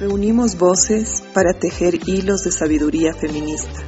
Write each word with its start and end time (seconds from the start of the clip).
Reunimos 0.00 0.56
voces 0.56 1.24
para 1.34 1.54
tejer 1.54 1.94
hilos 2.06 2.44
de 2.44 2.52
sabiduría 2.52 3.14
feminista. 3.14 3.80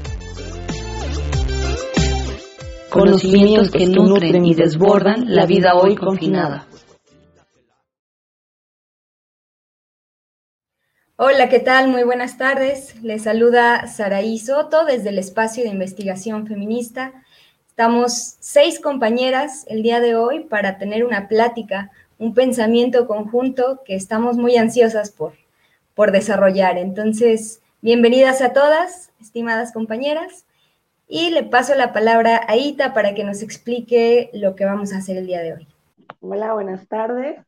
Conocimientos 2.91 3.71
que 3.71 3.87
nutren 3.87 4.45
y 4.45 4.57
desbordan 4.57 5.33
la 5.33 5.47
vida 5.47 5.77
hoy 5.77 5.95
confinada. 5.95 6.67
Hola, 11.15 11.49
¿qué 11.49 11.61
tal? 11.61 11.87
Muy 11.87 12.03
buenas 12.03 12.37
tardes. 12.37 13.01
Les 13.05 13.23
saluda 13.23 13.87
Saraí 13.87 14.41
Soto 14.41 14.85
desde 14.85 15.11
el 15.11 15.19
Espacio 15.21 15.63
de 15.63 15.71
Investigación 15.71 16.49
Feminista. 16.49 17.13
Estamos 17.69 18.35
seis 18.41 18.81
compañeras 18.81 19.65
el 19.69 19.85
día 19.85 20.01
de 20.01 20.17
hoy 20.17 20.41
para 20.41 20.77
tener 20.77 21.05
una 21.05 21.29
plática, 21.29 21.93
un 22.19 22.35
pensamiento 22.35 23.07
conjunto 23.07 23.83
que 23.85 23.95
estamos 23.95 24.37
muy 24.37 24.57
ansiosas 24.57 25.13
por, 25.13 25.35
por 25.95 26.13
desarrollar. 26.13 26.79
Entonces, 26.79 27.63
bienvenidas 27.83 28.43
a 28.43 28.53
todas, 28.53 29.13
estimadas 29.21 29.73
compañeras, 29.73 30.47
y 31.07 31.31
le 31.31 31.43
paso 31.43 31.75
la 31.75 31.93
palabra 31.93 32.41
a 32.47 32.57
Ita 32.57 32.95
para 32.95 33.15
que 33.15 33.25
nos 33.25 33.43
explique 33.43 34.31
lo 34.33 34.55
que 34.55 34.65
vamos 34.65 34.93
a 34.93 34.99
hacer 34.99 35.17
el 35.17 35.27
día 35.27 35.41
de 35.41 35.55
hoy. 35.55 35.69
Hola, 36.21 36.55
buenas 36.55 36.87
tardes. 36.87 37.45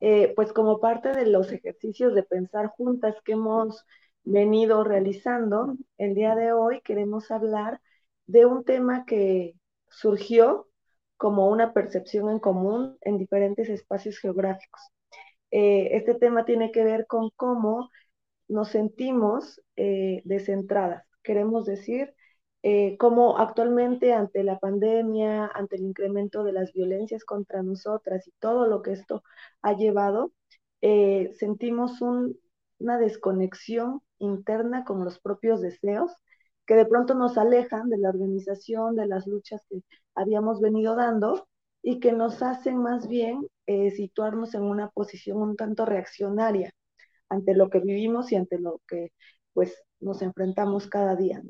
Eh, 0.00 0.32
pues 0.36 0.52
como 0.52 0.78
parte 0.78 1.12
de 1.12 1.26
los 1.26 1.50
ejercicios 1.50 2.14
de 2.14 2.22
pensar 2.22 2.68
juntas 2.68 3.16
que 3.24 3.32
hemos 3.32 3.84
venido 4.24 4.84
realizando, 4.84 5.76
el 5.96 6.14
día 6.14 6.34
de 6.34 6.52
hoy 6.52 6.82
queremos 6.82 7.30
hablar 7.30 7.80
de 8.26 8.44
un 8.44 8.64
tema 8.64 9.04
que 9.06 9.54
surgió 9.88 10.68
como 11.16 11.48
una 11.48 11.72
percepción 11.72 12.28
en 12.28 12.38
común 12.38 12.96
en 13.00 13.18
diferentes 13.18 13.68
espacios 13.68 14.18
geográficos. 14.18 14.82
Eh, 15.50 15.96
este 15.96 16.14
tema 16.14 16.44
tiene 16.44 16.72
que 16.72 16.84
ver 16.84 17.06
con 17.06 17.30
cómo 17.36 17.90
nos 18.48 18.70
sentimos 18.70 19.60
eh, 19.76 20.22
descentradas. 20.24 21.04
Queremos 21.22 21.66
decir, 21.66 22.14
eh, 22.62 22.96
cómo 22.98 23.38
actualmente 23.38 24.12
ante 24.12 24.42
la 24.44 24.58
pandemia, 24.58 25.46
ante 25.54 25.76
el 25.76 25.82
incremento 25.82 26.44
de 26.44 26.52
las 26.52 26.72
violencias 26.72 27.24
contra 27.24 27.62
nosotras 27.62 28.26
y 28.26 28.32
todo 28.40 28.66
lo 28.66 28.82
que 28.82 28.92
esto 28.92 29.22
ha 29.62 29.74
llevado, 29.74 30.32
sentimos 30.80 32.00
una 32.00 32.98
desconexión 32.98 34.00
interna 34.18 34.84
con 34.84 35.04
los 35.04 35.18
propios 35.20 35.60
deseos 35.60 36.12
que 36.68 36.74
de 36.74 36.86
pronto 36.86 37.14
nos 37.14 37.38
alejan 37.38 37.88
de 37.88 37.98
la 37.98 38.10
organización, 38.10 38.94
de 38.94 39.06
las 39.06 39.26
luchas 39.26 39.62
que 39.70 39.82
habíamos 40.14 40.60
venido 40.60 40.94
dando 40.96 41.48
y 41.82 41.98
que 41.98 42.12
nos 42.12 42.42
hacen 42.42 42.76
más 42.76 43.08
bien 43.08 43.48
eh, 43.68 43.90
situarnos 43.90 44.54
en 44.54 44.62
una 44.62 44.88
posición 44.88 45.42
un 45.42 45.54
tanto 45.54 45.84
reaccionaria 45.84 46.72
ante 47.28 47.54
lo 47.54 47.68
que 47.68 47.80
vivimos 47.80 48.32
y 48.32 48.36
ante 48.36 48.58
lo 48.58 48.80
que 48.88 49.12
pues 49.52 49.84
nos 50.00 50.22
enfrentamos 50.22 50.88
cada 50.88 51.16
día. 51.16 51.42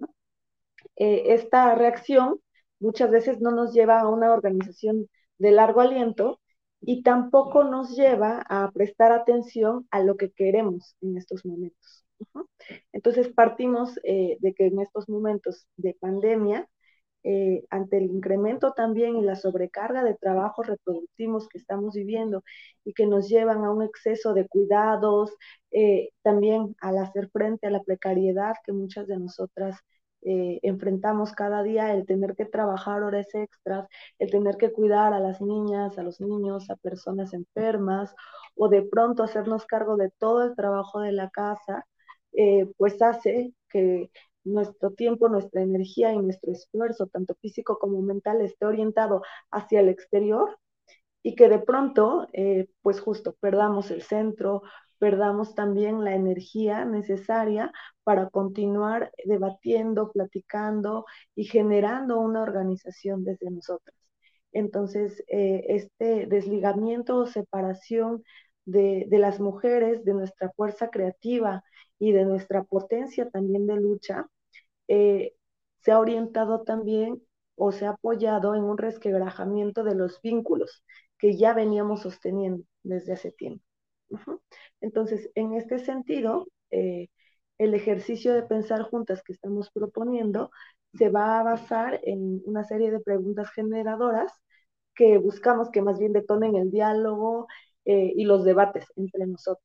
Eh, 0.96 1.34
esta 1.34 1.76
reacción 1.76 2.40
muchas 2.80 3.10
veces 3.12 3.40
no 3.40 3.52
nos 3.52 3.72
lleva 3.72 4.00
a 4.00 4.08
una 4.08 4.32
organización 4.32 5.08
de 5.38 5.52
largo 5.52 5.80
aliento 5.80 6.40
y 6.80 7.04
tampoco 7.04 7.62
nos 7.62 7.96
lleva 7.96 8.42
a 8.48 8.68
prestar 8.72 9.12
atención 9.12 9.86
a 9.92 10.00
lo 10.00 10.16
que 10.16 10.32
queremos 10.32 10.96
en 11.00 11.18
estos 11.18 11.46
momentos. 11.46 12.04
Entonces 12.92 13.28
partimos 13.28 13.96
eh, 14.02 14.38
de 14.40 14.54
que 14.54 14.66
en 14.66 14.80
estos 14.80 15.08
momentos 15.08 15.68
de 15.76 15.94
pandemia 16.00 16.68
eh, 17.24 17.64
ante 17.70 17.98
el 17.98 18.04
incremento 18.04 18.72
también 18.72 19.16
y 19.16 19.22
la 19.22 19.34
sobrecarga 19.36 20.04
de 20.04 20.14
trabajos 20.14 20.66
reproductivos 20.66 21.48
que 21.48 21.58
estamos 21.58 21.94
viviendo 21.94 22.44
y 22.84 22.92
que 22.94 23.06
nos 23.06 23.28
llevan 23.28 23.64
a 23.64 23.72
un 23.72 23.82
exceso 23.82 24.34
de 24.34 24.46
cuidados, 24.48 25.34
eh, 25.72 26.10
también 26.22 26.76
al 26.80 26.98
hacer 26.98 27.28
frente 27.30 27.66
a 27.66 27.70
la 27.70 27.82
precariedad 27.82 28.54
que 28.64 28.72
muchas 28.72 29.06
de 29.08 29.18
nosotras 29.18 29.78
eh, 30.22 30.58
enfrentamos 30.62 31.32
cada 31.32 31.62
día, 31.62 31.92
el 31.94 32.06
tener 32.06 32.34
que 32.36 32.44
trabajar 32.44 33.02
horas 33.02 33.34
extras, 33.34 33.88
el 34.18 34.30
tener 34.30 34.56
que 34.56 34.72
cuidar 34.72 35.12
a 35.12 35.20
las 35.20 35.40
niñas, 35.40 35.98
a 35.98 36.02
los 36.02 36.20
niños, 36.20 36.70
a 36.70 36.76
personas 36.76 37.34
enfermas, 37.34 38.14
o 38.56 38.68
de 38.68 38.82
pronto 38.82 39.22
hacernos 39.22 39.66
cargo 39.66 39.96
de 39.96 40.10
todo 40.18 40.44
el 40.44 40.54
trabajo 40.56 41.00
de 41.00 41.12
la 41.12 41.30
casa, 41.30 41.84
pues 42.76 43.00
hace 43.02 43.52
que 43.68 44.10
nuestro 44.44 44.92
tiempo, 44.92 45.28
nuestra 45.28 45.62
energía 45.62 46.12
y 46.12 46.18
nuestro 46.18 46.52
esfuerzo, 46.52 47.06
tanto 47.06 47.34
físico 47.40 47.78
como 47.78 48.00
mental, 48.02 48.40
esté 48.40 48.66
orientado 48.66 49.22
hacia 49.50 49.80
el 49.80 49.88
exterior 49.88 50.58
y 51.22 51.34
que 51.34 51.48
de 51.48 51.58
pronto, 51.58 52.28
eh, 52.32 52.68
pues 52.82 53.00
justo, 53.00 53.36
perdamos 53.40 53.90
el 53.90 54.02
centro, 54.02 54.62
perdamos 54.98 55.54
también 55.54 56.04
la 56.04 56.14
energía 56.14 56.84
necesaria 56.84 57.72
para 58.04 58.28
continuar 58.30 59.12
debatiendo, 59.24 60.10
platicando 60.12 61.04
y 61.34 61.44
generando 61.44 62.18
una 62.20 62.42
organización 62.42 63.24
desde 63.24 63.50
nosotras. 63.50 63.96
Entonces, 64.52 65.22
eh, 65.28 65.64
este 65.68 66.26
desligamiento 66.26 67.18
o 67.18 67.26
separación 67.26 68.24
de, 68.68 69.06
las 69.18 69.40
mujeres, 69.40 70.04
de 70.04 70.14
nuestra 70.14 70.50
fuerza 70.50 70.90
creativa 70.90 71.64
y 71.98 72.12
de 72.12 72.24
nuestra 72.24 72.64
potencia 72.64 73.28
también 73.30 73.66
de 73.66 73.76
lucha, 73.76 74.26
eh, 74.88 75.34
se 75.80 75.92
ha 75.92 75.98
orientado 75.98 76.62
también 76.62 77.22
o 77.56 77.72
se 77.72 77.86
ha 77.86 77.90
apoyado 77.90 78.54
en 78.54 78.64
un 78.64 78.78
resquebrajamiento 78.78 79.84
de 79.84 79.94
los 79.94 80.20
vínculos 80.22 80.84
que 81.18 81.36
ya 81.36 81.54
veníamos 81.54 82.02
sosteniendo 82.02 82.64
desde 82.82 83.14
hace 83.14 83.32
tiempo. 83.32 83.64
Entonces, 84.80 85.30
en 85.34 85.54
este 85.54 85.78
sentido, 85.78 86.46
eh, 86.70 87.08
el 87.58 87.74
ejercicio 87.74 88.34
de 88.34 88.42
pensar 88.42 88.82
juntas 88.82 89.22
que 89.22 89.32
estamos 89.32 89.70
proponiendo 89.70 90.50
se 90.94 91.10
va 91.10 91.40
a 91.40 91.42
basar 91.42 92.00
en 92.04 92.42
una 92.46 92.64
serie 92.64 92.90
de 92.90 93.00
preguntas 93.00 93.50
generadoras 93.50 94.32
que 94.94 95.18
buscamos 95.18 95.70
que 95.70 95.82
más 95.82 95.98
bien 95.98 96.12
detonen 96.12 96.56
el 96.56 96.70
diálogo 96.70 97.46
eh, 97.84 98.12
y 98.16 98.24
los 98.24 98.44
debates 98.44 98.86
entre 98.96 99.26
nosotros. 99.26 99.64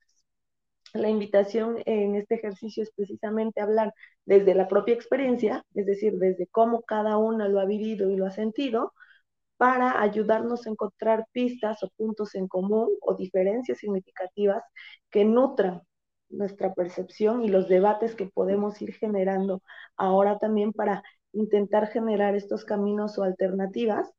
La 0.94 1.10
invitación 1.10 1.78
en 1.86 2.16
este 2.16 2.36
ejercicio 2.36 2.84
es 2.84 2.92
precisamente 2.92 3.62
hablar 3.62 3.94
desde 4.26 4.54
la 4.56 4.68
propia 4.68 4.94
experiencia, 4.94 5.66
es 5.74 5.86
decir, 5.88 6.14
desde 6.20 6.48
cómo 6.48 6.84
cada 6.84 7.18
una 7.18 7.48
lo 7.48 7.60
ha 7.60 7.66
vivido 7.66 8.10
y 8.12 8.16
lo 8.16 8.28
ha 8.28 8.32
sentido, 8.32 8.94
para 9.58 10.02
ayudarnos 10.02 10.68
a 10.68 10.70
encontrar 10.72 11.26
pistas 11.32 11.84
o 11.84 11.90
puntos 11.98 12.36
en 12.36 12.48
común 12.48 12.90
o 13.02 13.16
diferencias 13.16 13.80
significativas 13.80 14.64
que 15.10 15.26
nutran 15.26 15.82
nuestra 16.30 16.74
percepción 16.74 17.44
y 17.44 17.50
los 17.50 17.68
debates 17.70 18.16
que 18.16 18.28
podemos 18.28 18.82
ir 18.82 18.94
generando 18.94 19.62
ahora 19.98 20.40
también 20.40 20.74
para 20.74 21.04
intentar 21.32 21.88
generar 21.88 22.36
estos 22.36 22.66
caminos 22.66 23.18
o 23.18 23.24
alternativas 23.24 24.12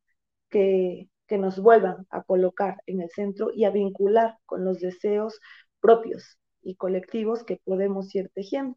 que, 0.50 1.08
que 1.26 1.38
nos 1.38 1.58
vuelvan 1.60 2.06
a 2.10 2.22
colocar 2.22 2.82
en 2.86 3.00
el 3.02 3.10
centro 3.10 3.50
y 3.54 3.64
a 3.64 3.70
vincular 3.70 4.38
con 4.46 4.64
los 4.64 4.80
deseos 4.80 5.40
propios 5.80 6.38
y 6.62 6.76
colectivos 6.76 7.44
que 7.44 7.60
podemos 7.64 8.14
ir 8.14 8.30
tejiendo. 8.34 8.76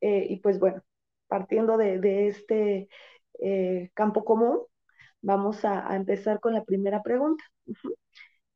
Eh, 0.00 0.26
y 0.30 0.40
pues 0.40 0.58
bueno, 0.58 0.82
partiendo 1.28 1.76
de, 1.76 2.28
este 2.28 2.88
eh, 3.40 3.90
campo 3.94 4.24
común, 4.24 4.60
vamos 5.22 5.64
a, 5.64 5.96
empezar 5.96 6.40
con 6.40 6.54
la 6.54 6.64
primera 6.64 7.02
pregunta, 7.02 7.44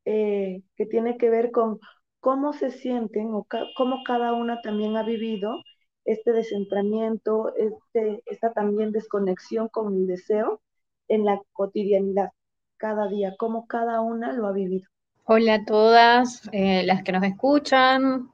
eh, 0.05 0.61
que 0.75 0.85
tiene 0.85 1.17
que 1.17 1.29
ver 1.29 1.51
con 1.51 1.79
cómo 2.19 2.53
se 2.53 2.71
sienten 2.71 3.33
o 3.33 3.47
cómo 3.77 4.03
cada 4.05 4.33
una 4.33 4.61
también 4.61 4.97
ha 4.97 5.03
vivido 5.03 5.63
este 6.05 6.33
descentramiento, 6.33 7.53
este, 7.55 8.23
esta 8.25 8.53
también 8.53 8.91
desconexión 8.91 9.67
con 9.69 9.93
el 9.95 10.07
deseo 10.07 10.61
en 11.07 11.25
la 11.25 11.41
cotidianidad, 11.53 12.31
cada 12.77 13.07
día, 13.07 13.35
cómo 13.37 13.67
cada 13.67 14.01
una 14.01 14.33
lo 14.33 14.47
ha 14.47 14.51
vivido. 14.51 14.89
Hola 15.25 15.55
a 15.55 15.65
todas 15.65 16.47
eh, 16.51 16.83
las 16.83 17.03
que 17.03 17.11
nos 17.11 17.23
escuchan 17.23 18.29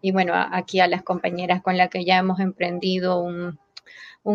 y 0.00 0.12
bueno, 0.12 0.34
aquí 0.36 0.80
a 0.80 0.86
las 0.86 1.02
compañeras 1.02 1.62
con 1.62 1.76
las 1.76 1.88
que 1.90 2.04
ya 2.04 2.18
hemos 2.18 2.40
emprendido 2.40 3.20
un, 3.20 3.58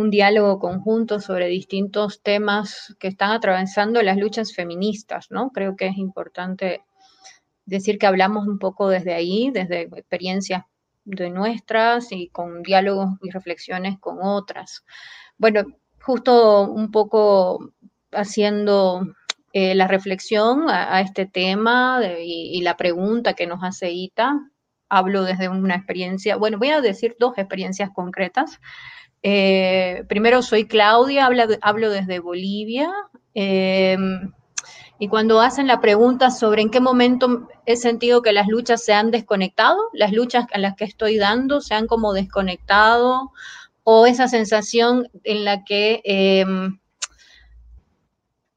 diálogo 0.10 0.58
conjunto 0.58 1.20
sobre 1.20 1.48
distintos 1.48 2.22
temas 2.24 2.96
que 3.00 3.08
están 3.08 3.32
atravesando 3.32 4.02
las 4.02 4.18
luchas 4.18 4.54
feministas, 4.54 5.28
¿no? 5.30 5.52
Creo 5.52 5.76
que 5.76 5.86
es 5.86 5.98
importante 5.98 6.82
decir 7.66 8.00
que 8.00 8.08
hablamos 8.08 8.48
un 8.48 8.58
poco 8.58 8.90
desde 8.90 9.14
ahí, 9.14 9.52
desde 9.52 9.84
experiencias 9.84 10.64
de 11.06 11.30
nuestras 11.30 12.12
y 12.12 12.30
con 12.30 12.64
diálogos 12.64 13.12
y 13.22 13.30
reflexiones 13.30 14.00
con 14.00 14.18
otras. 14.24 14.84
Bueno, 15.38 15.64
justo 16.02 16.64
un 16.64 16.90
poco 16.90 17.72
haciendo 18.12 19.04
eh, 19.54 19.76
la 19.76 19.88
reflexión 19.88 20.70
a, 20.70 21.00
este 21.02 21.26
tema 21.28 22.02
y, 22.20 22.60
la 22.62 22.76
pregunta 22.76 23.34
que 23.34 23.48
nos 23.48 23.64
hace 23.64 23.92
Ita, 23.92 24.40
hablo 24.90 25.24
desde 25.24 25.48
una 25.48 25.76
experiencia, 25.76 26.38
bueno, 26.38 26.58
voy 26.58 26.70
a 26.70 26.82
decir 26.82 27.16
dos 27.20 27.38
experiencias 27.38 27.92
concretas. 27.94 28.60
Eh, 29.22 30.04
primero 30.10 30.42
soy 30.42 30.66
Claudia, 30.66 31.30
hablo, 31.62 31.90
desde 31.92 32.20
Bolivia. 32.20 32.92
Eh, 33.36 33.98
y 35.00 35.08
cuando 35.08 35.42
hacen 35.42 35.68
la 35.68 35.82
pregunta 35.82 36.32
sobre 36.32 36.62
en 36.62 36.70
qué 36.70 36.80
momento 36.80 37.48
he 37.66 37.76
sentido 37.76 38.22
que 38.22 38.34
las 38.34 38.48
luchas 38.48 38.84
se 38.84 38.94
han 38.94 39.12
desconectado, 39.12 39.78
las 39.94 40.14
luchas 40.14 40.46
a 40.54 40.58
las 40.58 40.76
que 40.76 40.86
estoy 40.86 41.18
dando 41.18 41.62
se 41.62 41.74
han 41.76 41.88
como 41.88 42.14
desconectado, 42.14 43.32
o 43.84 44.06
esa 44.06 44.28
sensación 44.28 45.10
en 45.24 45.46
la 45.46 45.64
que 45.64 46.02
em, 46.06 46.80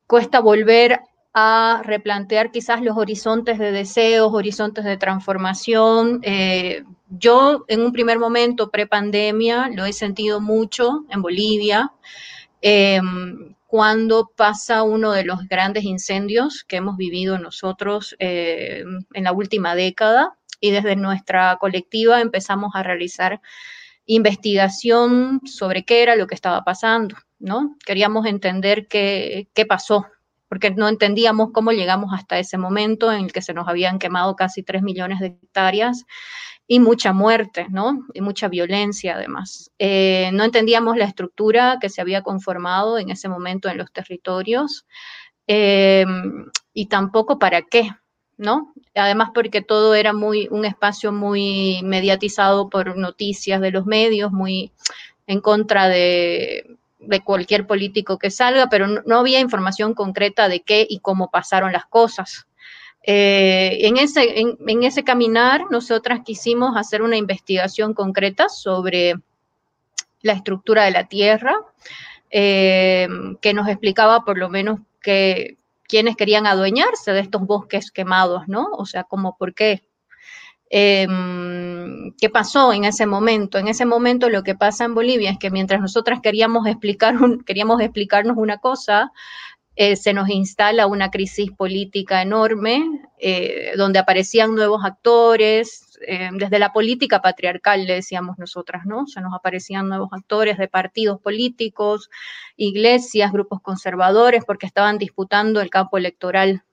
cuesta 0.07 0.41
volver 0.41 1.01
a 1.39 1.83
replantear 1.85 2.51
quizás 2.51 2.81
los 2.81 2.97
horizontes 2.97 3.59
de 3.59 3.71
deseos, 3.71 4.33
horizontes 4.33 4.85
de 4.85 4.97
transformación. 4.97 6.21
Eh, 6.23 6.83
yo 7.11 7.67
en 7.69 7.83
un 7.83 7.93
primer 7.93 8.19
momento, 8.19 8.71
pre-pandemia, 8.71 9.69
lo 9.75 9.85
he 9.85 9.93
sentido 9.93 10.41
mucho 10.41 11.05
en 11.11 11.21
Bolivia. 11.21 11.93
Em, 12.63 13.55
cuando 13.67 14.31
pasa 14.35 14.83
uno 14.83 15.13
de 15.13 15.25
los 15.25 15.47
grandes 15.49 15.85
incendios 15.85 16.65
que 16.65 16.77
hemos 16.77 16.97
vivido 16.97 17.39
nosotros 17.39 18.17
eh, 18.19 18.85
en 19.13 19.25
la 19.25 19.33
última 19.33 19.75
década 19.75 20.39
y 20.61 20.71
desde 20.71 20.97
nuestra 20.97 21.57
colectiva 21.61 22.23
empezamos 22.23 22.71
a 22.75 22.83
realizar 22.83 23.41
investigación 24.07 25.41
sobre 25.45 25.85
qué 25.85 26.03
era 26.03 26.17
lo 26.17 26.27
que 26.27 26.35
estaba 26.35 26.63
pasando, 26.65 27.17
¿no? 27.39 27.77
Queríamos 27.85 28.27
entender 28.27 28.87
qué, 28.89 29.49
qué 29.53 29.67
pasó, 29.67 30.07
porque 30.49 30.71
no 30.71 30.89
entendíamos 30.89 31.51
cómo 31.53 31.73
llegamos 31.73 32.11
hasta 32.15 32.39
ese 32.39 32.57
momento 32.57 33.13
en 33.13 33.25
el 33.25 33.33
que 33.33 33.43
se 33.43 33.53
nos 33.53 33.69
habían 33.69 33.99
quemado 33.99 34.37
casi 34.37 34.63
3 34.63 34.83
millones 34.83 35.21
de 35.21 35.27
hectáreas 35.27 36.05
y 36.69 36.81
mucha 36.81 37.13
muerte, 37.13 37.67
¿no? 37.71 38.07
Y 38.13 38.21
mucha 38.21 38.49
violencia 38.49 39.15
además. 39.15 39.71
Eh, 39.79 40.31
no 40.33 40.45
entendíamos 40.45 40.97
la 40.97 41.05
estructura 41.05 41.79
que 41.81 41.89
se 41.89 42.01
había 42.01 42.23
conformado 42.23 42.99
en 42.99 43.11
ese 43.11 43.29
momento 43.29 43.69
en 43.69 43.79
los 43.79 43.93
territorios 43.93 44.87
em, 45.47 46.47
y 46.73 46.87
tampoco 46.87 47.39
para 47.39 47.63
qué, 47.63 47.91
¿no? 48.39 48.73
Además 48.95 49.31
porque 49.35 49.63
todo 49.63 49.95
era 49.95 50.13
muy, 50.13 50.49
un 50.51 50.65
espacio 50.65 51.13
muy 51.13 51.81
mediatizado 51.83 52.69
por 52.69 52.97
noticias 52.97 53.61
de 53.61 53.71
los 53.71 53.87
medios, 53.87 54.33
muy 54.33 54.73
en 55.27 55.41
contra 55.41 55.89
de, 55.89 56.77
cualquier 57.25 57.67
político 57.67 58.19
que 58.19 58.31
salga, 58.31 58.69
pero 58.69 58.87
no 58.89 59.19
había 59.19 59.39
información 59.39 59.95
concreta 59.95 60.49
de 60.49 60.61
qué 60.61 60.87
y 60.89 60.99
cómo 60.99 61.31
pasaron 61.31 61.73
las 61.73 61.87
cosas. 61.87 62.47
Eh, 63.03 63.79
en, 63.87 63.97
ese, 63.97 64.41
en, 64.41 64.83
ese 64.83 65.05
caminar, 65.05 65.63
nosotras 65.71 66.21
quisimos 66.25 66.77
hacer 66.77 67.03
una 67.03 67.17
investigación 67.17 67.95
concreta 67.95 68.49
sobre 68.49 69.15
la 70.23 70.33
estructura 70.33 70.85
de 70.85 70.91
la 70.91 71.07
Tierra, 71.07 71.55
eh, 72.31 73.07
que 73.41 73.55
nos 73.55 73.69
explicaba 73.69 74.25
por 74.25 74.37
lo 74.39 74.49
menos 74.49 74.81
que 75.01 75.57
quienes 75.89 76.17
querían 76.17 76.47
adueñarse 76.47 77.13
de 77.13 77.21
estos 77.21 77.43
bosques 77.43 77.91
quemados, 77.91 78.43
¿no? 78.47 78.69
O 78.73 78.87
sea, 78.87 79.05
como 79.05 79.37
por 79.37 79.55
qué. 79.55 79.89
Em, 80.69 82.13
¿Qué 82.19 82.29
pasó 82.29 82.73
en 82.73 82.85
ese 82.85 83.07
momento? 83.07 83.59
En 83.59 83.69
ese 83.69 83.87
momento 83.87 84.29
lo 84.29 84.43
que 84.43 84.57
pasa 84.57 84.85
en 84.85 84.95
Bolivia 84.95 85.31
es 85.31 85.39
que 85.39 85.51
mientras 85.51 85.81
nosotras 85.81 86.21
queríamos, 86.21 86.67
explicar 86.67 87.15
queríamos 87.47 87.81
explicarnos 87.81 88.37
una 88.37 88.59
cosa, 88.59 89.13
eh, 89.77 89.95
se 89.97 90.15
nos 90.15 90.29
instala 90.31 90.87
una 90.87 91.11
crisis 91.11 91.51
política 91.53 92.23
enorme, 92.23 92.83
eh, 93.19 93.73
donde 93.77 93.99
aparecían 93.99 94.55
nuevos 94.55 94.85
actores, 94.85 95.86
eh, 96.07 96.31
desde 96.33 96.59
la 96.59 96.73
política 96.73 97.21
patriarcal, 97.21 97.87
le 97.87 97.95
decíamos 97.95 98.39
nosotras, 98.39 98.87
¿no? 98.87 99.07
Se 99.07 99.21
nos 99.21 99.35
aparecían 99.35 99.89
nuevos 99.89 100.11
actores 100.13 100.59
de 100.59 100.69
partidos 100.69 101.21
políticos, 101.21 102.11
iglesias, 102.57 103.33
grupos 103.33 103.61
conservadores, 103.63 104.45
porque 104.45 104.67
estaban 104.67 104.99
disputando 104.99 105.61
el 105.61 105.71
campo 105.71 105.99
electoral. 105.99 106.65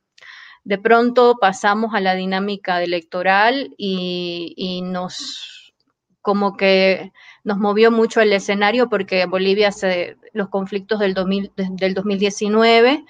De 0.64 0.78
pronto 0.78 1.38
pasamos 1.40 1.94
a 1.94 2.00
la 2.00 2.16
dinámica 2.16 2.82
electoral 2.82 3.74
y, 3.78 4.54
y 4.56 4.82
nos, 4.82 5.74
como 6.22 6.56
que 6.56 7.12
nos 7.44 7.58
movió 7.58 7.92
mucho 7.92 8.22
el 8.22 8.32
escenario 8.32 8.90
porque 8.90 9.26
Bolivia, 9.26 9.72
se, 9.72 10.18
los 10.32 10.48
conflictos 10.50 11.00
del, 11.00 11.14
del 11.14 11.94
2019 11.94 13.04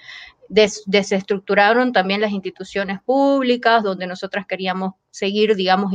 desestructuraron 0.48 1.92
también 1.92 2.20
las 2.20 2.32
instituciones 2.32 3.00
públicas, 3.02 3.82
donde 3.82 4.06
nosotras 4.06 4.46
queríamos 4.46 4.94
seguir, 5.10 5.54
digamos, 5.56 5.92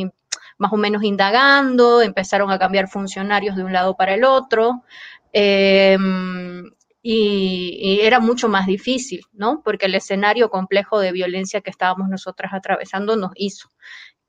más 0.57 0.73
o 0.73 0.77
menos 0.77 1.03
indagando, 1.03 2.01
empezaron 2.01 2.51
a 2.51 2.59
cambiar 2.59 2.87
funcionarios 2.89 3.55
de 3.55 3.63
un 3.63 3.73
lado 3.73 3.95
para 3.95 4.13
el 4.13 4.23
otro. 4.23 4.83
Em, 5.31 6.63
y, 7.01 7.99
era 8.01 8.19
mucho 8.19 8.49
más 8.49 8.67
difícil, 8.67 9.21
¿no? 9.33 9.61
Porque 9.63 9.85
el 9.85 9.95
escenario 9.95 10.49
complejo 10.49 10.99
de 10.99 11.11
violencia 11.11 11.61
que 11.61 11.69
estábamos 11.69 12.09
nosotras 12.09 12.53
atravesando 12.53 13.15
nos 13.15 13.31
hizo 13.35 13.69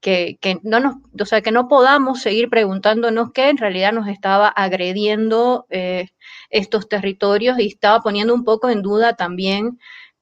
que, 0.01 0.39
no 0.63 0.81
nos, 0.81 0.97
o 1.21 1.25
sea, 1.27 1.43
que 1.43 1.53
no 1.53 1.69
podamos 1.69 2.23
seguir 2.23 2.49
preguntándonos 2.49 3.33
qué 3.33 3.51
en 3.51 3.59
realidad 3.59 3.93
nos 3.93 4.09
estaba 4.09 4.49
agrediendo 4.49 5.67
eh, 5.71 6.09
estos 6.49 6.89
territorios 6.89 7.59
y 7.59 7.69
estaba 7.69 8.01
poniendo 8.01 8.35
un 8.35 8.45
poco 8.45 8.71
en 8.71 8.83
duda 8.83 9.15
también, 9.15 9.79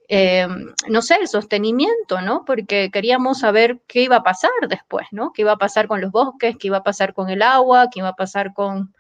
eh, 0.08 0.49
no 0.88 1.02
sé, 1.02 1.16
el 1.20 1.28
sostenimiento, 1.28 2.22
¿no? 2.22 2.44
Porque 2.46 2.90
queríamos 2.90 3.40
saber 3.40 3.81
qué 3.87 4.02
iba 4.02 4.16
a 4.16 4.22
pasar 4.22 4.50
después, 4.69 5.06
¿no? 5.10 5.32
¿Qué 5.32 5.43
iba 5.43 5.52
a 5.52 5.58
pasar 5.58 5.87
con 5.87 6.00
los 6.00 6.10
bosques? 6.10 6.56
¿Qué 6.58 6.69
iba 6.69 6.78
a 6.78 6.82
pasar 6.82 7.12
con 7.12 7.28
el 7.28 7.43
agua? 7.43 7.88
¿Qué 7.93 8.00
iba 8.00 8.08
a 8.08 8.16
pasar 8.16 8.55
con... 8.55 8.94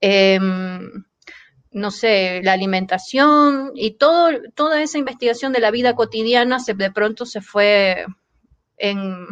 Em, 0.00 1.04
no 1.72 1.90
sé, 1.90 2.40
la 2.44 2.52
alimentación 2.52 3.72
y 3.74 3.92
todo, 3.92 4.30
toda 4.54 4.80
esa 4.80 4.96
investigación 4.98 5.52
de 5.52 5.58
la 5.58 5.72
vida 5.72 5.96
cotidiana 5.96 6.60
se, 6.60 6.74
de 6.74 6.92
pronto 6.92 7.26
se 7.26 7.40
fue 7.40 8.06
en, 8.76 9.26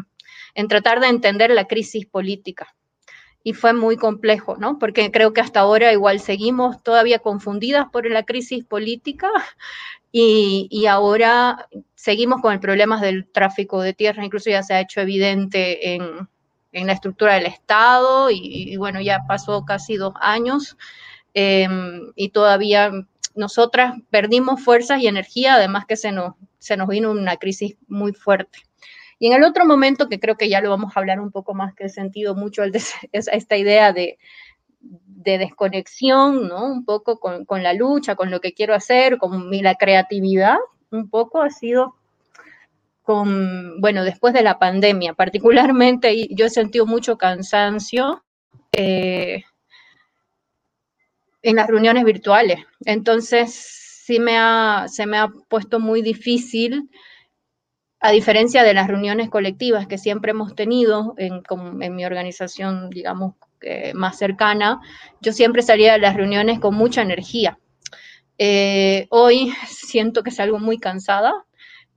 en 0.54 0.68
tratar 0.68 0.98
de 0.98 1.06
entender 1.06 1.50
la 1.52 1.68
crisis 1.68 2.04
política. 2.06 2.74
Y 3.44 3.54
fue 3.54 3.72
muy 3.72 3.96
complejo, 3.96 4.56
¿no? 4.56 4.78
Porque 4.78 5.10
creo 5.10 5.32
que 5.32 5.40
hasta 5.40 5.60
ahora 5.60 5.92
igual 5.92 6.20
seguimos 6.20 6.82
todavía 6.82 7.18
confundidas 7.18 7.86
por 7.90 8.08
la 8.08 8.22
crisis 8.24 8.64
política 8.64 9.28
y, 10.12 10.86
ahora 10.86 11.68
seguimos 11.94 12.40
con 12.40 12.52
el 12.52 12.60
problema 12.60 13.00
del 13.00 13.26
tráfico 13.26 13.80
de 13.80 13.94
tierra, 13.94 14.24
incluso 14.24 14.50
ya 14.50 14.62
se 14.62 14.74
ha 14.74 14.80
hecho 14.80 15.00
evidente 15.00 15.94
en, 15.94 16.28
la 16.72 16.92
estructura 16.92 17.34
del 17.34 17.46
Estado 17.46 18.30
y, 18.30 18.76
bueno, 18.78 19.00
ya 19.00 19.18
pasó 19.28 19.64
casi 19.64 19.96
dos 19.96 20.14
años 20.20 20.78
em, 21.34 22.12
y 22.16 22.30
todavía 22.30 22.90
nosotras 23.34 23.94
perdimos 24.10 24.62
fuerzas 24.62 25.00
y 25.00 25.06
energía, 25.06 25.54
además 25.54 25.84
que 25.86 25.96
se 25.96 26.12
nos, 26.12 26.34
se 26.58 26.76
nos 26.76 26.88
vino 26.88 27.10
una 27.10 27.36
crisis 27.36 27.76
muy 27.88 28.12
fuerte. 28.12 28.60
Y 29.22 29.28
en 29.28 29.34
el 29.34 29.44
otro 29.44 29.64
momento, 29.64 30.08
que 30.08 30.18
creo 30.18 30.36
que 30.36 30.48
ya 30.48 30.60
lo 30.60 30.70
vamos 30.70 30.96
a 30.96 30.98
hablar 30.98 31.20
un 31.20 31.30
poco 31.30 31.54
más, 31.54 31.76
que 31.76 31.84
he 31.84 31.88
sentido 31.88 32.34
mucho 32.34 32.64
esta 33.12 33.56
idea 33.56 33.92
de, 33.92 34.18
desconexión, 34.80 36.48
¿no? 36.48 36.66
Un 36.66 36.84
poco 36.84 37.20
con, 37.20 37.62
la 37.62 37.72
lucha, 37.72 38.16
con 38.16 38.32
lo 38.32 38.40
que 38.40 38.52
quiero 38.52 38.74
hacer, 38.74 39.18
con 39.18 39.48
mi, 39.48 39.62
la 39.62 39.76
creatividad, 39.76 40.56
un 40.90 41.08
poco 41.08 41.40
ha 41.40 41.50
sido 41.50 41.94
bueno, 43.06 44.02
después 44.02 44.34
de 44.34 44.42
la 44.42 44.58
pandemia, 44.58 45.14
particularmente 45.14 46.26
yo 46.34 46.46
he 46.46 46.50
sentido 46.50 46.84
mucho 46.84 47.16
cansancio 47.16 48.24
eh, 48.72 49.44
en 51.42 51.56
las 51.56 51.68
reuniones 51.68 52.02
virtuales. 52.02 52.58
Entonces, 52.84 53.54
sí 54.04 54.18
me 54.18 54.32
se 54.88 55.06
me 55.06 55.18
ha 55.18 55.28
puesto 55.48 55.78
muy 55.78 56.02
difícil 56.02 56.90
a 58.04 58.10
diferencia 58.10 58.64
de 58.64 58.74
las 58.74 58.88
reuniones 58.88 59.30
colectivas 59.30 59.86
que 59.86 59.96
siempre 59.96 60.32
hemos 60.32 60.56
tenido 60.56 61.14
en, 61.18 61.42
mi 61.94 62.04
organización, 62.04 62.90
digamos, 62.90 63.34
eh, 63.60 63.92
más 63.94 64.18
cercana, 64.18 64.80
yo 65.20 65.32
siempre 65.32 65.62
salía 65.62 65.92
de 65.92 66.00
las 66.00 66.16
reuniones 66.16 66.58
con 66.58 66.74
mucha 66.74 67.00
energía. 67.00 67.60
Eh, 68.38 69.06
hoy 69.10 69.52
siento 69.68 70.24
que 70.24 70.32
salgo 70.32 70.58
muy 70.58 70.78
cansada 70.78 71.32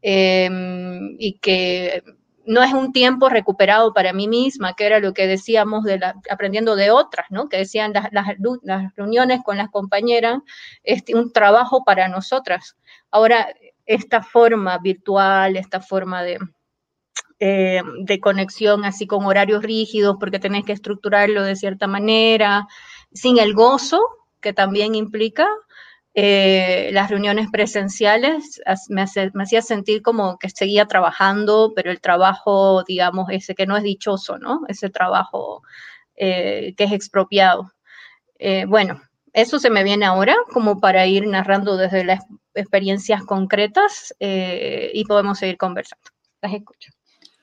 em, 0.03 1.15
y 1.17 1.39
que 1.39 2.03
no 2.45 2.61
es 2.61 2.71
un 2.71 2.93
tiempo 2.93 3.27
recuperado 3.27 3.91
para 3.91 4.13
mí 4.13 4.27
misma, 4.27 4.75
que 4.75 4.85
era 4.85 4.99
lo 4.99 5.11
que 5.11 5.25
decíamos 5.25 5.83
de 5.85 5.99
aprendiendo 6.29 6.75
de 6.75 6.91
otras, 6.91 7.25
¿no? 7.31 7.49
Que 7.49 7.57
decían 7.57 7.93
las, 7.93 8.11
las, 8.11 8.95
reuniones 8.95 9.41
con 9.43 9.57
las 9.57 9.71
compañeras, 9.71 10.37
este, 10.83 11.15
un 11.15 11.33
trabajo 11.33 11.83
para 11.83 12.07
nosotras. 12.09 12.77
Ahora 13.09 13.47
esta 13.85 14.23
forma 14.23 14.77
virtual, 14.79 15.57
esta 15.57 15.81
forma 15.81 16.23
de, 16.23 16.39
eh, 17.39 17.81
de 17.99 18.19
conexión 18.21 18.85
así 18.85 19.07
con 19.07 19.25
horarios 19.25 19.61
rígidos 19.61 20.15
porque 20.19 20.39
tenés 20.39 20.63
que 20.63 20.71
estructurarlo 20.71 21.43
de 21.43 21.57
cierta 21.57 21.85
manera, 21.85 22.65
sin 23.13 23.39
el 23.39 23.53
gozo 23.53 23.99
que 24.39 24.53
también 24.53 24.95
implica 24.95 25.47
eh, 26.13 26.91
las 26.93 27.09
reuniones 27.09 27.49
presenciales 27.51 28.61
me, 28.87 29.01
hacía 29.01 29.61
sentir 29.61 30.01
como 30.01 30.37
que 30.37 30.49
seguía 30.49 30.85
trabajando, 30.85 31.73
pero 31.75 31.91
el 31.91 31.99
trabajo, 31.99 32.83
digamos, 32.83 33.27
ese 33.31 33.53
que 33.53 33.65
no 33.65 33.75
es 33.75 33.83
dichoso, 33.83 34.37
¿no? 34.37 34.61
Ese 34.69 34.89
trabajo 34.89 35.61
eh, 36.15 36.73
que 36.77 36.85
es 36.85 36.93
expropiado. 36.93 37.73
bueno, 38.67 39.01
eso 39.35 39.59
se 39.59 39.69
me 39.69 39.83
viene 39.83 40.05
ahora 40.05 40.35
como 40.51 40.79
para 40.79 41.05
ir 41.05 41.27
narrando 41.27 41.77
desde 41.77 42.03
las 42.03 42.25
experiencias 42.53 43.23
concretas 43.23 44.15
y 44.19 45.05
podemos 45.05 45.39
seguir 45.39 45.57
conversando. 45.57 46.09
Las 46.41 46.53
escucho. 46.53 46.91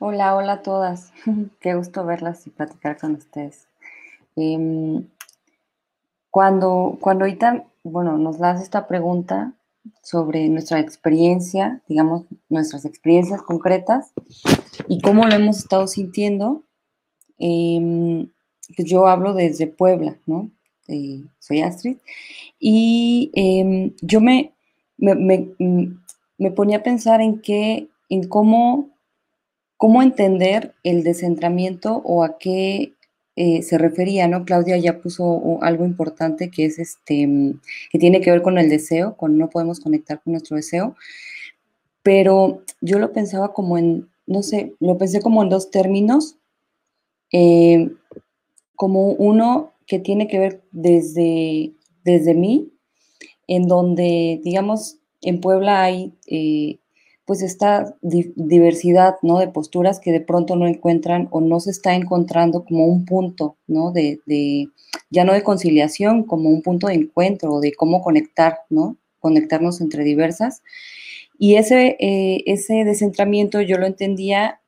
Hola, 0.04 0.34
hola 0.34 0.54
a 0.54 0.62
todas. 0.62 1.12
Qué 1.60 1.74
gusto 1.74 2.04
verlas 2.04 2.44
y 2.48 2.50
platicar 2.50 2.98
con 2.98 3.14
ustedes. 3.14 3.68
Em, 4.34 5.06
cuando, 6.28 6.98
cuando 7.00 7.24
ahorita, 7.24 7.66
bueno, 7.84 8.18
nos 8.18 8.38
das 8.38 8.60
esta 8.62 8.88
pregunta 8.88 9.52
sobre 10.02 10.48
nuestra 10.48 10.80
experiencia, 10.80 11.82
digamos, 11.86 12.24
nuestras 12.48 12.84
experiencias 12.84 13.42
concretas 13.42 14.12
y 14.88 15.00
cómo 15.00 15.24
lo 15.26 15.34
hemos 15.34 15.58
estado 15.58 15.86
sintiendo, 15.86 16.64
em, 17.38 18.28
pues 18.74 18.88
yo 18.88 19.06
hablo 19.06 19.34
desde 19.34 19.68
Puebla, 19.68 20.16
¿no? 20.26 20.50
Eh, 20.92 21.22
soy 21.38 21.62
Astrid. 21.62 21.96
Y 22.60 23.30
em, 23.34 23.92
yo 24.00 24.20
me, 24.20 24.52
me, 24.98 25.48
me, 26.38 26.50
ponía 26.50 26.78
a 26.78 26.82
pensar 26.82 27.20
en 27.20 27.40
qué, 27.40 27.88
en 28.08 28.28
cómo 28.28 28.92
¿Cómo 29.82 30.00
entender 30.00 30.76
el 30.84 31.02
descentramiento 31.02 32.02
o 32.04 32.22
a 32.22 32.38
qué 32.38 32.92
eh, 33.34 33.62
se 33.62 33.78
refería, 33.78 34.28
¿no? 34.28 34.44
Claudia 34.44 34.76
ya 34.76 35.00
puso 35.00 35.58
algo 35.60 35.84
importante 35.84 36.52
que 36.52 36.66
es 36.66 36.78
este, 36.78 37.26
mm, 37.26 37.60
que 37.90 37.98
tiene 37.98 38.20
que 38.20 38.30
ver 38.30 38.42
con 38.42 38.58
el 38.58 38.70
deseo, 38.70 39.16
con 39.16 39.36
no 39.36 39.50
podemos 39.50 39.80
conectar 39.80 40.22
con 40.22 40.34
nuestro 40.34 40.54
deseo, 40.54 40.94
pero 42.04 42.62
yo 42.80 43.00
lo 43.00 43.12
pensaba 43.12 43.52
como 43.52 43.76
en, 43.76 44.08
no 44.24 44.44
sé, 44.44 44.72
lo 44.78 44.98
pensé 44.98 45.20
como 45.20 45.42
en 45.42 45.48
dos 45.48 45.72
términos, 45.72 46.36
eh, 47.32 47.90
como 48.76 49.06
uno 49.06 49.72
que 49.92 49.98
tiene 49.98 50.26
que 50.26 50.38
ver 50.38 50.62
desde, 50.72 51.74
desde 52.02 52.32
mí, 52.32 52.72
en 53.46 53.68
donde, 53.68 54.40
digamos, 54.42 54.96
en 55.20 55.38
Puebla 55.38 55.82
hay 55.82 56.14
eh, 56.26 56.78
pues 57.26 57.42
esta 57.42 57.94
diversidad, 58.00 59.16
¿no? 59.20 59.38
De 59.38 59.48
posturas 59.48 60.00
que 60.00 60.10
de 60.10 60.22
pronto 60.22 60.56
no 60.56 60.66
encuentran 60.66 61.28
o 61.30 61.42
no 61.42 61.60
se 61.60 61.72
está 61.72 61.94
encontrando 61.94 62.64
como 62.64 62.86
un 62.86 63.04
punto, 63.04 63.58
¿no? 63.66 63.92
De, 63.92 64.18
ya 65.10 65.24
no 65.24 65.34
de 65.34 65.42
conciliación, 65.42 66.22
como 66.22 66.48
un 66.48 66.62
punto 66.62 66.86
de 66.86 66.94
encuentro 66.94 67.60
de 67.60 67.74
cómo 67.74 68.00
conectar, 68.00 68.60
¿no? 68.70 68.96
Conectarnos 69.18 69.82
entre 69.82 70.04
diversas. 70.04 70.62
Y 71.38 71.56
ese, 71.56 71.98
eh, 72.00 72.44
ese 72.46 72.84
descentramiento 72.86 73.60
yo 73.60 73.76
lo 73.76 73.84
entendía 73.84 74.58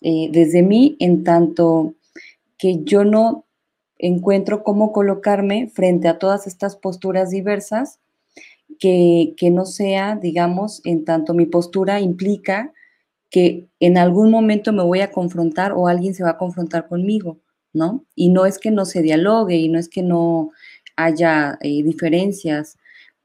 eh, 0.00 0.28
desde 0.30 0.62
mí 0.62 0.94
en 1.00 1.24
tanto 1.24 1.94
que 2.56 2.84
yo 2.84 3.02
no 3.02 3.46
encuentro 4.00 4.62
cómo 4.62 4.92
colocarme 4.92 5.68
frente 5.68 6.08
a 6.08 6.18
todas 6.18 6.46
estas 6.46 6.76
posturas 6.76 7.30
diversas 7.30 8.00
que, 8.78 9.34
no 9.52 9.66
sea, 9.66 10.16
digamos, 10.16 10.80
en 10.84 11.04
tanto 11.04 11.34
mi 11.34 11.46
postura 11.46 12.00
implica 12.00 12.72
que 13.30 13.68
en 13.78 13.98
algún 13.98 14.30
momento 14.30 14.72
me 14.72 14.82
voy 14.82 15.00
a 15.00 15.12
confrontar 15.12 15.72
o 15.72 15.86
alguien 15.86 16.14
se 16.14 16.24
va 16.24 16.30
a 16.30 16.38
confrontar 16.38 16.88
conmigo, 16.88 17.38
¿no? 17.72 18.04
Y 18.14 18.30
no 18.30 18.46
es 18.46 18.58
que 18.58 18.70
no 18.70 18.84
se 18.84 19.02
dialogue 19.02 19.56
y 19.56 19.68
no 19.68 19.78
es 19.78 19.88
que 19.88 20.02
no 20.02 20.50
haya 20.96 21.58
eh, 21.60 21.82
diferencias, 21.82 22.76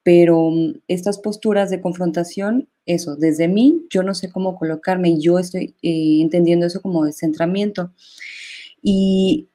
pero 0.04 0.52
mm, 0.52 0.82
estas 0.88 1.18
posturas 1.20 1.70
de 1.70 1.82
confrontación, 1.82 2.70
eso, 2.86 3.16
desde 3.16 3.48
mí, 3.48 3.86
yo 3.90 4.04
no 4.04 4.14
sé 4.14 4.32
cómo 4.32 4.56
colocarme 4.58 5.10
y 5.10 5.22
yo 5.22 5.40
estoy 5.40 5.76
eh, 5.82 6.20
entendiendo 6.22 6.68
eso 6.68 6.82
como 6.82 7.06
descentramiento. 7.06 7.92
Y 8.84 9.48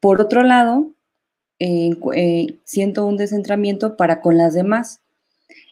por 0.00 0.20
otro 0.20 0.42
lado, 0.42 0.90
eh, 1.58 2.58
siento 2.64 3.06
un 3.06 3.16
descentramiento 3.16 3.96
para 3.96 4.20
con 4.20 4.36
las 4.36 4.54
demás, 4.54 5.00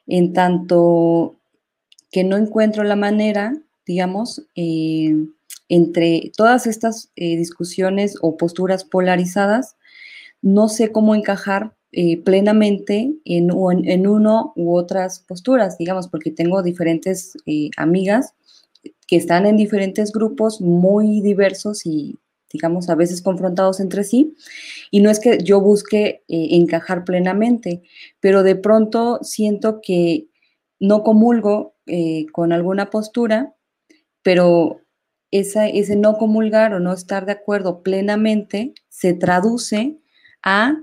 en 0.07 0.33
tanto 0.33 1.37
que 2.13 2.23
no 2.23 2.37
encuentro 2.37 2.85
la 2.85 2.95
manera, 2.95 3.57
digamos, 3.87 4.43
eh, 4.55 5.17
entre 5.69 6.31
todas 6.37 6.67
estas 6.67 7.11
eh, 7.17 7.37
discusiones 7.37 8.17
o 8.21 8.37
posturas 8.37 8.85
polarizadas, 8.85 9.77
no 10.43 10.69
sé 10.69 10.93
cómo 10.93 11.15
encajar 11.15 11.75
eh, 11.93 12.19
plenamente 12.23 13.15
en, 13.25 13.51
en, 13.85 14.07
uno 14.07 14.53
u 14.57 14.77
otras 14.77 15.21
posturas, 15.21 15.79
digamos, 15.79 16.09
porque 16.09 16.31
tengo 16.31 16.63
diferentes 16.63 17.35
amigas 17.77 18.35
que 19.07 19.17
están 19.17 19.47
en 19.47 19.57
diferentes 19.57 20.13
grupos 20.13 20.61
muy 20.61 21.21
diversos 21.21 21.87
y, 21.87 22.19
digamos, 22.53 22.89
a 22.89 22.95
veces 22.95 23.23
confrontados 23.23 23.81
entre 23.81 24.05
sí. 24.05 24.35
Y 24.91 25.01
no 25.01 25.11
es 25.11 25.21
que 25.21 25.39
yo 25.43 25.61
busque 25.61 26.23
encajar 26.29 27.05
plenamente, 27.05 27.83
pero 28.21 28.43
de 28.43 28.57
pronto 28.57 29.19
siento 29.23 29.81
que 29.81 30.29
no 30.81 31.03
comulgo 31.03 31.75
eh, 31.87 32.27
con 32.33 32.53
alguna 32.53 32.91
postura, 32.91 33.55
pero 34.23 34.81
ese 35.31 35.97
no 35.97 36.19
comulgar 36.19 36.75
o 36.75 36.81
no 36.81 36.93
estar 36.93 37.25
de 37.25 37.33
acuerdo 37.33 37.83
plenamente 37.83 38.75
se 38.89 39.15
traduce 39.15 39.99
a 40.43 40.77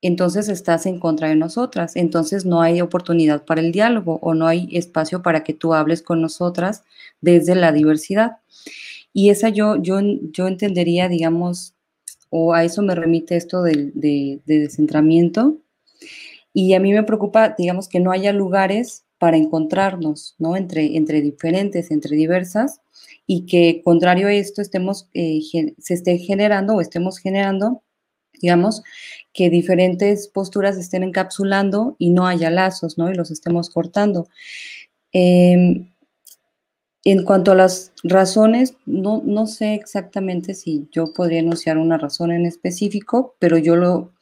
entonces 0.00 0.48
estás 0.48 0.86
en 0.86 1.00
contra 1.00 1.28
de 1.28 1.34
nosotras, 1.34 1.96
entonces 1.96 2.44
no 2.44 2.62
hay 2.62 2.80
oportunidad 2.80 3.44
para 3.44 3.60
el 3.60 3.72
diálogo 3.72 4.20
o 4.22 4.34
no 4.34 4.46
hay 4.46 4.68
espacio 4.72 5.22
para 5.22 5.42
que 5.42 5.54
tú 5.54 5.74
hables 5.74 6.02
con 6.02 6.20
nosotras 6.20 6.84
desde 7.20 7.56
la 7.56 7.72
diversidad. 7.72 8.36
Y 9.18 9.30
esa 9.30 9.48
yo, 9.48 9.82
yo, 9.82 9.98
yo 10.30 10.46
entendería, 10.46 11.08
digamos, 11.08 11.74
o 12.30 12.54
a 12.54 12.62
eso 12.62 12.82
me 12.82 12.94
remite 12.94 13.34
esto 13.34 13.64
de, 13.64 13.90
de, 13.92 14.40
de 14.46 14.60
descentramiento, 14.60 15.58
y 16.52 16.74
a 16.74 16.78
mí 16.78 16.92
me 16.92 17.02
preocupa, 17.02 17.56
digamos, 17.58 17.88
que 17.88 17.98
no 17.98 18.12
haya 18.12 18.32
lugares 18.32 19.06
para 19.18 19.36
encontrarnos, 19.36 20.36
¿no? 20.38 20.56
Entre, 20.56 20.96
entre 20.96 21.20
diferentes, 21.20 21.90
entre 21.90 22.14
diversas, 22.14 22.80
y 23.26 23.46
que 23.46 23.82
contrario 23.82 24.28
a 24.28 24.32
esto 24.32 24.62
estemos, 24.62 25.08
eh, 25.14 25.40
se 25.78 25.94
esté 25.94 26.18
generando 26.18 26.76
o 26.76 26.80
estemos 26.80 27.18
generando, 27.18 27.82
digamos, 28.40 28.84
que 29.32 29.50
diferentes 29.50 30.28
posturas 30.28 30.76
estén 30.76 31.02
encapsulando 31.02 31.96
y 31.98 32.10
no 32.10 32.28
haya 32.28 32.50
lazos, 32.50 32.96
¿no? 32.98 33.10
Y 33.10 33.16
los 33.16 33.32
estemos 33.32 33.68
cortando. 33.68 34.28
Em, 35.10 35.88
en 37.04 37.24
cuanto 37.24 37.52
a 37.52 37.54
las 37.54 37.92
razones, 38.02 38.74
no, 38.86 39.22
no 39.24 39.46
sé 39.46 39.74
exactamente 39.74 40.54
si 40.54 40.88
yo 40.90 41.12
podría 41.12 41.38
enunciar 41.40 41.78
una 41.78 41.96
razón 41.96 42.32
en 42.32 42.44
específico, 42.44 43.36
pero 43.38 43.56
yo 43.56 43.76
lo, 43.76 44.12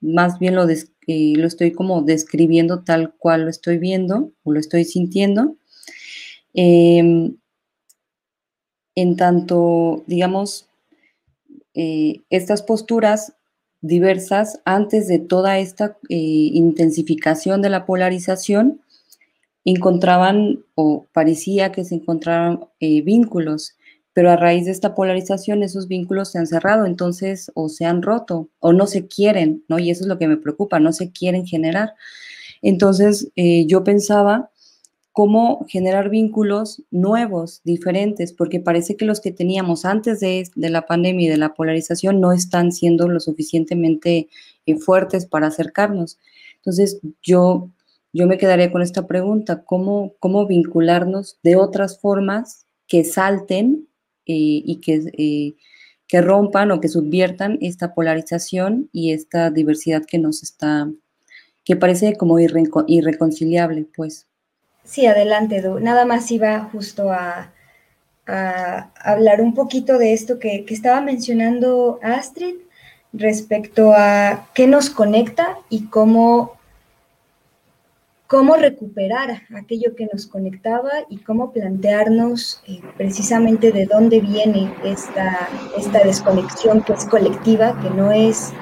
más 0.00 0.38
bien 0.38 0.54
lo, 0.54 0.68
eh, 0.68 1.32
lo 1.36 1.46
estoy 1.46 1.72
como 1.72 2.02
describiendo 2.02 2.82
tal 2.82 3.14
cual 3.14 3.42
lo 3.42 3.50
estoy 3.50 3.78
viendo 3.78 4.32
o 4.42 4.52
lo 4.52 4.60
estoy 4.60 4.84
sintiendo. 4.84 5.56
Em, 6.52 7.36
en 8.94 9.16
tanto, 9.16 10.04
digamos, 10.06 10.68
eh, 11.74 12.22
estas 12.30 12.62
posturas 12.62 13.34
diversas 13.80 14.60
antes 14.64 15.08
de 15.08 15.18
toda 15.18 15.58
esta 15.58 15.98
eh, 16.08 16.16
intensificación 16.16 17.60
de 17.60 17.70
la 17.70 17.84
polarización 17.86 18.80
encontraban 19.64 20.64
o 20.74 21.06
parecía 21.12 21.72
que 21.72 21.84
se 21.84 21.94
encontraban 21.94 22.66
vínculos 22.80 23.76
pero 24.14 24.30
a 24.30 24.36
raíz 24.36 24.64
de 24.64 24.70
esta 24.70 24.94
polarización 24.94 25.62
esos 25.62 25.88
vínculos 25.88 26.30
se 26.30 26.38
han 26.38 26.46
cerrado, 26.46 26.86
entonces 26.86 27.50
o 27.54 27.68
se 27.68 27.84
han 27.84 28.00
roto 28.00 28.48
o 28.60 28.72
no 28.72 28.86
se 28.86 29.08
quieren, 29.08 29.64
¿no? 29.68 29.78
Y 29.78 29.90
eso 29.90 30.04
es 30.04 30.08
lo 30.08 30.18
que 30.18 30.28
me 30.28 30.36
preocupa, 30.36 30.78
no 30.78 30.92
se 30.92 31.10
quieren 31.10 31.46
generar. 31.46 31.94
Entonces 32.62 33.30
eh, 33.34 33.66
yo 33.66 33.82
pensaba 33.82 34.50
cómo 35.10 35.66
generar 35.68 36.10
vínculos 36.10 36.82
nuevos, 36.90 37.60
diferentes, 37.64 38.32
porque 38.32 38.60
parece 38.60 38.96
que 38.96 39.04
los 39.04 39.20
que 39.20 39.32
teníamos 39.32 39.84
antes 39.84 40.20
de, 40.20 40.48
la 40.56 40.86
pandemia 40.86 41.26
y 41.26 41.30
de 41.30 41.36
la 41.36 41.54
polarización 41.54 42.20
no 42.20 42.32
están 42.32 42.72
siendo 42.72 43.08
lo 43.08 43.20
suficientemente 43.20 44.28
eh, 44.66 44.76
fuertes 44.76 45.26
para 45.26 45.48
acercarnos. 45.48 46.18
Entonces 46.56 47.00
yo, 47.20 47.70
yo 48.14 48.26
me 48.26 48.38
quedaría 48.38 48.72
con 48.72 48.80
esta 48.80 49.06
pregunta, 49.06 49.64
¿cómo, 49.64 50.14
cómo 50.20 50.46
vincularnos 50.46 51.38
de 51.42 51.56
otras 51.56 52.00
formas 52.00 52.64
que 52.86 53.04
salten 53.04 53.88
eh, 54.26 54.62
y 54.64 54.80
que, 54.80 55.02
eh, 55.18 55.56
que 56.06 56.22
rompan 56.22 56.70
o 56.70 56.80
que 56.80 56.88
subviertan 56.88 57.58
esta 57.60 57.92
polarización 57.92 58.88
y 58.92 59.12
esta 59.12 59.50
diversidad 59.50 60.04
que 60.06 60.18
nos 60.18 60.42
está, 60.42 60.88
que 61.64 61.76
parece 61.76 62.16
como 62.16 62.38
irreconciliable, 62.38 63.86
pues. 63.94 64.26
Sí, 64.84 65.06
adelante, 65.06 65.60
Du. 65.60 65.80
Nada 65.80 66.04
más 66.04 66.30
iba 66.30 66.60
justo 66.72 67.10
a, 67.10 67.52
a 68.26 68.90
hablar 69.00 69.40
un 69.40 69.54
poquito 69.54 69.98
de 69.98 70.12
esto 70.12 70.38
que, 70.38 70.64
estaba 70.68 71.00
mencionando 71.00 71.98
Astrid 72.02 72.56
respecto 73.12 73.92
a 73.92 74.48
qué 74.54 74.66
nos 74.66 74.90
conecta 74.90 75.56
y 75.68 75.86
cómo, 75.86 76.52
cómo 78.34 78.56
recuperar 78.56 79.42
aquello 79.54 79.94
que 79.94 80.08
nos 80.12 80.26
conectaba 80.26 80.90
y 81.08 81.18
cómo 81.18 81.52
plantearnos 81.52 82.64
eh, 82.66 82.80
precisamente 82.96 83.70
de 83.70 83.86
dónde 83.86 84.18
viene 84.18 84.74
esta, 84.82 85.48
esta 85.78 86.02
desconexión 86.02 86.82
que 86.82 86.94
es 86.94 87.04
colectiva, 87.04 87.80
que 87.80 87.90
no 87.90 88.10
es 88.10 88.52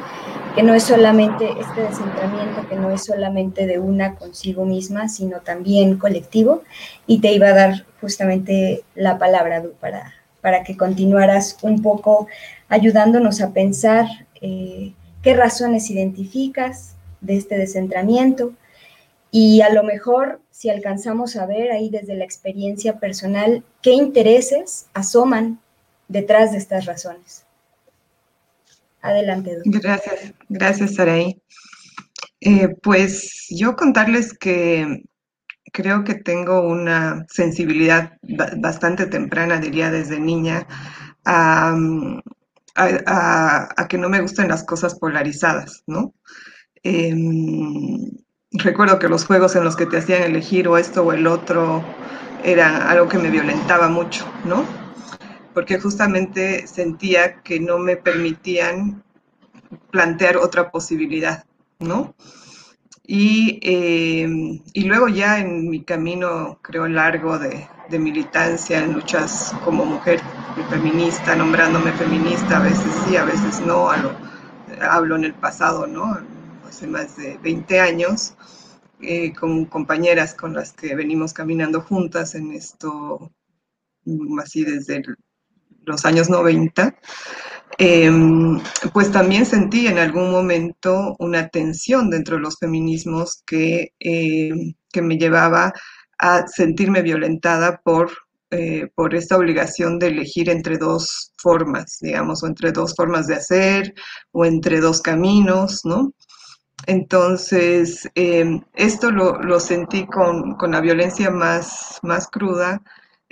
que 0.55 0.63
no 0.63 0.75
es 0.75 0.83
solamente 0.83 1.49
este 1.59 1.81
descentramiento, 1.81 2.69
que 2.69 2.77
no 2.77 2.91
es 2.91 3.03
solamente 3.05 3.67
de 3.67 3.79
una 3.79 4.17
consigo 4.17 4.67
misma, 4.67 5.09
sino 5.09 5.41
también 5.41 5.97
colectivo. 5.97 6.65
Y 7.07 7.23
te 7.23 7.33
iba 7.33 7.49
a 7.49 7.55
dar 7.55 7.87
justamente 8.03 8.85
la 8.95 9.17
palabra, 9.17 9.63
para, 9.81 10.13
para 10.43 10.65
que 10.65 10.77
continuaras 10.77 11.57
un 11.63 11.81
poco 11.81 12.27
ayudándonos 12.69 13.41
a 13.41 13.55
pensar 13.55 14.05
eh, 14.43 14.93
qué 15.23 15.33
razones 15.33 15.89
identificas 15.89 16.97
de 17.23 17.39
este 17.39 17.57
descentramiento 17.57 18.53
y 19.35 19.63
a 19.63 19.73
lo 19.73 19.83
mejor 19.83 20.43
si 20.51 20.69
alcanzamos 20.69 21.37
a 21.37 21.47
ver 21.47 21.73
ahí 21.73 21.89
desde 21.89 22.15
la 22.15 22.25
experiencia 22.25 23.01
personal 23.01 23.65
qué 23.81 23.93
intereses 23.93 24.87
asoman 24.93 25.59
detrás 26.07 26.53
de 26.53 26.59
estas 26.59 26.85
razones. 26.85 27.47
Adelante. 29.01 29.57
Gracias, 29.65 30.35
gracias, 30.51 30.95
Saraí. 30.95 31.43
Eh, 32.41 32.69
pues 32.83 33.47
yo 33.49 33.75
contarles 33.75 34.35
que 34.35 35.03
creo 35.73 36.05
que 36.05 36.15
tengo 36.15 36.69
una 36.69 37.25
sensibilidad 37.29 38.19
bastante 38.59 39.07
temprana, 39.07 39.59
diría 39.59 39.91
desde 39.91 40.21
niña, 40.21 40.67
a, 41.25 41.75
que 43.89 43.99
no 43.99 44.11
me 44.11 44.21
gusten 44.21 44.49
las 44.49 44.63
cosas 44.65 44.95
polarizadas, 44.95 45.83
¿no? 45.87 46.13
Em, 46.83 48.11
recuerdo 48.55 48.99
que 48.99 49.09
los 49.09 49.25
juegos 49.25 49.57
en 49.57 49.65
los 49.65 49.77
que 49.77 49.87
te 49.87 49.99
hacían 49.99 50.23
elegir 50.23 50.69
o 50.69 50.79
esto 50.79 51.03
o 51.03 51.13
el 51.13 51.27
otro 51.27 51.83
era 52.45 52.91
algo 52.91 53.09
que 53.09 53.19
me 53.19 53.31
violentaba 53.31 53.89
mucho, 53.89 54.27
¿no? 54.45 54.65
porque 55.55 55.79
justamente 55.79 56.67
sentía 56.67 57.41
que 57.43 57.61
no 57.61 57.79
me 57.79 57.97
permitían 57.97 59.03
plantear 59.91 60.37
otra 60.37 60.71
posibilidad, 60.71 61.45
¿no? 61.79 62.15
Y, 63.05 63.59
eh, 63.63 64.61
y 64.73 64.85
luego 64.85 65.09
ya 65.09 65.41
en 65.41 65.69
mi 65.69 65.83
camino, 65.83 66.59
creo, 66.63 66.89
largo 66.89 67.39
de, 67.39 67.69
militancia, 67.91 68.79
en 68.79 68.95
luchas 68.95 69.55
como 69.67 69.85
mujer 69.85 70.19
feminista, 70.71 71.37
nombrándome 71.37 71.93
feminista, 71.93 72.57
a 72.57 72.61
veces 72.61 72.91
sí, 73.05 73.17
a 73.19 73.25
veces 73.25 73.61
no, 73.61 73.91
hablo 74.81 75.17
en 75.17 75.25
el 75.25 75.35
pasado, 75.35 75.87
¿no? 75.87 76.19
Hace 76.73 76.87
más 76.87 77.19
de 77.19 77.37
20 77.37 77.81
años, 77.81 78.33
eh, 79.03 79.35
con 79.35 79.67
compañeras 79.67 80.33
con 80.33 80.55
las 80.55 80.73
que 80.73 80.95
venimos 80.95 81.35
caminando 81.35 81.83
juntas 81.83 82.35
en 82.35 82.51
esto, 82.53 83.31
así 84.43 84.65
desde 84.65 85.03
los 85.85 86.07
años 86.07 86.31
90, 86.31 86.97
em, 87.77 88.59
pues 88.95 89.13
también 89.13 89.45
sentí 89.45 89.87
en 89.87 89.99
algún 89.99 90.31
momento 90.31 91.15
una 91.19 91.47
tensión 91.49 92.09
dentro 92.09 92.37
de 92.37 92.43
los 92.43 92.57
feminismos 92.59 93.43
que, 93.45 93.93
em, 94.01 94.73
que 94.91 95.03
me 95.03 95.19
llevaba 95.19 95.75
a 96.19 96.47
sentirme 96.47 97.03
violentada 97.03 97.83
por, 97.85 98.11
eh, 98.51 98.89
por 98.95 99.15
esta 99.15 99.37
obligación 99.37 99.99
de 99.99 100.07
elegir 100.07 100.49
entre 100.49 100.79
dos 100.79 101.35
formas, 101.37 101.99
digamos, 102.01 102.43
o 102.43 102.47
entre 102.47 102.73
dos 102.73 102.95
formas 102.95 103.27
de 103.27 103.35
hacer, 103.35 103.95
o 104.31 104.47
entre 104.47 104.81
dos 104.81 105.03
caminos, 105.03 105.83
¿no? 105.85 106.15
Entonces, 106.87 108.11
em, 108.15 108.63
esto 108.75 109.11
lo, 109.11 109.61
sentí 109.61 110.07
con, 110.07 110.55
con, 110.57 110.73
la 110.73 110.81
violencia 110.81 111.31
más, 111.31 112.01
más 112.03 112.29
cruda 112.29 112.83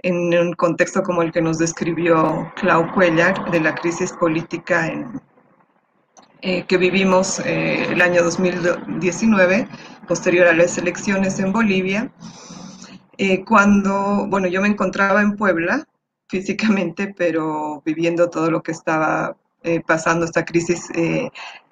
en 0.02 0.32
un 0.38 0.52
contexto 0.54 1.02
como 1.02 1.22
el 1.22 1.32
que 1.32 1.42
nos 1.42 1.58
describió 1.58 2.50
Clau 2.56 2.92
Cuellar 2.94 3.50
de 3.50 3.60
la 3.60 3.74
crisis 3.74 4.12
política 4.12 4.86
en, 4.86 5.20
eh, 6.42 6.64
que 6.66 6.78
vivimos 6.78 7.38
eh, 7.40 7.92
el 7.92 8.00
año 8.00 8.22
2019, 8.22 9.68
posterior 10.08 10.46
a 10.46 10.54
las 10.54 10.78
elecciones 10.78 11.38
en 11.38 11.52
Bolivia, 11.52 12.10
eh, 13.18 13.44
cuando, 13.44 14.26
bueno, 14.26 14.48
yo 14.48 14.62
me 14.62 14.68
encontraba 14.68 15.20
en 15.20 15.36
Puebla 15.36 15.86
físicamente, 16.28 17.12
pero 17.14 17.82
viviendo 17.84 18.30
todo 18.30 18.50
lo 18.50 18.62
que 18.62 18.72
estaba 18.72 19.36
pasando, 19.86 20.24
esta 20.24 20.44
crisis 20.44 20.88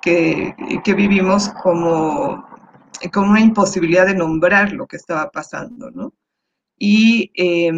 que, 0.03 0.55
que, 0.85 0.95
vivimos 0.95 1.49
como, 1.63 2.47
como 3.13 3.31
una 3.31 3.41
imposibilidad 3.41 4.07
de 4.07 4.15
nombrar 4.15 4.73
lo 4.73 4.87
que 4.87 4.97
estaba 4.97 5.31
pasando. 5.31 6.13
Y, 6.79 7.33
eh, 7.35 7.73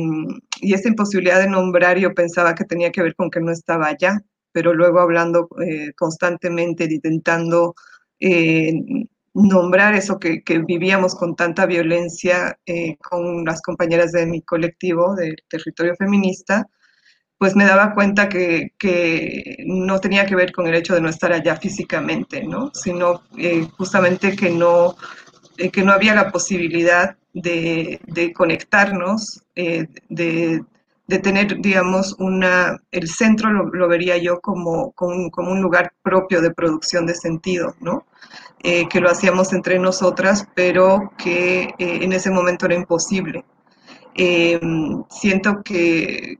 y 0.60 0.74
esta 0.74 0.88
imposibilidad 0.88 1.40
de 1.40 1.48
nombrar 1.48 1.98
yo 1.98 2.14
pensaba 2.14 2.54
que 2.54 2.64
tenía 2.64 2.92
que 2.92 3.02
ver 3.02 3.14
con 3.14 3.30
que 3.30 3.40
no 3.40 3.50
estaba 3.50 3.86
allá, 3.86 4.20
pero 4.52 4.74
luego 4.74 5.00
hablando 5.00 5.48
eh, 5.64 5.92
constantemente, 5.96 6.84
intentando 6.84 7.74
eh, 8.18 8.72
nombrar 9.32 9.94
eso 9.94 10.18
que, 10.18 10.42
que, 10.42 10.58
vivíamos 10.58 11.14
con 11.14 11.36
tanta 11.36 11.66
violencia 11.66 12.58
eh, 12.66 12.96
con 12.98 13.44
las 13.44 13.62
compañeras 13.62 14.12
de 14.12 14.26
mi 14.26 14.42
colectivo 14.42 15.14
del 15.14 15.36
territorio 15.48 15.94
feminista, 15.96 16.66
pues 17.40 17.56
me 17.56 17.64
daba 17.64 17.94
cuenta 17.94 18.28
que, 18.28 18.74
no 19.64 19.98
tenía 19.98 20.26
que 20.26 20.36
ver 20.36 20.52
con 20.52 20.66
el 20.66 20.74
hecho 20.74 20.94
de 20.94 21.00
no 21.00 21.08
estar 21.08 21.32
allá 21.32 21.56
físicamente, 21.56 22.44
¿no? 22.44 22.70
sino 22.74 23.22
justamente 23.78 24.36
que 24.36 24.50
no, 24.50 24.94
que 25.56 25.82
no 25.82 25.92
había 25.92 26.14
la 26.14 26.30
posibilidad 26.30 27.16
de, 27.32 28.32
conectarnos, 28.34 29.42
eh, 29.56 29.86
de, 30.10 30.62
tener, 31.22 31.62
digamos, 31.62 32.14
una, 32.18 32.78
el 32.90 33.08
centro 33.08 33.50
lo, 33.50 33.88
vería 33.88 34.18
yo 34.18 34.40
como, 34.40 34.92
como, 34.92 35.50
un 35.50 35.62
lugar 35.62 35.94
propio 36.02 36.42
de 36.42 36.52
producción 36.52 37.06
de 37.06 37.14
sentido, 37.14 37.74
¿no? 37.80 38.04
Eh, 38.62 38.86
que 38.86 39.00
lo 39.00 39.08
hacíamos 39.08 39.54
entre 39.54 39.78
nosotras, 39.78 40.46
pero 40.54 41.10
que 41.16 41.62
eh, 41.62 41.74
en 41.78 42.12
ese 42.12 42.30
momento 42.30 42.66
era 42.66 42.74
imposible. 42.74 43.46
siento 45.08 45.62
que 45.62 46.38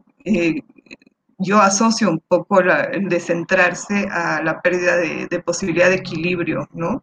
yo 1.41 1.61
asocio 1.61 2.11
un 2.11 2.21
poco 2.21 2.61
el 2.61 3.09
descentrarse 3.09 4.07
a 4.11 4.43
la 4.43 4.61
pérdida 4.61 4.97
de, 4.97 5.41
posibilidad 5.41 5.89
de 5.89 5.97
equilibrio, 5.97 6.69
¿no? 6.73 7.03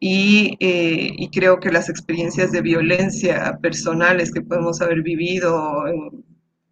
Eh, 0.00 1.10
y, 1.16 1.28
creo 1.30 1.58
que 1.58 1.72
las 1.72 1.88
experiencias 1.88 2.52
de 2.52 2.62
violencia 2.62 3.58
personales 3.60 4.32
que 4.32 4.42
podemos 4.42 4.80
haber 4.80 5.02
vivido 5.02 5.84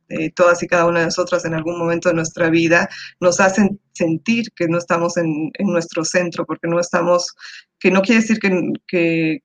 eh, 0.08 0.30
todas 0.30 0.62
y 0.62 0.68
cada 0.68 0.86
una 0.86 1.00
de 1.00 1.06
nosotras 1.06 1.44
en 1.44 1.54
algún 1.54 1.78
momento 1.78 2.08
de 2.08 2.14
nuestra 2.14 2.48
vida 2.48 2.88
nos 3.20 3.40
hacen 3.40 3.80
sentir 3.92 4.52
que 4.54 4.68
no 4.68 4.78
estamos 4.78 5.16
en, 5.16 5.50
nuestro 5.58 6.04
centro, 6.04 6.46
porque 6.46 6.68
no 6.68 6.78
estamos, 6.78 7.34
que 7.80 7.90
no 7.90 8.02
quiere 8.02 8.20
decir 8.20 8.38
eh, 8.92 9.42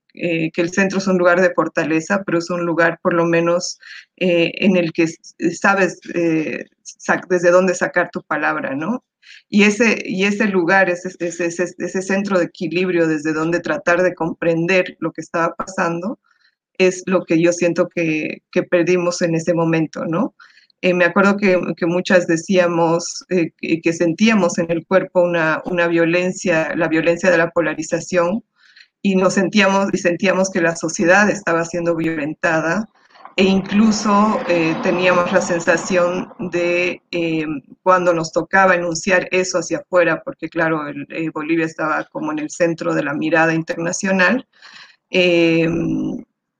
que, 0.53 0.61
el 0.61 0.71
centro 0.71 0.99
es 0.99 1.07
un 1.07 1.17
lugar 1.17 1.41
de 1.41 1.53
fortaleza, 1.55 2.21
pero 2.23 2.37
es 2.37 2.51
un 2.51 2.63
lugar 2.63 2.99
por 3.01 3.13
lo 3.13 3.25
menos 3.25 3.79
en 4.23 4.77
el 4.77 4.93
que 4.93 5.07
sabes 5.51 5.99
desde 6.03 7.51
dónde 7.51 7.73
sacar 7.73 8.09
tu 8.11 8.21
palabra, 8.21 8.75
¿no? 8.75 9.03
Y 9.49 9.63
ese, 9.63 10.01
y 10.05 10.25
ese 10.25 10.47
lugar, 10.47 10.89
ese, 10.89 11.09
ese, 11.19 11.47
ese, 11.47 12.01
centro 12.01 12.39
de 12.39 12.45
equilibrio 12.45 13.07
desde 13.07 13.33
donde 13.33 13.59
tratar 13.59 14.01
de 14.01 14.13
comprender 14.13 14.95
lo 14.99 15.11
que 15.11 15.21
estaba 15.21 15.55
pasando, 15.55 16.19
es 16.77 17.03
lo 17.05 17.25
que 17.25 17.41
yo 17.41 17.51
siento 17.51 17.89
que, 17.89 18.43
que 18.51 18.63
perdimos 18.63 19.21
en 19.21 19.35
ese 19.35 19.53
momento, 19.53 20.05
¿no? 20.05 20.35
Eh, 20.81 20.93
me 20.93 21.05
acuerdo 21.05 21.37
que, 21.37 21.59
que 21.77 21.85
muchas 21.85 22.25
decíamos 22.25 23.23
eh, 23.29 23.51
que, 23.59 23.93
sentíamos 23.93 24.57
en 24.57 24.71
el 24.71 24.85
cuerpo 24.85 25.21
una, 25.21 25.61
una 25.65 25.87
violencia, 25.87 26.73
la 26.75 26.87
violencia 26.87 27.29
de 27.29 27.37
la 27.37 27.51
polarización, 27.51 28.43
y 29.03 29.15
nos 29.15 29.33
sentíamos 29.33 29.89
y 29.93 29.97
sentíamos 29.97 30.49
que 30.49 30.61
la 30.61 30.75
sociedad 30.75 31.29
estaba 31.29 31.65
siendo 31.65 31.95
violentada 31.95 32.87
e 33.41 33.43
incluso 33.43 34.39
eh, 34.47 34.75
teníamos 34.83 35.31
la 35.31 35.41
sensación 35.41 36.31
de 36.37 37.01
eh, 37.09 37.43
cuando 37.81 38.13
nos 38.13 38.31
tocaba 38.31 38.75
enunciar 38.75 39.27
eso 39.31 39.57
hacia 39.57 39.79
afuera, 39.79 40.21
porque 40.23 40.47
claro, 40.47 40.87
eh, 40.87 41.31
Bolivia 41.33 41.65
estaba 41.65 42.03
como 42.03 42.31
en 42.31 42.37
el 42.37 42.51
centro 42.51 42.93
de 42.93 43.01
la 43.01 43.15
mirada 43.15 43.55
internacional, 43.55 44.47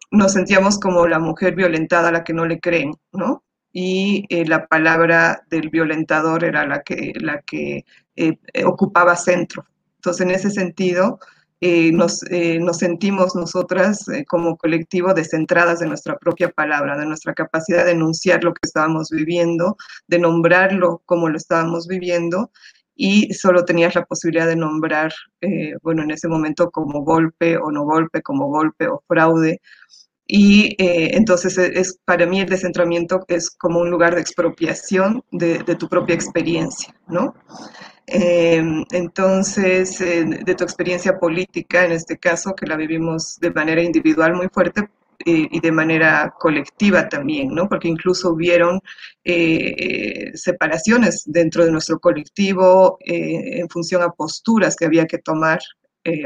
nos 0.10 0.34
sentíamos 0.34 0.80
como 0.80 1.06
la 1.06 1.20
mujer 1.20 1.54
violentada 1.54 2.10
a 2.10 2.13
la 2.13 2.24
que 2.24 2.34
no 2.34 2.48
le 2.48 2.60
creen, 2.60 2.96
¿no? 3.12 3.44
Y 3.72 4.26
la 4.46 4.65
palabra 4.65 5.44
del 5.52 5.70
violentador 5.70 6.44
era 6.44 6.65
la 6.65 6.82
que, 6.82 7.13
la 7.15 7.41
que 7.44 7.86
ocupaba 8.65 9.15
centro. 9.15 9.67
Entonces, 9.98 10.26
en 10.26 10.32
ese 10.32 10.50
sentido, 10.50 11.20
eh, 11.63 11.91
nos, 11.91 12.24
eh, 12.32 12.58
nos, 12.60 12.78
sentimos 12.78 13.36
nosotras 13.36 14.08
eh, 14.08 14.26
como 14.26 14.58
colectivo 14.58 15.13
descentradas 15.13 15.80
de 15.80 15.86
nuestra 15.86 16.17
propia 16.17 16.50
palabra, 16.50 16.97
de 16.97 17.06
nuestra 17.06 17.36
capacidad 17.36 17.86
de 17.86 17.91
enunciar 17.91 18.43
lo 18.43 18.52
que 18.52 18.62
estábamos 18.63 19.10
viviendo, 19.12 19.78
de 20.08 20.17
nombrarlo 20.17 21.04
como 21.06 21.30
lo 21.30 21.38
estábamos 21.38 21.86
viviendo 21.88 22.50
y 22.95 23.32
solo 23.36 23.63
tenías 23.63 23.93
la 23.93 24.06
posibilidad 24.06 24.47
de 24.47 24.56
nombrar, 24.56 25.13
bueno, 25.82 26.04
en 26.04 26.12
ese 26.12 26.28
momento 26.28 26.69
como 26.71 27.04
golpe 27.04 27.58
o 27.58 27.71
no 27.71 27.84
golpe, 27.84 28.21
como 28.21 28.47
golpe 28.47 28.88
o 28.88 29.04
fraude. 29.08 29.62
Y 30.28 30.76
entonces 30.78 31.58
es, 31.58 32.00
para 32.06 32.26
mí 32.28 32.41
el 32.41 32.50
descentramiento 32.50 33.24
es 33.28 33.50
como 33.50 33.80
un 33.80 33.89
lugar 33.89 34.13
de 34.13 34.21
expropiación 34.21 35.24
de, 35.32 35.60
de 35.60 35.76
tu 35.76 35.88
propia 35.88 36.13
experiencia, 36.13 36.93
¿no? 37.08 37.34
Em, 38.13 38.84
entonces, 38.91 40.00
de 40.00 40.56
tu 40.56 40.63
experiencia 40.63 41.17
política, 41.17 41.86
en 41.86 41.93
este 41.93 42.17
caso, 42.17 42.54
que 42.56 42.65
la 42.65 42.76
vivimos 42.76 43.39
de 43.39 43.52
manera 43.52 43.82
individual 43.82 44.34
muy 44.36 44.50
fuerte, 44.50 44.89
eh, 45.26 45.47
y 45.52 45.60
de 45.60 45.71
manera 45.71 46.34
colectiva 46.39 47.08
también, 47.08 47.50
¿no? 47.50 47.69
Porque 47.69 47.88
incluso 47.88 48.32
hubieron 48.32 48.80
eh, 49.24 50.32
separaciones 50.34 51.24
dentro 51.28 51.63
de 51.65 51.71
nuestro 51.71 52.00
colectivo 52.00 52.97
eh, 53.06 53.60
en 53.60 53.69
función 53.69 54.02
a 54.02 54.10
posturas 54.10 54.76
que 54.76 54.86
había 54.86 55.06
que 55.06 55.19
tomar 55.19 55.60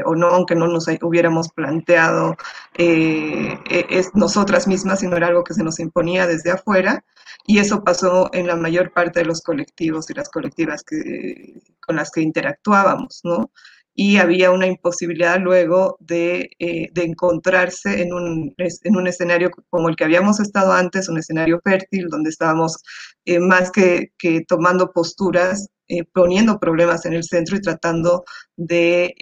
o 0.04 0.14
no, 0.14 0.28
aunque 0.28 0.54
no 0.54 0.68
nos 0.68 0.86
hubiéramos 1.02 1.50
planteado 1.50 2.36
es 2.74 4.14
nosotras 4.14 4.66
mismas, 4.66 5.00
sino 5.00 5.16
era 5.16 5.26
algo 5.26 5.44
que 5.44 5.54
se 5.54 5.62
nos 5.62 5.78
imponía 5.80 6.26
desde 6.26 6.50
afuera. 6.50 7.04
Y 7.46 7.58
eso 7.58 7.84
pasó 7.84 8.28
en 8.32 8.46
la 8.46 8.56
mayor 8.56 8.92
parte 8.92 9.20
de 9.20 9.26
los 9.26 9.40
colectivos 9.40 10.10
y 10.10 10.14
las 10.14 10.28
colectivas 10.28 10.82
que, 10.82 11.60
con 11.80 11.96
las 11.96 12.10
que 12.10 12.20
interactuábamos, 12.20 13.20
¿no? 13.24 13.50
Y 13.94 14.18
había 14.18 14.50
una 14.50 14.66
imposibilidad 14.66 15.40
luego 15.40 15.96
de, 16.00 16.50
eh, 16.58 16.88
de 16.92 17.04
encontrarse 17.04 18.02
en 18.02 18.12
un, 18.12 18.54
en 18.58 18.96
un, 18.96 19.06
escenario 19.06 19.50
como 19.70 19.88
el 19.88 19.96
que 19.96 20.04
habíamos 20.04 20.38
estado 20.38 20.72
antes, 20.72 21.08
un 21.08 21.18
escenario 21.18 21.60
fértil, 21.64 22.08
donde 22.08 22.28
estábamos 22.28 22.82
eh, 23.24 23.38
más 23.38 23.70
que, 23.70 24.12
que, 24.18 24.44
tomando 24.46 24.92
posturas, 24.92 25.68
eh, 25.88 26.04
poniendo 26.04 26.58
problemas 26.58 27.04
en 27.06 27.14
el 27.14 27.24
centro 27.24 27.56
y 27.56 27.60
tratando 27.60 28.24
de, 28.56 29.14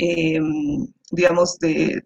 digamos, 1.11 1.59
de, 1.59 2.03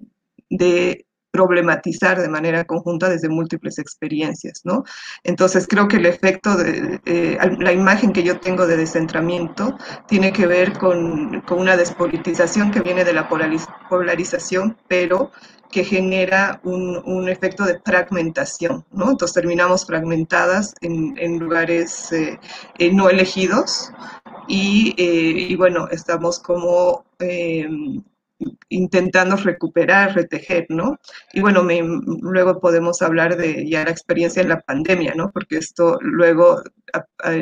de 0.50 1.06
problematizar 1.30 2.20
de 2.20 2.28
manera 2.28 2.64
conjunta 2.64 3.08
desde 3.08 3.28
múltiples 3.28 3.78
experiencias, 3.78 4.62
¿no? 4.64 4.84
Entonces 5.24 5.66
creo 5.68 5.88
que 5.88 5.96
el 5.96 6.06
efecto 6.06 6.56
de 6.56 7.00
eh, 7.04 7.38
la 7.58 7.72
imagen 7.72 8.12
que 8.12 8.22
yo 8.22 8.40
tengo 8.40 8.66
de 8.66 8.76
descentramiento 8.76 9.76
tiene 10.06 10.32
que 10.32 10.46
ver 10.46 10.78
con, 10.78 11.42
con 11.42 11.60
una 11.60 11.76
despolitización 11.76 12.70
que 12.70 12.80
viene 12.80 13.04
de 13.04 13.12
la 13.12 13.28
polarización, 13.28 14.76
pero 14.88 15.30
que 15.70 15.84
genera 15.84 16.60
un, 16.64 17.02
un, 17.04 17.28
efecto 17.28 17.64
de 17.64 17.78
fragmentación, 17.84 18.86
¿no? 18.90 19.10
Entonces 19.10 19.34
terminamos 19.34 19.84
fragmentadas 19.84 20.74
en, 20.80 21.14
en 21.18 21.38
lugares 21.38 22.10
eh, 22.12 22.38
eh, 22.78 22.92
no 22.92 23.10
elegidos 23.10 23.92
y, 24.46 24.94
y, 24.96 25.54
bueno, 25.56 25.88
estamos 25.90 26.38
como 26.38 27.04
intentando 28.68 29.36
recuperar, 29.36 30.14
retejer, 30.14 30.66
¿no? 30.68 30.98
Y 31.32 31.40
bueno, 31.40 31.62
me, 31.62 31.82
luego 31.82 32.60
podemos 32.60 33.02
hablar 33.02 33.36
de 33.36 33.68
ya 33.68 33.84
la 33.84 33.90
experiencia 33.90 34.42
en 34.42 34.50
la 34.50 34.60
pandemia, 34.60 35.14
¿no? 35.14 35.30
Porque 35.30 35.56
esto 35.56 35.98
luego 36.00 36.62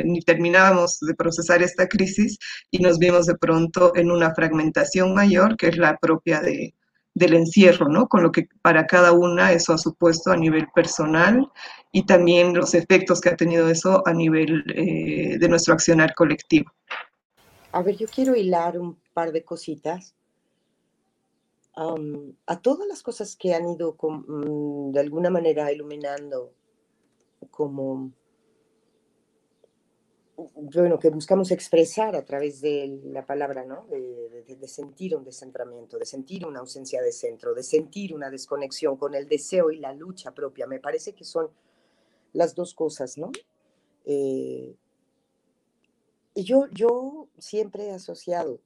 ni 0.03 0.21
terminábamos 0.21 0.99
de 0.99 1.13
procesar 1.13 1.61
esta 1.61 1.87
crisis 1.87 2.37
y 2.71 2.79
nos 2.79 2.99
vimos 2.99 3.25
de 3.25 3.35
pronto 3.35 3.93
en 3.95 4.11
una 4.11 4.33
fragmentación 4.33 5.13
mayor 5.13 5.55
que 5.55 5.67
es 5.67 5.77
la 5.77 5.97
propia 5.97 6.41
de, 6.41 6.73
del 7.13 7.33
encierro, 7.33 7.87
¿no? 7.89 8.07
Con 8.07 8.23
lo 8.23 8.31
que 8.31 8.47
para 8.61 8.85
cada 8.85 9.11
una 9.11 9.51
eso 9.51 9.73
ha 9.73 9.77
supuesto 9.77 10.31
a 10.31 10.37
nivel 10.37 10.67
personal 10.73 11.47
y 11.91 12.05
también 12.05 12.53
los 12.53 12.73
efectos 12.73 13.21
que 13.21 13.29
ha 13.29 13.35
tenido 13.35 13.69
eso 13.69 14.03
a 14.05 14.13
nivel 14.13 14.63
eh, 14.75 15.37
de 15.39 15.49
nuestro 15.49 15.73
accionar 15.73 16.13
colectivo. 16.13 16.71
A 17.71 17.81
ver, 17.81 17.97
yo 17.97 18.07
quiero 18.07 18.35
hilar 18.35 18.77
un 18.77 18.97
par 19.13 19.31
de 19.31 19.43
cositas 19.43 20.15
a 21.77 22.61
todas 22.61 22.87
las 22.87 23.03
cosas 23.03 23.35
que 23.35 23.53
han 23.53 23.69
ido 23.69 23.95
mm, 24.01 24.91
de 24.93 24.99
alguna 24.99 25.29
manera 25.29 25.71
iluminando 25.71 26.53
como 27.51 28.11
bueno, 30.53 30.99
que 30.99 31.09
buscamos 31.09 31.51
expresar 31.51 32.15
a 32.15 32.23
través 32.23 32.61
de 32.61 32.99
la 33.05 33.25
palabra, 33.25 33.65
¿no? 33.65 33.87
De, 33.87 34.67
sentir 34.67 35.15
un 35.15 35.23
descentramiento, 35.23 35.97
de 35.97 36.05
sentir 36.05 36.45
una 36.45 36.59
ausencia 36.59 37.01
de 37.01 37.11
centro, 37.11 37.53
de 37.53 37.63
sentir 37.63 38.13
una 38.13 38.29
desconexión 38.29 38.97
con 38.97 39.15
el 39.15 39.27
deseo 39.27 39.71
y 39.71 39.77
la 39.77 39.93
lucha 39.93 40.33
propia. 40.33 40.67
Me 40.67 40.79
parece 40.79 41.13
que 41.13 41.23
son 41.23 41.49
las 42.33 42.53
dos 42.53 42.75
cosas, 42.75 43.17
¿no? 43.17 43.31
Eh, 44.05 44.75
yo, 46.35 46.67
yo 46.71 47.29
siempre 47.37 47.87
he 47.87 47.91
asociado 47.91 48.59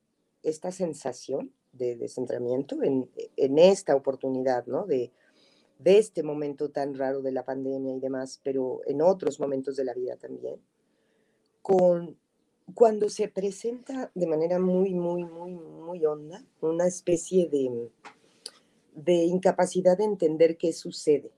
esta 0.44 0.72
sensación 0.72 1.54
de 1.74 1.96
descentramiento 1.96 2.82
en, 2.84 3.10
en 3.38 3.58
esta 3.58 3.96
oportunidad, 3.96 4.66
¿no? 4.66 4.86
De, 4.86 5.12
de 5.80 5.98
este 5.98 6.24
momento 6.24 6.70
tan 6.70 6.94
raro 6.94 7.22
de 7.22 7.32
la 7.32 7.44
pandemia 7.44 7.96
y 7.96 8.00
demás, 8.00 8.40
pero 8.44 8.82
en 8.86 9.02
otros 9.02 9.40
momentos 9.40 9.76
de 9.76 9.86
la 9.86 9.94
vida 9.94 10.16
también, 10.16 10.60
con 11.62 12.18
cuando 12.74 13.10
se 13.10 13.28
presenta 13.28 14.12
de 14.16 14.28
manera 14.28 14.60
muy, 14.60 14.94
muy, 14.94 15.26
muy, 15.26 15.52
muy 15.54 16.06
honda 16.06 16.46
una 16.62 16.88
especie 16.88 17.50
de, 17.50 17.90
de 18.94 19.14
incapacidad 19.26 19.98
de 19.98 20.06
entender 20.06 20.56
qué 20.58 20.72
sucede. 20.72 21.32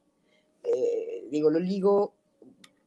Eh, 0.64 1.28
digo, 1.32 1.50
lo 1.50 1.60
ligo, 1.60 2.14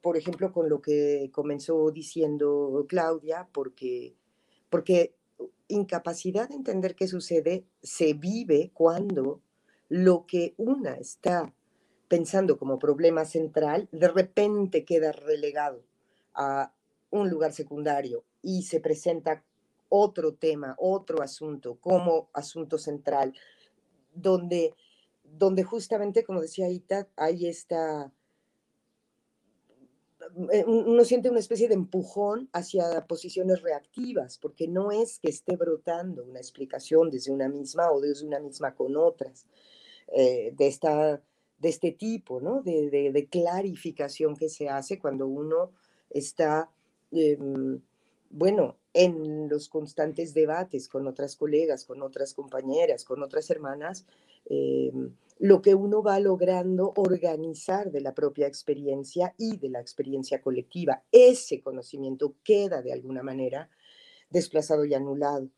por 0.00 0.16
ejemplo, 0.16 0.52
con 0.52 0.68
lo 0.68 0.80
que 0.80 1.30
comenzó 1.32 1.90
diciendo 1.90 2.84
Claudia, 2.88 3.48
porque, 3.52 4.14
porque 4.70 5.15
incapacidad 5.68 6.48
de 6.48 6.56
entender 6.56 6.94
qué 6.94 7.08
sucede 7.08 7.64
se 7.82 8.14
vive 8.14 8.70
cuando 8.72 9.40
lo 9.88 10.26
que 10.26 10.54
una 10.56 10.94
está 10.94 11.52
pensando 12.08 12.58
como 12.58 12.78
problema 12.78 13.24
central 13.24 13.88
de 13.92 14.08
repente 14.08 14.84
queda 14.84 15.12
relegado 15.12 15.82
a 16.34 16.72
un 17.10 17.30
lugar 17.30 17.52
secundario 17.52 18.24
y 18.42 18.62
se 18.62 18.80
presenta 18.80 19.44
otro 19.88 20.34
tema, 20.34 20.74
otro 20.78 21.22
asunto 21.22 21.78
como 21.80 22.28
asunto 22.32 22.78
central, 22.78 23.34
donde, 24.14 24.74
donde 25.24 25.62
justamente, 25.62 26.24
como 26.24 26.40
decía 26.40 26.68
Ita, 26.68 27.08
hay 27.16 27.46
esta 27.46 28.12
uno 30.34 31.04
siente 31.04 31.30
una 31.30 31.40
especie 31.40 31.68
de 31.68 31.74
empujón 31.74 32.48
hacia 32.52 33.06
posiciones 33.06 33.62
reactivas, 33.62 34.38
porque 34.38 34.68
no 34.68 34.90
es 34.90 35.18
que 35.18 35.28
esté 35.28 35.56
brotando 35.56 36.24
una 36.24 36.38
explicación 36.38 37.10
desde 37.10 37.32
una 37.32 37.48
misma 37.48 37.90
o 37.90 38.00
desde 38.00 38.26
una 38.26 38.40
misma 38.40 38.74
con 38.74 38.96
otras, 38.96 39.46
eh, 40.08 40.52
de, 40.56 40.66
esta, 40.66 41.22
de 41.58 41.68
este 41.68 41.92
tipo, 41.92 42.40
¿no? 42.40 42.62
De, 42.62 42.90
de, 42.90 43.26
clarificación 43.26 44.36
que 44.36 44.48
se 44.48 44.68
hace 44.68 44.98
cuando 44.98 45.26
uno 45.26 45.72
está, 46.10 46.70
em, 47.10 47.80
bueno, 48.30 48.76
en 48.92 49.48
los 49.48 49.68
constantes 49.68 50.32
debates 50.32 50.88
con 50.88 51.06
otras 51.06 51.36
colegas, 51.36 51.84
con 51.84 52.02
otras 52.02 52.34
compañeras, 52.34 53.04
con 53.04 53.22
otras 53.22 53.50
hermanas, 53.50 54.06
em, 54.48 55.12
lo 55.38 55.60
que 55.60 55.74
uno 55.74 56.02
va 56.02 56.18
logrando 56.18 56.92
organizar 56.96 57.90
de 57.90 58.00
la 58.00 58.14
propia 58.14 58.46
experiencia 58.46 59.34
y 59.36 59.58
de 59.58 59.68
la 59.68 59.80
experiencia 59.80 60.40
colectiva. 60.40 61.04
Ese 61.12 61.60
conocimiento 61.60 62.36
queda 62.42 62.80
de 62.80 62.92
alguna 62.92 63.22
manera 63.22 63.68
desplazado 64.30 64.84
y 64.84 64.94
anulado. 64.94 65.50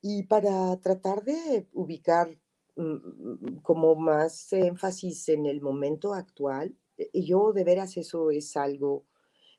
Y 0.00 0.24
para 0.24 0.76
tratar 0.80 1.24
de 1.24 1.66
ubicar 1.72 2.38
mm, 2.76 3.58
como 3.62 3.96
más 3.96 4.52
énfasis 4.52 5.28
en 5.30 5.46
el 5.46 5.60
momento 5.60 6.14
actual, 6.14 6.76
eh, 6.96 7.10
yo 7.12 7.52
de 7.52 7.64
veras 7.64 7.96
eso 7.96 8.30
es 8.30 8.56
algo 8.56 9.04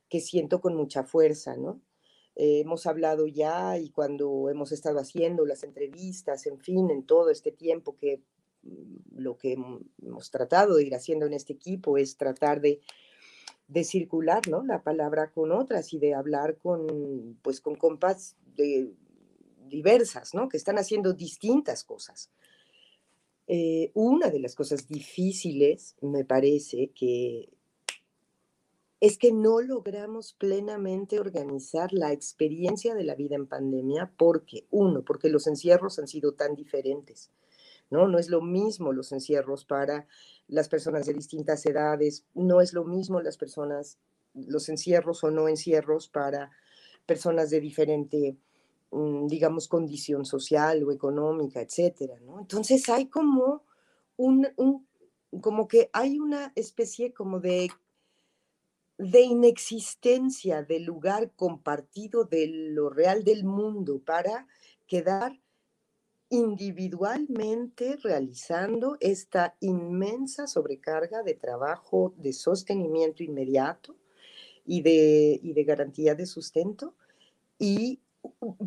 que 0.10 0.22
siento 0.22 0.62
con 0.62 0.76
mucha 0.76 1.04
fuerza, 1.04 1.58
¿no? 1.58 1.82
Eh, 2.36 2.62
hemos 2.62 2.86
hablado 2.86 3.28
ya 3.28 3.78
y 3.78 3.90
cuando 3.90 4.50
hemos 4.50 4.72
estado 4.72 5.00
haciendo 5.00 5.46
las 5.46 5.64
entrevistas, 5.64 6.46
en 6.46 6.60
fin, 6.60 6.92
en 6.92 7.04
todo 7.04 7.30
este 7.32 7.52
tiempo 7.52 7.98
que 7.98 8.22
lo 9.16 9.38
que 9.38 9.54
hemos 9.54 10.32
tratado 10.32 10.76
de 10.76 10.86
ir 10.86 10.96
haciendo 10.96 11.26
en 11.26 11.34
este 11.34 11.54
equipo 11.54 11.98
es 11.98 12.18
tratar 12.18 12.62
de, 12.62 12.80
de 13.68 13.84
circular 13.84 14.48
¿no? 14.48 14.64
la 14.64 14.84
palabra 14.84 15.32
con 15.32 15.52
otras 15.52 15.94
y 15.94 16.00
de 16.00 16.14
hablar 16.14 16.58
con, 16.58 17.38
pues, 17.42 17.62
con 17.62 17.76
compas 17.76 18.36
de, 18.56 18.92
diversas, 19.68 20.34
¿no? 20.34 20.50
que 20.50 20.58
están 20.58 20.78
haciendo 20.78 21.14
distintas 21.14 21.84
cosas. 21.84 22.32
Eh, 23.48 23.92
una 23.94 24.30
de 24.30 24.40
las 24.40 24.56
cosas 24.56 24.88
difíciles, 24.88 25.96
me 26.02 26.26
parece, 26.26 26.92
que 26.94 27.50
es 29.00 29.18
que 29.18 29.32
no 29.32 29.62
logramos 29.62 30.34
plenamente 30.34 31.20
organizar 31.20 31.94
la 31.94 32.12
experiencia 32.12 32.96
de 32.96 33.04
la 33.04 33.16
vida 33.16 33.36
en 33.36 33.48
pandemia 33.48 34.12
porque, 34.18 34.66
uno, 34.72 35.04
porque 35.04 35.30
los 35.30 35.48
encierros 35.48 36.00
han 36.00 36.08
sido 36.08 36.34
tan 36.34 36.56
diferentes 36.56 37.30
¿no? 37.90 38.08
No 38.08 38.18
es 38.20 38.30
lo 38.30 38.42
mismo 38.42 38.94
los 38.94 39.12
encierros 39.12 39.66
para 39.66 40.08
las 40.48 40.70
personas 40.70 41.06
de 41.06 41.14
distintas 41.14 41.66
edades, 41.66 42.26
no 42.34 42.62
es 42.62 42.74
lo 42.74 42.84
mismo 42.84 43.22
las 43.22 43.38
personas, 43.38 43.98
los 44.34 44.70
encierros 44.70 45.24
o 45.24 45.32
no 45.32 45.48
encierros 45.48 46.10
para 46.10 46.52
personas 47.06 47.50
de 47.50 47.60
diferente, 47.60 48.38
mm, 48.92 49.28
digamos, 49.28 49.68
condición 49.68 50.26
social 50.26 50.84
o 50.84 50.92
económica, 50.92 51.62
etcétera, 51.62 52.20
¿no? 52.22 52.40
Entonces 52.40 52.88
hay 52.90 53.08
como 53.08 53.64
un, 54.18 54.48
como 55.42 55.68
que 55.68 55.90
hay 55.94 56.20
una 56.20 56.52
especie 56.56 57.14
como 57.14 57.40
de 57.40 57.70
de 58.98 59.22
inexistencia 59.22 60.64
del 60.64 60.84
lugar 60.84 61.32
compartido 61.36 62.26
de 62.26 62.48
lo 62.48 62.90
real 62.90 63.24
del 63.24 63.44
mundo 63.44 64.02
para 64.04 64.48
quedar 64.88 65.40
individualmente 66.30 67.98
realizando 68.04 68.98
esta 69.00 69.56
inmensa 69.62 70.48
sobrecarga 70.48 71.24
de 71.24 71.36
trabajo 71.36 72.14
de 72.18 72.34
sostenimiento 72.34 73.24
inmediato 73.24 73.96
y 74.66 74.82
de, 74.82 75.40
de 75.42 75.64
garantía 75.64 76.16
de 76.16 76.26
sustento 76.26 76.96
y 77.58 78.02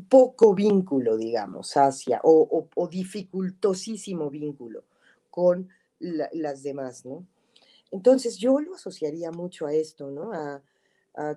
poco 0.09 0.55
vínculo, 0.55 1.17
digamos, 1.17 1.77
hacia, 1.77 2.21
o, 2.25 2.69
dificultosísimo 2.91 4.31
vínculo 4.31 4.85
con 5.31 5.69
las 5.99 6.63
demás, 6.63 7.05
¿no? 7.05 7.27
Entonces 7.91 8.37
yo 8.39 8.61
lo 8.61 8.75
asociaría 8.75 9.31
mucho 9.33 9.67
a 9.67 9.75
esto, 9.75 10.11
¿no? 10.11 10.33
A, 10.33 10.63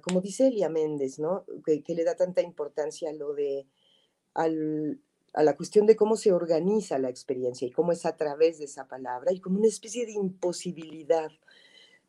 como 0.01 0.21
dice 0.21 0.47
Elia 0.47 0.69
Méndez, 0.69 1.19
¿no? 1.19 1.45
Que, 1.65 1.83
le 1.87 2.03
da 2.03 2.15
tanta 2.15 2.41
importancia 2.41 3.09
a 3.09 3.13
lo 3.13 3.33
de, 3.33 3.67
a 5.33 5.43
la 5.43 5.55
cuestión 5.55 5.85
de 5.85 5.95
cómo 5.95 6.15
se 6.15 6.31
organiza 6.31 6.99
la 6.99 7.09
experiencia 7.09 7.67
y 7.67 7.71
cómo 7.71 7.91
es 7.91 8.05
a 8.05 8.15
través 8.15 8.59
de 8.59 8.65
esa 8.65 8.87
palabra 8.87 9.33
y 9.33 9.39
como 9.39 9.57
una 9.57 9.67
especie 9.67 10.05
de 10.05 10.13
imposibilidad 10.13 11.31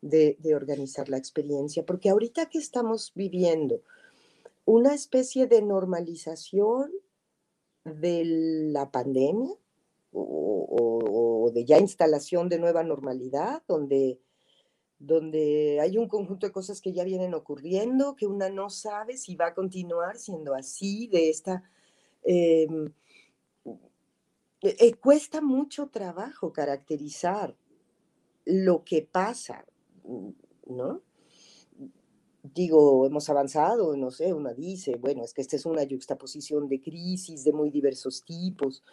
de, 0.01 0.37
organizar 0.55 1.09
la 1.09 1.17
experiencia, 1.17 1.83
porque 1.83 2.09
ahorita 2.09 2.47
que 2.47 2.59
estamos 2.59 3.11
viviendo 3.15 3.81
una 4.63 4.93
especie 4.93 5.47
de 5.47 5.63
normalización 5.63 6.91
de 7.83 8.23
la 8.25 8.91
pandemia 8.91 9.51
o, 10.11 11.43
o, 11.43 11.51
de 11.51 11.65
ya 11.65 11.79
instalación 11.79 12.49
de 12.49 12.59
nueva 12.59 12.83
normalidad, 12.83 13.63
donde 13.67 14.19
donde 14.97 15.79
hay 15.81 15.97
un 15.97 16.07
conjunto 16.07 16.47
de 16.47 16.53
cosas 16.53 16.81
que 16.81 16.93
ya 16.93 17.03
vienen 17.03 17.33
ocurriendo, 17.33 18.15
que 18.15 18.27
una 18.27 18.49
no 18.49 18.69
sabe 18.69 19.17
si 19.17 19.35
va 19.35 19.47
a 19.47 19.53
continuar 19.53 20.17
siendo 20.17 20.53
así, 20.53 21.07
de 21.07 21.29
esta... 21.29 21.63
Em, 22.23 22.91
e, 24.61 24.75
e, 24.79 24.93
cuesta 24.95 25.41
mucho 25.41 25.87
trabajo 25.87 26.53
caracterizar 26.53 27.55
lo 28.45 28.83
que 28.83 29.01
pasa, 29.01 29.65
¿no? 30.67 31.01
Digo, 32.43 33.07
hemos 33.07 33.29
avanzado, 33.29 33.97
no 33.97 34.11
sé, 34.11 34.33
una 34.33 34.53
dice, 34.53 34.97
bueno, 34.97 35.23
es 35.23 35.33
que 35.33 35.41
esta 35.41 35.55
es 35.55 35.65
una 35.65 35.85
juxtaposición 35.87 36.67
de 36.67 36.79
crisis 36.79 37.43
de 37.43 37.53
muy 37.53 37.71
diversos 37.71 38.23
tipos, 38.23 38.83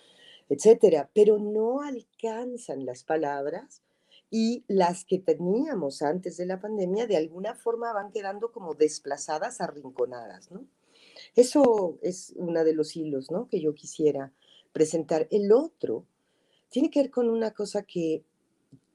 etcétera, 0.49 1.11
pero 1.15 1.39
no 1.39 1.83
alcanzan 1.83 2.87
las 2.87 3.05
palabras 3.05 3.83
y 4.31 4.65
las 4.69 5.05
que 5.05 5.19
teníamos 5.19 6.01
antes 6.01 6.39
de 6.39 6.47
la 6.47 6.61
pandemia 6.61 7.07
de 7.07 7.19
alguna 7.19 7.55
forma 7.55 7.93
van 7.93 8.11
quedando 8.11 8.51
como 8.53 8.75
desplazadas, 8.75 9.61
arrinconadas, 9.61 10.51
¿no? 10.51 10.67
Eso 11.37 11.99
es 12.03 12.33
uno 12.37 12.65
de 12.65 12.75
los 12.75 12.97
hilos, 12.97 13.31
¿no? 13.31 13.49
Que 13.49 13.61
yo 13.61 13.75
quisiera 13.75 14.33
presentar. 14.73 15.29
El 15.31 15.53
otro 15.53 16.07
tiene 16.69 16.91
que 16.91 17.03
ver 17.03 17.11
con 17.11 17.29
una 17.29 17.53
cosa 17.53 17.83
que, 17.83 18.25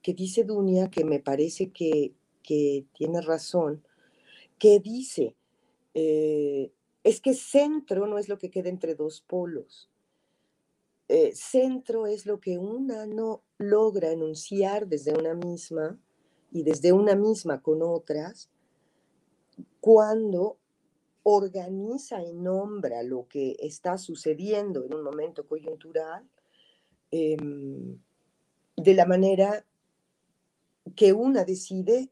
que 0.02 0.14
dice 0.14 0.44
Dunia, 0.44 0.90
que 0.90 1.04
me 1.04 1.20
parece 1.20 1.72
que, 1.72 2.14
que 2.44 2.86
tiene 2.94 3.22
razón, 3.22 3.84
que 4.58 4.80
dice, 4.80 5.36
eh, 5.94 6.72
es 7.04 7.22
que 7.22 7.34
centro 7.34 8.08
no 8.08 8.18
es 8.18 8.28
lo 8.30 8.38
que 8.38 8.50
queda 8.50 8.70
entre 8.70 8.96
dos 8.96 9.22
polos. 9.22 9.90
Eh, 11.10 11.32
centro 11.34 12.06
es 12.06 12.26
lo 12.26 12.40
que 12.42 12.58
una 12.58 13.06
no 13.06 13.44
logra 13.58 14.12
enunciar 14.12 14.88
desde 14.88 15.14
una 15.14 15.34
misma 15.34 15.98
y 16.52 16.64
desde 16.64 16.92
una 16.92 17.16
misma 17.16 17.62
con 17.62 17.82
otras 17.82 18.50
cuando 19.80 20.58
organiza 21.30 22.24
y 22.24 22.32
nombra 22.32 23.04
lo 23.04 23.28
que 23.28 23.58
está 23.60 23.98
sucediendo 23.98 24.86
en 24.86 24.94
un 24.94 25.04
momento 25.04 25.46
coyuntural 25.46 26.26
em, 27.12 28.00
de 28.78 28.94
la 28.94 29.06
manera 29.06 29.66
que 30.96 31.12
una 31.12 31.44
decide 31.44 32.10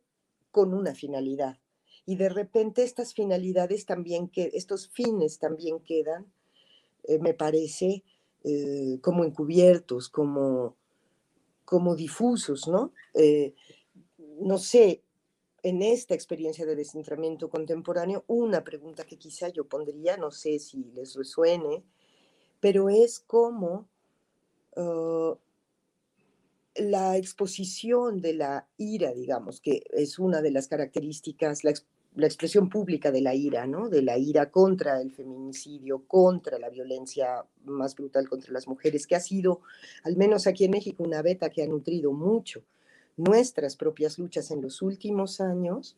con 0.52 0.74
una 0.74 0.94
finalidad. 0.94 1.58
Y 2.06 2.18
de 2.18 2.28
repente 2.28 2.84
estas 2.84 3.14
finalidades 3.14 3.86
también, 3.86 4.28
que 4.28 4.52
estos 4.54 4.90
fines 4.90 5.40
también 5.40 5.80
quedan, 5.80 6.26
eh, 7.04 7.18
me 7.18 7.34
parece, 7.34 8.04
eh, 8.44 9.00
como 9.02 9.24
encubiertos, 9.24 10.10
como, 10.10 10.76
como 11.64 11.96
difusos, 11.96 12.68
¿no? 12.68 12.92
Eh, 13.14 13.54
no 14.42 14.58
sé, 14.58 15.05
en 15.66 15.82
esta 15.82 16.14
experiencia 16.14 16.64
de 16.64 16.76
descentramiento 16.76 17.50
contemporáneo, 17.50 18.24
una 18.28 18.64
pregunta 18.64 19.04
que 19.04 19.18
quizá 19.18 19.50
yo 19.50 19.68
pondría, 19.68 20.16
no 20.16 20.30
sé 20.30 20.60
si 20.60 20.92
les 20.94 21.16
resuene, 21.16 21.84
pero 22.60 22.88
es 22.88 23.20
como 23.20 23.90
uh, 24.76 25.36
la 26.76 27.18
exposición 27.18 28.22
de 28.22 28.36
la 28.36 28.68
ira, 28.78 29.12
digamos, 29.12 29.60
que 29.60 29.82
es 29.90 30.20
una 30.20 30.44
de 30.44 30.52
las 30.52 30.68
características, 30.68 31.64
la, 31.64 31.74
la 32.14 32.28
expresión 32.28 32.70
pública 32.70 33.12
de 33.12 33.22
la 33.22 33.34
ira, 33.34 33.66
¿no? 33.66 33.90
De 33.90 34.04
la 34.04 34.20
ira 34.20 34.52
contra 34.52 35.02
el 35.02 35.12
feminicidio, 35.12 36.06
contra 36.06 36.60
la 36.60 36.70
violencia 36.70 37.44
más 37.64 37.96
brutal 37.96 38.30
contra 38.30 38.54
las 38.54 38.68
mujeres, 38.68 39.08
que 39.08 39.16
ha 39.16 39.20
sido, 39.20 39.62
al 40.04 40.16
menos 40.16 40.46
aquí 40.46 40.66
en 40.66 40.72
México, 40.72 41.02
una 41.04 41.24
beta 41.24 41.50
que 41.50 41.64
ha 41.64 41.68
nutrido 41.68 42.12
mucho 42.14 42.64
nuestras 43.18 43.76
propias 43.76 44.20
luchas 44.20 44.52
en 44.52 44.62
los 44.62 44.82
últimos 44.82 45.42
años, 45.42 45.98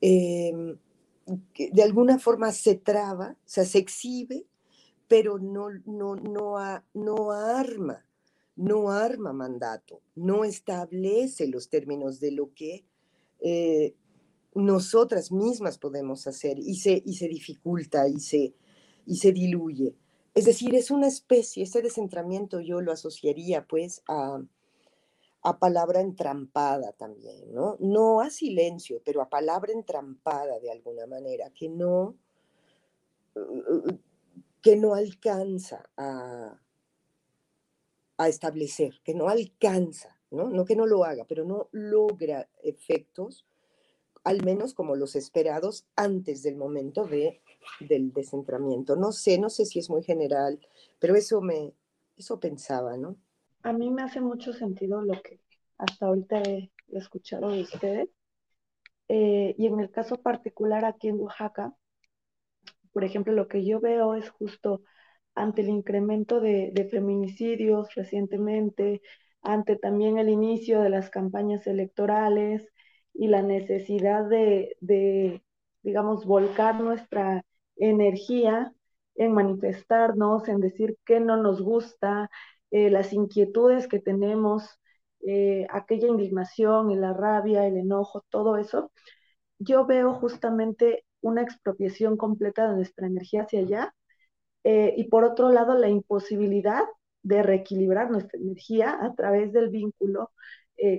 em, 0.00 0.78
de 1.26 1.82
alguna 1.82 2.18
forma 2.18 2.52
se 2.52 2.74
traba, 2.74 3.36
o 3.38 3.48
sea, 3.48 3.64
se 3.64 3.78
exhibe, 3.78 4.46
pero 5.06 5.38
no, 5.38 5.68
no, 5.86 6.16
no, 6.16 6.56
no 6.94 7.32
arma, 7.32 8.04
no 8.56 8.90
arma 8.90 9.32
mandato, 9.32 10.02
no 10.14 10.44
establece 10.44 11.46
los 11.48 11.68
términos 11.68 12.20
de 12.20 12.32
lo 12.32 12.52
que 12.54 12.84
eh, 13.40 13.94
nosotras 14.54 15.30
mismas 15.30 15.78
podemos 15.78 16.26
hacer 16.26 16.58
y 16.58 16.76
se, 16.76 17.02
y 17.04 17.14
se 17.14 17.28
dificulta 17.28 18.08
y 18.08 18.20
se, 18.20 18.54
y 19.06 19.16
se 19.16 19.32
diluye. 19.32 19.94
Es 20.34 20.44
decir, 20.44 20.74
es 20.74 20.90
una 20.90 21.08
especie, 21.08 21.62
este 21.62 21.82
descentramiento 21.82 22.60
yo 22.60 22.80
lo 22.80 22.92
asociaría 22.92 23.66
pues 23.66 24.02
a, 24.08 24.40
a 25.42 25.58
palabra 25.58 26.00
entrampada 26.00 26.92
también, 26.92 27.52
¿no? 27.52 27.76
No 27.80 28.20
a 28.20 28.30
silencio, 28.30 29.00
pero 29.04 29.22
a 29.22 29.30
palabra 29.30 29.72
entrampada 29.72 30.58
de 30.60 30.70
alguna 30.70 31.06
manera, 31.06 31.50
que 31.50 31.68
no, 31.68 32.16
que 34.60 34.76
no 34.76 34.94
alcanza 34.94 35.88
a, 35.96 36.60
a 38.18 38.28
establecer, 38.28 39.00
que 39.02 39.14
no 39.14 39.28
alcanza, 39.28 40.20
¿no? 40.30 40.50
No 40.50 40.64
que 40.64 40.76
no 40.76 40.86
lo 40.86 41.04
haga, 41.04 41.24
pero 41.26 41.44
no 41.44 41.68
logra 41.72 42.48
efectos 42.62 43.46
al 44.24 44.44
menos 44.44 44.74
como 44.74 44.96
los 44.96 45.16
esperados 45.16 45.86
antes 45.96 46.42
del 46.42 46.56
momento 46.56 47.06
de, 47.06 47.40
del 47.80 48.12
descentramiento. 48.12 48.96
No 48.96 49.12
sé, 49.12 49.38
no 49.38 49.50
sé 49.50 49.64
si 49.64 49.78
es 49.78 49.88
muy 49.88 50.02
general, 50.02 50.60
pero 50.98 51.14
eso 51.16 51.40
me, 51.40 51.72
eso 52.16 52.38
pensaba, 52.38 52.96
¿no? 52.96 53.16
A 53.62 53.72
mí 53.72 53.90
me 53.90 54.02
hace 54.02 54.20
mucho 54.20 54.52
sentido 54.52 55.02
lo 55.02 55.20
que 55.22 55.40
hasta 55.78 56.06
ahorita 56.06 56.42
he, 56.42 56.70
escuchado 56.92 57.50
de 57.50 57.62
ustedes. 57.62 58.08
Eh, 59.08 59.54
y 59.58 59.66
en 59.66 59.80
el 59.80 59.90
caso 59.90 60.16
particular 60.22 60.84
aquí 60.84 61.08
en 61.08 61.20
Oaxaca, 61.20 61.74
por 62.92 63.04
ejemplo, 63.04 63.32
lo 63.32 63.48
que 63.48 63.64
yo 63.64 63.80
veo 63.80 64.14
es 64.14 64.30
justo 64.30 64.82
ante 65.34 65.62
el 65.62 65.68
incremento 65.68 66.40
de, 66.40 66.70
de 66.72 66.84
feminicidios 66.86 67.94
recientemente, 67.94 69.02
ante 69.42 69.76
también 69.76 70.18
el 70.18 70.28
inicio 70.28 70.80
de 70.80 70.90
las 70.90 71.10
campañas 71.10 71.66
electorales, 71.66 72.68
y 73.14 73.28
la 73.28 73.42
necesidad 73.42 74.24
de, 74.28 75.42
digamos, 75.82 76.24
volcar 76.24 76.80
nuestra 76.80 77.44
energía 77.76 78.72
en 79.14 79.32
manifestarnos, 79.32 80.48
en 80.48 80.60
decir 80.60 80.96
qué 81.04 81.20
no 81.20 81.36
nos 81.36 81.60
gusta, 81.60 82.30
eh, 82.70 82.90
las 82.90 83.12
inquietudes 83.12 83.88
que 83.88 83.98
tenemos, 84.00 84.78
eh, 85.26 85.66
aquella 85.70 86.08
indignación 86.08 86.90
y 86.90 86.96
la 86.96 87.12
rabia, 87.12 87.66
el 87.66 87.76
enojo, 87.76 88.24
todo 88.30 88.56
eso, 88.56 88.92
yo 89.58 89.86
veo 89.86 90.14
justamente 90.14 91.04
una 91.22 91.42
expropiación 91.42 92.16
completa 92.16 92.68
de 92.68 92.76
nuestra 92.76 93.06
energía 93.06 93.42
hacia 93.42 93.60
allá 93.60 93.94
eh, 94.64 94.94
y 94.96 95.04
por 95.08 95.24
otro 95.24 95.50
lado 95.50 95.74
la 95.74 95.88
imposibilidad 95.88 96.84
de 97.22 97.42
reequilibrar 97.42 98.10
nuestra 98.10 98.38
energía 98.40 98.98
a 99.02 99.14
través 99.14 99.52
del 99.52 99.70
vínculo 99.70 100.30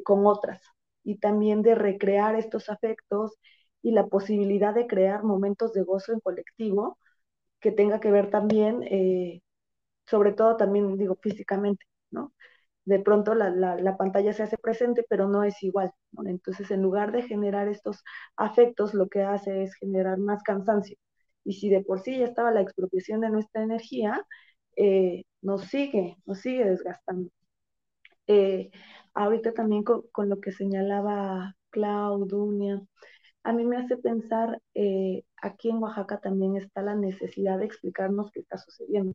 con 0.05 0.27
otras 0.27 0.61
y 1.03 1.17
también 1.17 1.63
de 1.63 1.73
recrear 1.73 2.35
estos 2.35 2.69
afectos 2.69 3.39
y 3.81 3.91
la 3.91 4.05
posibilidad 4.05 4.75
de 4.75 4.85
crear 4.85 5.23
momentos 5.23 5.73
de 5.73 5.81
gozo 5.81 6.13
en 6.13 6.19
colectivo 6.19 6.99
que 7.59 7.71
tenga 7.71 7.99
que 7.99 8.11
ver 8.11 8.29
también, 8.29 8.83
sobre 10.05 10.33
todo 10.33 10.57
también, 10.57 10.97
digo, 10.97 11.15
físicamente, 11.21 11.85
¿no? 12.11 12.33
De 12.85 12.99
pronto 12.99 13.35
la, 13.35 13.49
la, 13.49 13.97
pantalla 13.97 14.33
se 14.33 14.43
hace 14.43 14.57
presente, 14.57 15.05
pero 15.09 15.27
no 15.27 15.43
es 15.43 15.61
igual, 15.63 15.91
¿no? 16.11 16.27
Entonces, 16.29 16.71
en 16.71 16.81
lugar 16.81 17.11
de 17.11 17.23
generar 17.23 17.67
estos 17.67 18.03
afectos, 18.35 18.93
lo 18.93 19.07
que 19.09 19.23
hace 19.23 19.63
es 19.63 19.75
generar 19.75 20.17
más 20.17 20.43
cansancio. 20.43 20.97
Y 21.43 21.53
si 21.53 21.69
de 21.69 21.81
por 21.83 22.01
sí 22.01 22.17
ya 22.19 22.25
estaba 22.25 22.51
la 22.51 22.61
expropiación 22.61 23.21
de 23.21 23.29
nuestra 23.31 23.63
energía, 23.63 24.25
eh, 24.77 25.25
nos 25.41 25.65
sigue, 25.65 26.17
nos 26.25 26.39
sigue 26.41 26.65
desgastando. 26.65 27.29
Eh, 28.27 28.71
ahorita 29.13 29.53
también 29.53 29.83
con, 29.83 30.03
con, 30.11 30.29
lo 30.29 30.39
que 30.39 30.51
señalaba 30.51 31.55
Claudunia, 31.69 32.81
a 33.43 33.53
mí 33.53 33.65
me 33.65 33.77
hace 33.77 33.97
pensar, 33.97 34.61
eh, 34.75 35.23
aquí 35.41 35.69
en 35.69 35.77
Oaxaca 35.77 36.19
también 36.19 36.55
está 36.57 36.81
la 36.81 36.95
necesidad 36.95 37.59
de 37.59 37.65
explicarnos 37.65 38.31
qué 38.31 38.41
está 38.41 38.57
sucediendo. 38.57 39.13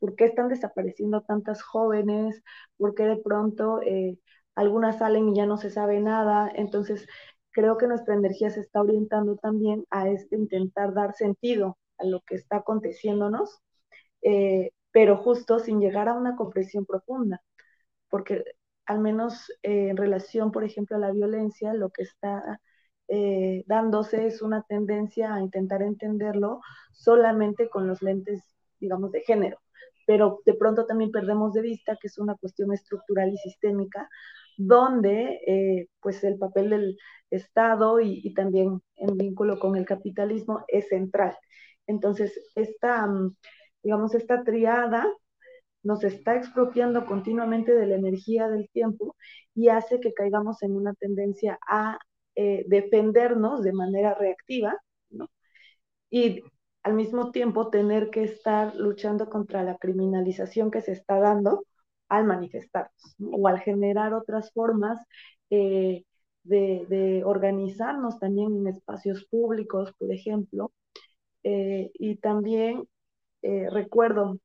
¿Por 0.00 0.16
qué 0.16 0.26
están 0.26 0.48
desapareciendo 0.48 1.22
tantas 1.22 1.62
jóvenes? 1.62 2.42
¿Por 2.76 2.94
qué 2.94 3.04
de 3.04 3.16
pronto 3.16 3.80
eh, 3.82 4.18
algunas 4.54 4.98
salen 4.98 5.28
y 5.30 5.36
ya 5.36 5.46
no 5.46 5.56
se 5.58 5.70
sabe 5.70 6.00
nada? 6.00 6.50
Entonces, 6.54 7.06
creo 7.50 7.78
que 7.78 7.86
nuestra 7.86 8.14
energía 8.14 8.50
se 8.50 8.60
está 8.60 8.80
orientando 8.82 9.36
también 9.36 9.84
a 9.90 10.08
este 10.08 10.36
intentar 10.36 10.94
dar 10.94 11.14
sentido 11.14 11.78
a 11.98 12.04
lo 12.04 12.20
que 12.22 12.34
está 12.36 12.56
aconteciéndonos, 12.58 13.58
eh, 14.22 14.70
pero 14.92 15.16
justo 15.18 15.58
sin 15.60 15.80
llegar 15.80 16.08
a 16.08 16.14
una 16.14 16.36
comprensión 16.36 16.86
profunda, 16.86 17.42
porque 18.10 18.44
al 18.86 19.00
menos 19.00 19.52
en 19.62 19.96
relación, 19.96 20.52
por 20.52 20.64
ejemplo, 20.64 20.96
a 20.96 21.00
la 21.00 21.12
violencia, 21.12 21.74
lo 21.74 21.90
que 21.90 22.02
está 22.02 22.60
eh, 23.08 23.64
dándose 23.66 24.26
es 24.26 24.42
una 24.42 24.62
tendencia 24.62 25.34
a 25.34 25.40
intentar 25.40 25.82
entenderlo 25.82 26.60
solamente 26.92 27.68
con 27.70 27.86
los 27.88 28.02
lentes, 28.02 28.42
digamos, 28.80 29.12
de 29.12 29.22
género. 29.22 29.58
Pero 30.06 30.40
de 30.44 30.54
pronto 30.54 30.86
también 30.86 31.10
perdemos 31.10 31.52
de 31.52 31.62
vista 31.62 31.96
que 32.00 32.08
es 32.08 32.18
una 32.18 32.34
cuestión 32.36 32.72
estructural 32.72 33.32
y 33.32 33.38
sistémica, 33.38 34.08
donde 34.56 35.40
eh, 35.46 35.88
pues 36.00 36.22
el 36.24 36.38
papel 36.38 36.70
del 36.70 36.98
Estado 37.30 38.00
y, 38.00 38.20
y, 38.22 38.34
también 38.34 38.80
en 38.96 39.16
vínculo 39.16 39.58
con 39.58 39.76
el 39.76 39.84
capitalismo 39.86 40.64
es 40.68 40.88
central. 40.88 41.36
Entonces, 41.86 42.38
esta, 42.54 43.06
mm, 43.06 43.36
digamos, 43.82 44.14
esta 44.14 44.44
triada 44.44 45.06
nos 45.84 46.02
está 46.04 46.36
expropiando 46.36 47.06
continuamente 47.06 47.74
de 47.74 47.86
la 47.86 47.96
energía 47.96 48.48
del 48.48 48.68
tiempo 48.70 49.16
y 49.54 49.68
hace 49.68 50.00
que 50.00 50.14
caigamos 50.14 50.62
en 50.62 50.72
una 50.76 50.94
tendencia 50.94 51.58
a 51.68 51.98
eh, 52.36 52.64
defendernos 52.68 53.62
de 53.62 53.72
manera 53.72 54.14
reactiva, 54.14 54.76
¿no? 55.10 55.28
Y 56.10 56.42
al 56.84 56.94
mismo 56.94 57.32
tiempo 57.32 57.70
tener 57.70 58.10
que 58.10 58.24
estar 58.24 58.74
luchando 58.76 59.28
contra 59.30 59.62
la 59.64 59.76
criminalización 59.78 60.70
que 60.70 60.82
se 60.82 60.92
está 60.92 61.18
dando 61.18 61.64
al 62.08 62.24
manifestarnos 62.26 63.16
o 63.20 63.48
al 63.48 63.60
generar 63.60 64.14
otras 64.14 64.52
formas 64.52 65.00
eh, 65.50 66.04
de, 66.44 67.22
organizarnos 67.24 68.18
también 68.18 68.56
en 68.56 68.68
espacios 68.68 69.24
públicos, 69.26 69.92
por 69.98 70.12
ejemplo. 70.12 70.72
Eh, 71.42 71.90
y 71.94 72.16
también 72.16 72.88
recuerdo 73.42 74.38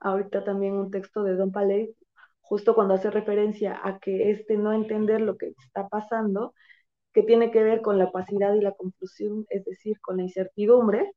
ahorita 0.00 0.44
también 0.44 0.74
un 0.74 0.90
texto 0.90 1.22
de 1.24 1.34
Don 1.34 1.50
Paley, 1.52 1.96
justo 2.40 2.74
cuando 2.74 2.94
hace 2.94 3.10
referencia 3.10 3.80
a 3.82 3.98
que 3.98 4.30
este 4.30 4.56
no 4.56 4.72
entender 4.72 5.20
lo 5.20 5.36
que 5.36 5.54
está 5.64 5.88
pasando 5.88 6.54
que 7.12 7.22
tiene 7.22 7.50
que 7.50 7.62
ver 7.62 7.80
con 7.82 7.98
la 7.98 8.06
opacidad 8.06 8.54
y 8.54 8.60
la 8.60 8.72
confusión, 8.72 9.46
es 9.50 9.64
decir, 9.64 10.00
con 10.00 10.18
la 10.18 10.24
incertidumbre, 10.24 11.12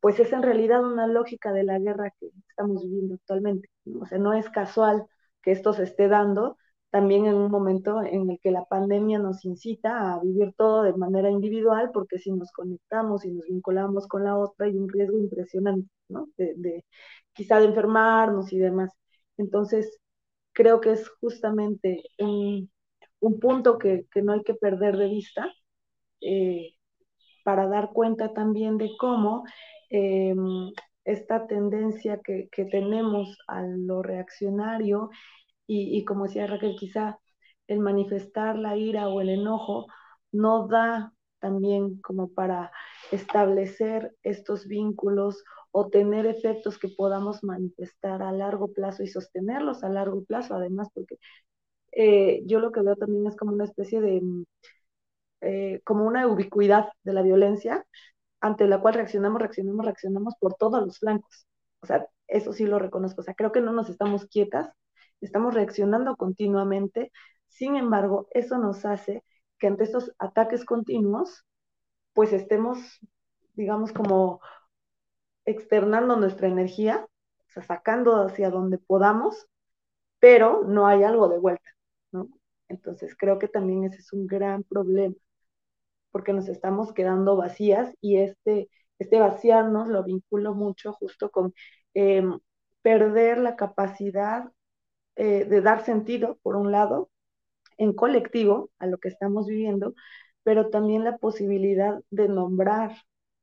pues 0.00 0.20
es 0.20 0.32
en 0.32 0.42
realidad 0.42 0.84
una 0.84 1.06
lógica 1.06 1.52
de 1.52 1.64
la 1.64 1.78
guerra 1.78 2.12
que 2.20 2.30
estamos 2.48 2.82
viviendo 2.82 3.14
actualmente. 3.14 3.68
O 4.00 4.06
sea, 4.06 4.18
no 4.18 4.32
es 4.32 4.48
casual 4.50 5.06
que 5.42 5.52
esto 5.52 5.72
se 5.72 5.84
esté 5.84 6.08
dando 6.08 6.56
también 6.90 7.26
en 7.26 7.34
un 7.34 7.50
momento 7.50 8.02
en 8.02 8.30
el 8.30 8.40
que 8.40 8.50
la 8.50 8.64
pandemia 8.64 9.18
nos 9.18 9.44
incita 9.44 10.14
a 10.14 10.20
vivir 10.20 10.54
todo 10.56 10.82
de 10.82 10.94
manera 10.94 11.30
individual, 11.30 11.90
porque 11.92 12.18
si 12.18 12.32
nos 12.32 12.52
conectamos 12.52 13.24
y 13.24 13.32
nos 13.32 13.44
vinculamos 13.46 14.06
con 14.08 14.24
la 14.24 14.36
otra 14.38 14.66
hay 14.66 14.76
un 14.76 14.88
riesgo 14.88 15.18
impresionante, 15.18 15.90
¿no? 16.08 16.28
De, 16.36 16.54
de 16.56 16.84
quizá 17.34 17.58
de 17.60 17.66
enfermarnos 17.66 18.52
y 18.52 18.58
demás. 18.58 18.92
Entonces, 19.36 19.98
creo 20.52 20.80
que 20.80 20.92
es 20.92 21.08
justamente 21.20 22.04
un, 22.18 22.70
un 23.20 23.40
punto 23.40 23.78
que, 23.78 24.06
no 24.22 24.32
hay 24.32 24.42
que 24.42 24.54
perder 24.54 24.96
de 24.96 25.08
vista 25.08 25.52
eh, 26.20 26.74
para 27.44 27.68
dar 27.68 27.90
cuenta 27.92 28.32
también 28.34 28.78
de 28.78 28.90
cómo 28.98 29.44
em, 29.90 30.72
esta 31.04 31.46
tendencia 31.46 32.20
que, 32.24 32.48
tenemos 32.70 33.38
a 33.48 33.62
lo 33.62 34.02
reaccionario 34.02 35.10
y, 35.66 35.96
y, 35.98 36.04
como 36.04 36.24
decía 36.24 36.46
Raquel, 36.46 36.76
quizá 36.78 37.18
el 37.68 37.80
manifestar 37.80 38.56
la 38.58 38.76
ira 38.76 39.08
o 39.08 39.20
el 39.20 39.30
enojo 39.30 39.86
no 40.32 40.68
da 40.68 41.12
también 41.40 42.00
como 42.00 42.28
para 42.32 42.72
establecer 43.12 44.14
estos 44.22 44.66
vínculos 44.66 45.44
o 45.70 45.88
tener 45.88 46.26
efectos 46.26 46.78
que 46.78 46.88
podamos 46.88 47.44
manifestar 47.44 48.22
a 48.22 48.32
largo 48.32 48.72
plazo 48.72 49.02
y 49.02 49.08
sostenerlos 49.08 49.84
a 49.84 49.88
largo 49.90 50.24
plazo, 50.24 50.54
además, 50.54 50.88
porque 50.94 51.16
eh, 51.92 52.42
yo 52.46 52.60
lo 52.60 52.72
que 52.72 52.82
veo 52.82 52.96
también 52.96 53.26
es 53.26 53.36
como 53.36 53.52
una 53.52 53.64
especie 53.64 54.00
de, 54.00 54.20
mm, 54.20 54.44
eh, 55.42 55.80
como 55.84 56.06
una 56.06 56.26
ubicuidad 56.28 56.88
de 57.04 57.12
la 57.12 57.22
violencia 57.22 57.84
ante 58.40 58.66
la 58.66 58.80
cual 58.80 58.94
reaccionamos, 58.94 59.40
reaccionamos, 59.40 59.84
reaccionamos 59.84 60.34
por 60.40 60.54
todos 60.54 60.84
los 60.84 60.98
flancos. 60.98 61.46
O 61.80 61.86
sea, 61.86 62.06
eso 62.28 62.52
sí 62.52 62.66
lo 62.66 62.78
reconozco. 62.78 63.20
O 63.20 63.24
sea, 63.24 63.34
creo 63.34 63.52
que 63.52 63.60
no 63.60 63.72
nos 63.72 63.88
estamos 63.90 64.26
quietas, 64.26 64.70
estamos 65.20 65.54
reaccionando 65.54 66.16
continuamente. 66.16 67.12
Sin 67.48 67.76
embargo, 67.76 68.28
eso 68.32 68.58
nos 68.58 68.84
hace 68.84 69.24
que 69.58 69.68
ante 69.68 69.84
estos 69.84 70.12
ataques 70.18 70.64
continuos, 70.64 71.44
pues 72.12 72.32
estemos, 72.32 72.78
digamos, 73.54 73.92
como 73.92 74.40
externando 75.44 76.16
nuestra 76.16 76.48
energía, 76.48 77.06
o 77.48 77.50
sea, 77.50 77.62
sacando 77.62 78.16
hacia 78.22 78.50
donde 78.50 78.78
podamos, 78.78 79.46
pero 80.18 80.64
no 80.66 80.86
hay 80.86 81.04
algo 81.04 81.28
de 81.28 81.38
vuelta. 81.38 81.70
Entonces 82.68 83.16
creo 83.16 83.38
que 83.38 83.48
también 83.48 83.84
ese 83.84 83.98
es 83.98 84.12
un 84.12 84.26
gran 84.26 84.62
problema, 84.64 85.14
porque 86.16 86.32
nos 86.32 86.48
estamos 86.48 86.94
quedando 86.94 87.36
vacías 87.36 87.94
y 88.00 88.16
este, 88.16 88.70
este 88.98 89.18
vaciarnos 89.20 89.86
lo 89.88 90.02
vinculo 90.02 90.54
mucho 90.54 90.94
justo 90.94 91.30
con 91.30 91.52
em, 91.92 92.38
perder 92.80 93.36
la 93.36 93.54
capacidad 93.54 94.50
eh, 95.16 95.44
de 95.44 95.60
dar 95.60 95.84
sentido, 95.84 96.38
por 96.42 96.56
un 96.56 96.72
lado, 96.72 97.10
en 97.76 97.92
colectivo 97.92 98.70
a 98.78 98.86
lo 98.86 98.96
que 98.98 99.08
estamos 99.10 99.46
viviendo, 99.46 99.94
pero 100.42 100.70
también 100.70 101.04
la 101.04 101.18
posibilidad 101.18 102.00
de 102.10 102.28
nombrar 102.28 102.92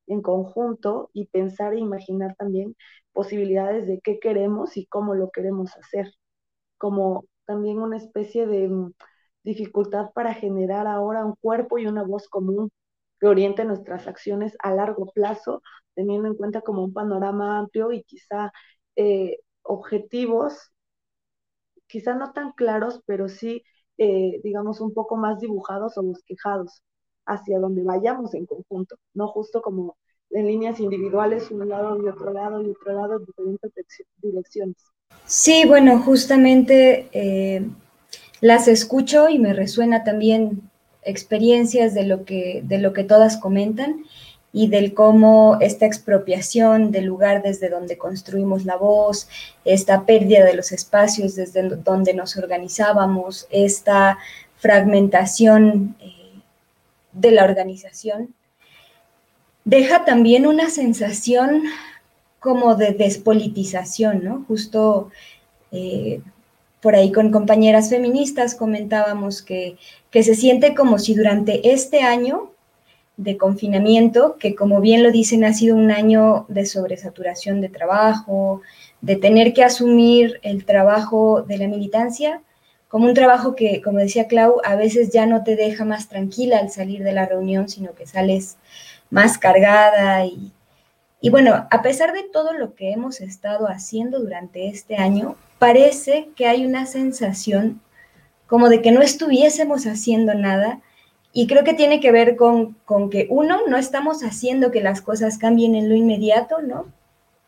en 0.07 0.23
conjunto 0.23 1.12
y 1.13 1.27
pensar 1.27 1.73
e 1.75 1.79
imaginar 1.79 2.36
también 2.38 2.75
posibilidades 3.13 3.86
de 3.86 4.01
qué 4.01 4.19
queremos 4.19 4.77
y 4.77 4.88
cómo 4.88 5.13
lo 5.13 5.29
queremos 5.29 5.77
hacer, 5.77 6.12
como 6.79 7.25
también 7.45 7.79
una 7.79 7.97
especie 7.97 8.47
de 8.47 8.69
dificultad 9.43 10.12
para 10.13 10.34
generar 10.34 10.88
ahora 10.88 11.25
un 11.25 11.36
cuerpo 11.41 11.77
y 11.77 11.88
una 11.88 12.03
voz 12.03 12.27
común 12.27 12.71
que 13.19 13.27
oriente 13.27 13.65
nuestras 13.65 14.08
acciones 14.08 14.56
a 14.60 14.71
largo 14.71 15.06
plazo, 15.13 15.62
teniendo 15.95 16.27
en 16.27 16.36
cuenta 16.36 16.62
como 16.62 16.84
un 16.84 16.93
panorama 16.93 17.60
amplio 17.60 17.91
y 17.91 18.03
quizá 18.03 18.51
eh, 18.95 19.39
objetivos, 19.63 20.71
quizá 21.88 22.15
no 22.15 22.34
tan 22.34 22.51
claros, 22.53 23.01
pero 23.06 23.29
sí, 23.29 23.63
eh, 23.97 24.41
digamos, 24.43 24.82
un 24.82 24.93
poco 24.93 25.15
más 25.15 25.39
dibujados 25.39 25.97
o 25.97 26.03
bosquejados 26.03 26.81
hacia 27.25 27.60
donde 27.60 27.83
vayamos 27.83 28.33
en 28.33 28.46
conjunto, 28.46 28.98
no 29.13 29.27
justo 29.27 29.62
como 29.62 29.96
en 30.31 30.48
líneas 30.48 30.79
individuales, 30.79 31.52
un 31.52 31.69
lado 31.69 32.02
y 32.04 32.08
otro 32.08 32.33
lado 32.33 32.62
y 32.62 32.71
otro 32.71 32.94
lado, 32.94 33.17
en 33.17 33.52
diferentes 33.52 34.04
direcciones. 34.17 34.77
Sí, 35.25 35.63
bueno, 35.67 36.00
justamente 36.00 37.08
eh, 37.13 37.69
las 38.44 38.67
escucho 38.67 39.29
y 39.29 39.39
me 39.39 39.54
resuena 39.54 40.04
también 40.04 40.69
experiencias 41.04 41.94
de 41.94 42.04
lo 42.04 42.25
que, 42.25 42.62
de 42.65 42.77
lo 42.77 42.91
que 42.91 43.06
todas 43.06 43.37
comentan 43.37 44.04
y 44.52 44.67
del 44.67 44.94
cómo 44.94 45.58
esta 45.62 45.85
expropiación 45.85 46.91
del 46.91 47.06
lugar 47.06 47.41
desde 47.41 47.69
donde 47.69 47.98
construimos 47.98 48.65
la 48.65 48.75
voz, 48.75 49.29
esta 49.63 50.06
pérdida 50.06 50.44
de 50.44 50.56
los 50.56 50.73
espacios 50.73 51.35
desde 51.35 51.69
donde 51.77 52.13
nos 52.13 52.35
organizábamos, 52.35 53.48
esta 53.50 54.17
fragmentación 54.58 55.96
eh, 56.02 56.41
de 57.13 57.31
la 57.31 57.46
organización, 57.46 58.35
deja 59.63 60.04
también 60.04 60.46
una 60.46 60.69
sensación 60.69 61.63
como 62.41 62.75
de 62.75 62.91
despolitización, 62.91 64.21
¿no? 64.21 64.44
Justo 64.50 65.12
Eh, 65.75 66.21
por 66.84 66.96
ahí 66.96 67.13
con 67.13 67.31
compañeras 67.31 67.90
feministas 67.90 68.56
comentábamos 68.56 69.42
que, 69.42 69.77
que 70.12 70.21
se 70.21 70.36
siente 70.36 70.75
como 70.75 71.00
si 71.00 71.15
durante 71.15 71.71
este 71.71 72.02
año 72.02 72.52
de 73.15 73.38
confinamiento, 73.38 74.36
que 74.38 74.54
como 74.54 74.81
bien 74.81 75.02
lo 75.02 75.10
dicen 75.10 75.46
ha 75.46 75.54
sido 75.54 75.77
un 75.77 75.92
año 75.92 76.46
de 76.50 76.65
sobresaturación 76.65 77.62
de 77.62 77.69
trabajo, 77.69 78.62
de 79.00 79.15
tener 79.15 79.54
que 79.54 79.63
asumir 79.63 80.42
el 80.44 80.65
trabajo 80.65 81.42
de 81.44 81.58
la 81.58 81.69
militancia 81.69 82.42
como 82.90 83.06
un 83.06 83.13
trabajo 83.13 83.56
que, 83.56 83.81
como 83.81 84.00
decía 84.00 84.27
Clau, 84.27 84.58
a 84.65 84.75
veces 84.75 85.10
ya 85.12 85.25
no 85.25 85.44
te 85.44 85.56
deja 85.56 85.86
más 85.86 86.10
tranquila 86.10 86.60
al 86.60 86.69
salir 86.69 87.02
de 87.04 87.13
la 87.13 87.25
reunión, 87.25 87.69
sino 87.69 87.94
que 87.96 88.06
sales 88.06 88.58
más 89.10 89.38
cargada 89.38 90.25
y, 90.25 90.52
y 91.21 91.29
bueno, 91.29 91.65
a 91.71 91.81
pesar 91.81 92.12
de 92.12 92.23
todo 92.23 92.52
lo 92.52 92.75
que 92.75 92.92
hemos 92.92 93.21
estado 93.21 93.67
haciendo 93.67 94.19
durante 94.19 94.67
este 94.67 94.98
año, 94.98 95.38
parece 95.63 96.29
que 96.35 96.45
hay 96.45 96.65
una 96.65 96.85
sensación 96.85 97.79
como 98.47 98.67
de 98.67 98.81
que 98.81 98.91
no 98.91 99.01
estuviésemos 99.01 99.85
haciendo 99.85 100.33
nada 100.33 100.81
y 101.31 101.47
creo 101.47 101.63
que 101.63 101.73
tiene 101.73 102.01
que 102.01 102.11
ver 102.11 102.35
con, 102.35 102.73
con, 102.83 103.09
que, 103.09 103.27
uno, 103.29 103.59
no 103.69 103.77
estamos 103.77 104.23
haciendo 104.23 104.71
que 104.71 104.83
las 104.83 104.99
cosas 104.99 105.37
cambien 105.37 105.75
en 105.75 105.87
lo 105.87 105.95
inmediato, 105.95 106.61
¿no? 106.61 106.87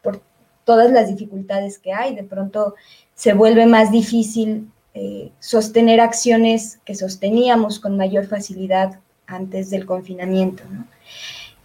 Por 0.01 0.21
todas 0.63 0.93
las 0.93 1.09
dificultades 1.09 1.77
que 1.77 1.91
hay, 1.91 2.15
de 2.15 2.23
pronto 2.23 2.75
se 3.15 3.33
vuelve 3.33 3.65
más 3.65 3.91
difícil 3.91 4.71
eh, 4.93 5.33
sostener 5.39 5.99
acciones 5.99 6.79
que 6.85 6.95
sosteníamos 6.95 7.81
con 7.81 7.97
mayor 7.97 8.27
facilidad 8.27 9.01
antes 9.27 9.69
del 9.69 9.85
confinamiento, 9.85 10.63
¿no? 10.71 10.87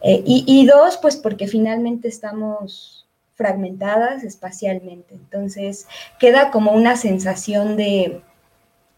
Eh, 0.03 0.21
y, 0.27 0.43
y 0.49 0.67
dos, 0.67 0.99
pues 1.01 1.17
porque 1.17 1.47
finalmente 1.47 2.09
estamos 2.09 3.00
fragmentadas 3.41 4.23
espacialmente, 4.23 5.15
entonces 5.15 5.89
queda 6.19 6.51
como 6.51 6.73
una 6.73 6.97
sensación 6.97 7.77
de 7.77 8.23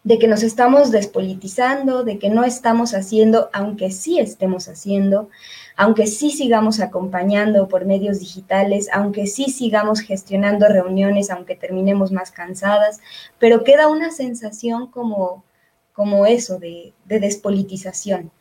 de 0.05 0.19
que 0.19 0.27
nos 0.27 0.43
estamos 0.43 0.91
despolitizando, 0.91 2.03
de 2.03 2.19
que 2.19 2.29
no 2.29 2.45
estamos 2.45 2.93
haciendo, 2.93 3.51
aunque 3.53 3.93
sí 3.93 4.19
estemos 4.19 4.69
haciendo, 4.69 5.29
aunque 5.77 6.07
sí 6.07 6.31
sigamos 6.31 6.81
acompañando 6.81 7.69
por 7.69 7.85
medios 7.85 8.19
digitales, 8.19 8.89
aunque 8.93 9.27
sí 9.27 9.45
sigamos 9.45 10.01
gestionando 10.01 10.67
reuniones, 10.67 11.31
aunque 11.31 11.55
terminemos 11.55 12.11
más 12.11 12.33
cansadas, 12.33 13.01
pero 13.39 13.63
queda 13.63 13.89
una 13.89 14.11
sensación 14.11 14.89
como, 14.89 15.45
como 15.93 16.27
eso 16.27 16.59
de, 16.59 16.93
despolitización. 17.07 18.33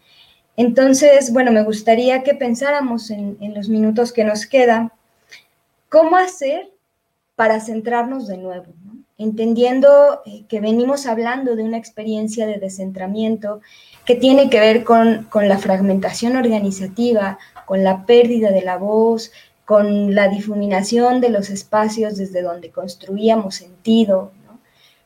Entonces, 0.57 1.31
bueno, 1.31 1.51
me 1.51 1.63
gustaría 1.63 2.23
que 2.23 2.33
pensáramos 2.33 3.11
en, 3.11 3.37
en 3.39 3.53
los 3.53 3.69
minutos 3.69 4.11
que 4.11 4.23
nos 4.23 4.45
quedan, 4.47 4.91
cómo 5.91 6.15
hacer 6.15 6.71
para 7.35 7.59
centrarnos 7.59 8.25
de 8.25 8.37
nuevo, 8.37 8.67
entendiendo 9.17 10.21
eh, 10.25 10.45
que 10.47 10.61
venimos 10.61 11.05
hablando 11.05 11.57
de 11.57 11.63
una 11.63 11.77
experiencia 11.77 12.47
de 12.47 12.59
descentramiento 12.59 13.59
que 14.05 14.15
tiene 14.15 14.49
que 14.49 14.61
ver 14.61 14.85
con, 14.85 15.27
la 15.33 15.57
fragmentación 15.57 16.37
organizativa, 16.37 17.39
con 17.65 17.83
la 17.83 18.05
pérdida 18.05 18.51
de 18.51 18.61
la 18.61 18.77
voz, 18.77 19.33
con 19.65 20.15
la 20.15 20.29
difuminación 20.29 21.19
de 21.19 21.29
los 21.29 21.49
espacios 21.49 22.15
desde 22.15 22.41
donde 22.41 22.71
construíamos 22.71 23.55
sentido, 23.55 24.31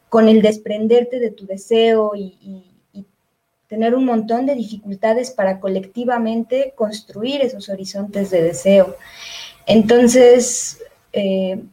con 0.09 0.29
el 0.29 0.43
desprenderte 0.43 1.19
de 1.19 1.31
tu 1.31 1.47
deseo 1.47 2.11
y, 2.15 2.63
tener 3.67 3.95
un 3.95 4.05
montón 4.05 4.45
de 4.45 4.53
dificultades 4.53 5.31
para 5.31 5.59
colectivamente 5.59 6.73
construir 6.75 7.41
esos 7.41 7.67
horizontes 7.67 8.29
de 8.29 8.43
deseo. 8.43 8.95
Entonces, 9.65 10.83
eh, 11.13 11.63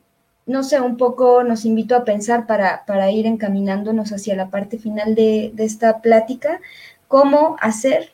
no 0.46 0.62
sé, 0.62 0.80
un 0.80 0.96
poco 0.96 1.44
nos 1.44 1.64
invito 1.64 1.94
a 1.94 2.04
pensar 2.04 2.46
para, 2.46 3.10
ir 3.10 3.26
encaminándonos 3.26 4.12
hacia 4.12 4.34
la 4.34 4.50
parte 4.50 4.78
final 4.78 5.14
de, 5.14 5.52
esta 5.58 6.00
plática, 6.00 6.60
cómo 7.08 7.56
hacer 7.60 8.12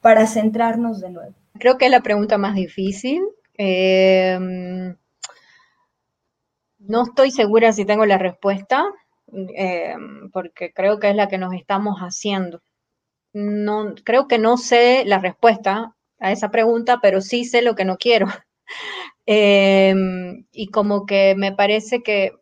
para 0.00 0.26
centrarnos 0.26 1.00
de 1.00 1.10
nuevo. 1.10 1.34
Creo 1.58 1.78
que 1.78 1.86
es 1.86 1.90
la 1.90 2.02
pregunta 2.02 2.38
más 2.38 2.54
difícil. 2.54 3.22
Em, 3.56 4.96
no 6.78 7.02
estoy 7.04 7.30
segura 7.30 7.72
si 7.72 7.84
tengo 7.84 8.06
la 8.06 8.18
respuesta, 8.18 8.84
em, 9.28 10.30
porque 10.30 10.72
creo 10.72 10.98
que 10.98 11.10
es 11.10 11.16
la 11.16 11.28
que 11.28 11.38
nos 11.38 11.54
estamos 11.54 11.98
haciendo. 11.98 12.60
No, 13.32 13.94
creo 14.04 14.26
que 14.26 14.38
no 14.38 14.56
sé 14.56 15.04
la 15.06 15.18
respuesta 15.18 15.94
a 16.18 16.32
esa 16.32 16.50
pregunta, 16.50 16.98
pero 17.00 17.20
sí 17.20 17.44
sé 17.44 17.62
lo 17.62 17.74
que 17.74 17.84
no 17.84 17.96
quiero. 17.96 18.26
Em, 19.26 20.46
y 20.52 20.68
como 20.68 21.06
que 21.06 21.34
me 21.36 21.52
parece 21.52 22.02
que 22.02 22.32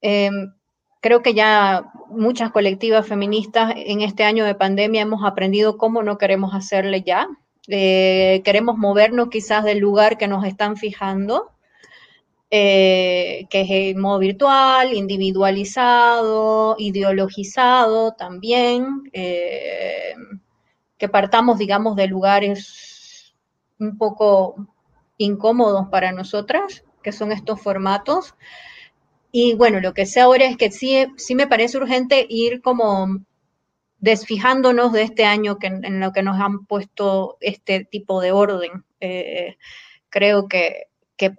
em, 0.00 0.52
creo 1.00 1.22
que 1.22 1.34
ya 1.34 1.90
muchas 2.10 2.50
colectivas 2.52 3.06
feministas 3.06 3.72
en 3.76 4.00
este 4.02 4.24
año 4.24 4.44
de 4.44 4.54
pandemia 4.54 5.02
hemos 5.02 5.24
aprendido 5.24 5.76
cómo 5.78 6.02
no 6.02 6.18
queremos 6.18 6.54
hacerle 6.54 7.02
ya. 7.02 7.28
Eh, 7.68 8.42
queremos 8.44 8.78
movernos 8.78 9.28
quizás 9.30 9.64
del 9.64 9.78
lugar 9.78 10.18
que 10.18 10.28
nos 10.28 10.44
están 10.44 10.76
fijando, 10.76 11.50
eh, 12.50 13.46
que 13.50 13.60
es 13.62 13.70
el 13.70 13.96
modo 13.96 14.18
virtual, 14.20 14.94
individualizado, 14.94 16.76
ideologizado 16.78 18.12
también, 18.12 19.02
eh, 19.12 20.14
que 20.96 21.08
partamos, 21.08 21.58
digamos, 21.58 21.94
de 21.96 22.06
lugares 22.06 23.34
un 23.78 23.98
poco 23.98 24.66
incómodos 25.18 25.88
para 25.88 26.12
nosotras, 26.12 26.84
que 27.02 27.12
son 27.12 27.32
estos 27.32 27.60
formatos. 27.60 28.34
Y 29.30 29.54
bueno, 29.54 29.80
lo 29.80 29.92
que 29.92 30.06
sé 30.06 30.20
ahora 30.20 30.46
es 30.46 30.56
que 30.56 30.70
sí, 30.70 31.06
sí 31.16 31.34
me 31.34 31.46
parece 31.46 31.76
urgente 31.76 32.26
ir 32.28 32.62
como 32.62 33.18
desfijándonos 33.98 34.92
de 34.92 35.02
este 35.02 35.24
año 35.24 35.58
que, 35.58 35.66
en 35.66 36.00
lo 36.00 36.12
que 36.12 36.22
nos 36.22 36.40
han 36.40 36.64
puesto 36.66 37.36
este 37.40 37.84
tipo 37.84 38.20
de 38.20 38.32
orden. 38.32 38.84
Eh, 39.00 39.56
creo 40.08 40.48
que, 40.48 40.86
que, 41.16 41.34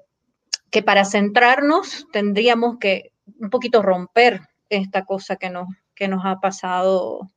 que, 0.69 0.83
para 0.83 1.05
centrarnos 1.05 2.07
tendríamos 2.11 2.77
que 2.79 3.11
un 3.39 3.49
poquito 3.49 3.81
romper 3.81 4.41
esta 4.69 5.05
cosa 5.05 5.37
que 5.37 5.49
nos, 5.49 5.67
que 5.95 6.07
nos 6.07 6.25
ha 6.25 6.39
pasado 6.39 7.29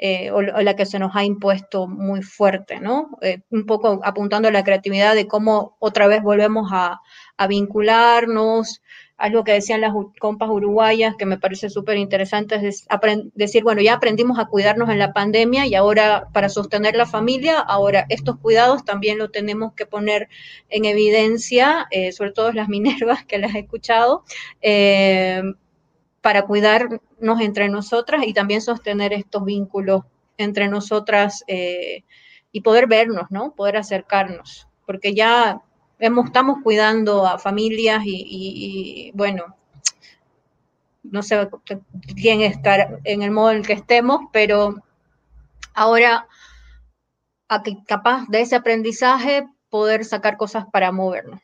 eh, 0.00 0.30
o, 0.30 0.42
la 0.42 0.76
que 0.76 0.86
se 0.86 1.00
nos 1.00 1.16
ha 1.16 1.24
impuesto 1.24 1.88
muy 1.88 2.22
fuerte, 2.22 2.78
¿no? 2.78 3.18
Eh, 3.20 3.40
un 3.50 3.66
poco 3.66 4.00
apuntando 4.04 4.46
a 4.46 4.52
la 4.52 4.62
creatividad 4.62 5.16
de 5.16 5.26
cómo 5.26 5.76
otra 5.80 6.06
vez 6.06 6.22
volvemos 6.22 6.70
a, 6.72 7.00
vincularnos, 7.48 8.80
algo 9.16 9.44
que 9.44 9.52
decían 9.52 9.80
las 9.80 9.92
compas 10.20 10.48
uruguayas 10.50 11.14
que 11.16 11.26
me 11.26 11.38
parece 11.38 11.70
súper 11.70 11.96
interesante 11.96 12.56
es 12.56 12.86
decir, 13.34 13.62
bueno, 13.62 13.80
ya 13.80 13.94
aprendimos 13.94 14.38
a 14.40 14.46
cuidarnos 14.46 14.88
en 14.90 14.98
la 14.98 15.12
pandemia 15.12 15.66
y 15.66 15.74
ahora 15.76 16.28
para 16.32 16.48
sostener 16.48 16.96
la 16.96 17.06
familia, 17.06 17.58
ahora 17.60 18.06
estos 18.08 18.38
cuidados 18.38 18.84
también 18.84 19.18
lo 19.18 19.30
tenemos 19.30 19.72
que 19.74 19.86
poner 19.86 20.28
en 20.68 20.84
evidencia, 20.84 21.86
eh, 21.90 22.12
sobre 22.12 22.32
todo 22.32 22.52
las 22.52 22.68
minervas 22.68 23.24
que 23.26 23.38
las 23.38 23.54
he 23.54 23.60
escuchado, 23.60 24.24
para 26.20 26.42
cuidarnos 26.42 27.40
entre 27.40 27.68
nosotras 27.68 28.22
y 28.26 28.32
también 28.32 28.60
sostener 28.60 29.12
estos 29.12 29.44
vínculos 29.44 30.02
entre 30.36 30.68
nosotras 30.68 31.44
eh, 31.46 32.04
y 32.52 32.60
poder 32.60 32.86
vernos, 32.86 33.30
¿no? 33.30 33.54
Poder 33.54 33.76
acercarnos, 33.76 34.68
porque 34.86 35.14
ya 35.14 35.60
hemos, 35.98 36.26
estamos 36.26 36.58
cuidando 36.62 37.26
a 37.26 37.38
familias 37.38 38.02
y, 38.04 39.10
bueno, 39.14 39.56
no 41.02 41.22
sé 41.22 41.48
quién 42.20 42.42
estar 42.42 43.00
en 43.04 43.22
el 43.22 43.30
modo 43.30 43.50
en 43.52 43.58
el 43.58 43.66
que 43.66 43.72
estemos, 43.72 44.22
pero 44.32 44.76
ahora 45.74 46.26
capaz 47.86 48.26
de 48.28 48.42
ese 48.42 48.56
aprendizaje 48.56 49.48
poder 49.70 50.04
sacar 50.04 50.36
cosas 50.36 50.66
para 50.70 50.92
movernos. 50.92 51.40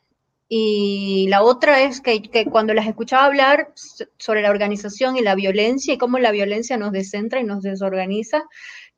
Y 0.48 1.26
la 1.28 1.42
otra 1.42 1.82
es 1.82 2.00
que, 2.00 2.46
cuando 2.50 2.74
las 2.74 2.86
escuchaba 2.86 3.24
hablar 3.24 3.72
sobre 4.18 4.42
la 4.42 4.50
organización 4.50 5.16
y 5.16 5.22
la 5.22 5.34
violencia 5.34 5.94
y 5.94 5.98
cómo 5.98 6.18
la 6.18 6.32
violencia 6.32 6.76
nos 6.76 6.92
descentra 6.92 7.40
y 7.40 7.44
nos 7.44 7.62
desorganiza, 7.62 8.44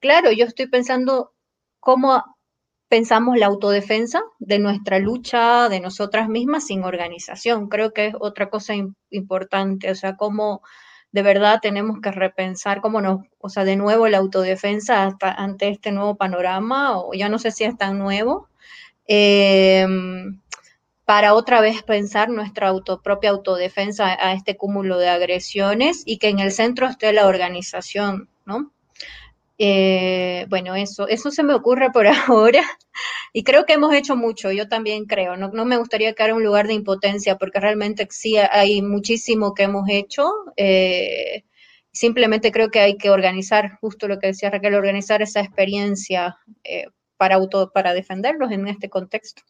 claro, 0.01 0.33
yo 0.33 0.45
estoy 0.45 0.67
pensando 0.67 1.33
cómo 1.81 2.23
pensamos 2.89 3.37
la 3.39 3.47
autodefensa 3.47 4.23
de 4.39 4.59
nuestra 4.59 4.99
lucha, 4.99 5.69
de 5.69 5.81
nosotras 5.81 6.29
mismas 6.29 6.67
sin 6.67 6.85
organización. 6.85 7.69
Creo 7.69 7.93
que 7.93 8.07
es 8.07 8.15
otra 8.19 8.51
cosa 8.51 8.75
importante, 9.11 9.91
o 9.91 9.95
sea, 9.95 10.17
cómo 10.17 10.63
de 11.13 11.23
verdad 11.23 11.61
tenemos 11.63 12.01
que 12.01 12.11
repensar 12.11 12.81
cómo 12.81 13.01
nos, 13.01 13.21
o 13.39 13.49
sea, 13.49 13.65
de 13.65 13.77
nuevo 13.77 14.09
la 14.09 14.19
autodefensa 14.19 15.17
ante 15.21 15.69
este 15.69 15.93
nuevo 15.93 16.17
panorama, 16.17 16.99
o 16.99 17.15
ya 17.15 17.29
no 17.29 17.39
sé 17.39 17.53
si 17.53 17.65
es 17.65 17.77
tan 17.77 17.99
nuevo. 17.99 18.49
Eh, 19.09 19.87
para 21.07 21.35
otra 21.35 21.61
vez 21.61 21.85
pensar 21.85 22.29
nuestra 22.29 22.69
auto, 22.69 23.01
propia 23.01 23.31
autodefensa 23.31 24.19
a 24.21 24.33
este 24.35 24.57
cúmulo 24.57 24.99
de 24.99 25.09
agresiones 25.09 26.03
y 26.05 26.19
que 26.19 26.29
en 26.29 26.41
el 26.41 26.51
centro 26.51 26.89
esté 26.89 27.13
la 27.13 27.27
organización, 27.29 28.29
¿no? 28.45 28.73
Eh, 29.59 30.47
bueno, 30.51 30.75
eso, 30.75 31.09
eso 31.09 31.31
se 31.31 31.45
me 31.45 31.55
ocurre 31.55 31.91
por 31.91 32.07
ahora 32.29 32.63
y 33.33 33.45
creo 33.45 33.65
que 33.67 33.75
hemos 33.75 33.95
hecho 33.95 34.17
mucho, 34.17 34.51
yo 34.51 34.69
también 34.69 35.07
creo, 35.07 35.37
no, 35.37 35.49
no 35.53 35.65
me 35.65 35.79
gustaría 35.79 36.13
quedar 36.13 36.31
en 36.31 36.37
un 36.37 36.45
lugar 36.45 36.67
de 36.67 36.75
impotencia 36.75 37.37
porque 37.39 37.61
realmente 37.61 38.07
sí 38.11 38.37
hay 38.37 38.83
muchísimo 38.83 39.55
que 39.55 39.63
hemos 39.63 39.89
hecho, 39.89 40.29
eh, 40.57 41.45
simplemente 41.93 42.51
creo 42.51 42.71
que 42.71 42.81
hay 42.81 42.99
que 42.99 43.11
organizar, 43.11 43.79
justo 43.81 44.09
lo 44.09 44.19
que 44.19 44.29
decía 44.29 44.51
Raquel, 44.51 44.75
organizar 44.75 45.23
esa 45.23 45.41
experiencia 45.41 46.37
eh, 46.65 46.87
para, 47.17 47.37
auto, 47.37 47.71
para 47.73 47.95
defenderlos 47.95 48.51
en 48.51 48.67
este 48.69 48.91
contexto. 48.91 49.43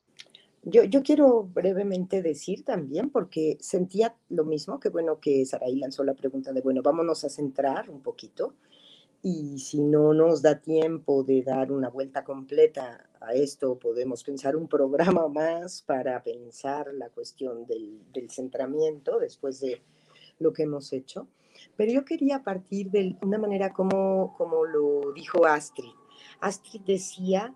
Yo, 0.68 1.04
quiero 1.04 1.44
brevemente 1.44 2.22
decir 2.22 2.64
también, 2.64 3.10
porque 3.10 3.56
sentía 3.60 4.16
lo 4.28 4.44
mismo, 4.44 4.80
que 4.80 4.88
bueno 4.88 5.20
que 5.20 5.46
Saraí 5.46 5.76
lanzó 5.76 6.02
la 6.02 6.14
pregunta 6.14 6.52
de, 6.52 6.60
bueno, 6.60 6.82
vámonos 6.82 7.22
a 7.22 7.28
centrar 7.28 7.88
un 7.88 8.02
poquito 8.02 8.54
y 9.22 9.60
si 9.60 9.80
no 9.80 10.12
nos 10.12 10.42
da 10.42 10.60
tiempo 10.60 11.22
de 11.22 11.44
dar 11.44 11.70
una 11.70 11.88
vuelta 11.88 12.24
completa 12.24 13.08
a 13.20 13.32
esto, 13.34 13.78
podemos 13.78 14.24
pensar 14.24 14.56
un 14.56 14.66
programa 14.66 15.28
más 15.28 15.82
para 15.82 16.20
pensar 16.24 16.92
la 16.94 17.10
cuestión 17.10 17.64
del, 17.66 18.00
centramiento 18.28 19.20
después 19.20 19.60
de 19.60 19.80
lo 20.40 20.52
que 20.52 20.64
hemos 20.64 20.92
hecho. 20.92 21.28
Pero 21.76 21.92
yo 21.92 22.04
quería 22.04 22.42
partir 22.42 22.90
de 22.90 23.16
una 23.22 23.38
manera 23.38 23.72
como, 23.72 24.34
como 24.36 24.64
lo 24.64 25.12
dijo 25.12 25.46
Astrid. 25.46 25.92
Astrid 26.40 26.80
decía 26.80 27.54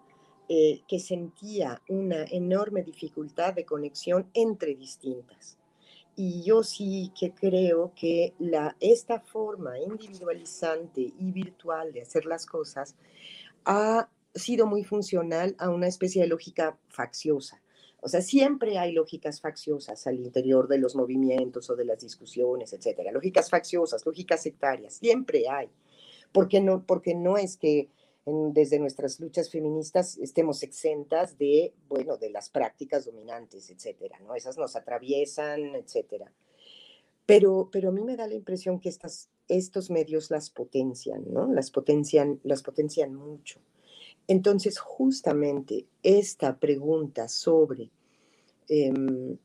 eh, 0.52 0.82
que 0.88 0.98
sentía 0.98 1.80
una 1.88 2.24
enorme 2.24 2.82
dificultad 2.82 3.54
de 3.54 3.64
conexión 3.64 4.28
entre 4.34 4.74
distintas 4.74 5.60
y 6.16 6.42
yo 6.42 6.62
sí 6.62 7.12
que 7.18 7.32
creo 7.32 7.92
que 7.94 8.34
la, 8.38 8.76
esta 8.78 9.20
forma 9.20 9.78
individualizante 9.78 11.00
y 11.18 11.32
virtual 11.32 11.94
de 11.94 12.02
hacer 12.02 12.26
las 12.26 12.44
cosas 12.44 12.94
ha 13.64 14.08
sido 14.34 14.66
muy 14.66 14.84
funcional 14.84 15.56
a 15.58 15.70
una 15.70 15.86
especie 15.86 16.20
de 16.20 16.28
lógica 16.28 16.76
facciosa. 16.88 17.62
O 18.02 18.08
sea, 18.08 18.20
siempre 18.20 18.76
hay 18.76 18.92
lógicas 18.92 19.40
facciosas 19.40 20.06
al 20.06 20.16
interior 20.16 20.68
de 20.68 20.78
los 20.78 20.94
movimientos 20.94 21.70
o 21.70 21.76
de 21.76 21.86
las 21.86 22.00
discusiones, 22.00 22.74
etcétera. 22.74 23.12
Lógicas 23.12 23.48
facciosas, 23.48 24.04
lógicas 24.04 24.42
sectarias, 24.42 24.94
siempre 24.94 25.48
hay. 25.48 25.70
Porque 26.32 26.60
no, 26.60 26.84
porque 26.84 27.14
no 27.14 27.38
es 27.38 27.56
que 27.56 27.88
desde 28.26 28.78
nuestras 28.78 29.18
luchas 29.18 29.50
feministas 29.50 30.18
estemos 30.18 30.62
exentas 30.62 31.38
de, 31.38 31.74
bueno, 31.88 32.16
de 32.16 32.30
las 32.30 32.50
prácticas 32.50 33.06
dominantes, 33.06 33.70
etcétera, 33.70 34.18
¿no? 34.20 34.34
Esas 34.34 34.58
nos 34.58 34.76
atraviesan, 34.76 35.74
etcétera. 35.74 36.32
Pero, 37.26 37.68
pero 37.72 37.88
a 37.88 37.92
mí 37.92 38.02
me 38.02 38.16
da 38.16 38.26
la 38.26 38.34
impresión 38.34 38.80
que 38.80 38.88
estas, 38.88 39.30
estos 39.48 39.90
medios 39.90 40.30
las 40.30 40.50
potencian, 40.50 41.24
¿no? 41.32 41.50
Las 41.52 41.70
potencian, 41.70 42.40
las 42.42 42.62
potencian 42.62 43.14
mucho. 43.14 43.60
Entonces, 44.26 44.78
justamente 44.78 45.86
esta 46.02 46.58
pregunta 46.58 47.28
sobre 47.28 47.90
em, 48.68 49.38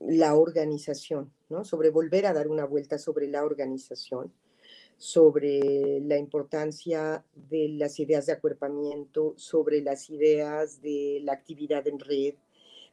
la 0.00 0.34
organización, 0.34 1.32
¿no? 1.48 1.64
Sobre 1.64 1.90
volver 1.90 2.26
a 2.26 2.32
dar 2.32 2.48
una 2.48 2.66
vuelta 2.66 2.98
sobre 2.98 3.28
la 3.28 3.44
organización, 3.44 4.32
sobre 4.96 6.00
la 6.00 6.16
importancia 6.16 7.24
de 7.34 7.68
las 7.70 7.98
ideas 8.00 8.26
de 8.26 8.32
acuerpamiento, 8.32 9.34
sobre 9.36 9.80
las 9.82 10.10
ideas 10.10 10.80
de 10.80 11.20
la 11.22 11.32
actividad 11.32 11.86
en 11.86 11.98
red, 11.98 12.34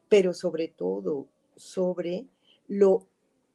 pero 0.10 0.34
sobre 0.34 0.68
todo 0.68 1.28
sobre 1.56 2.26
lo 2.68 3.08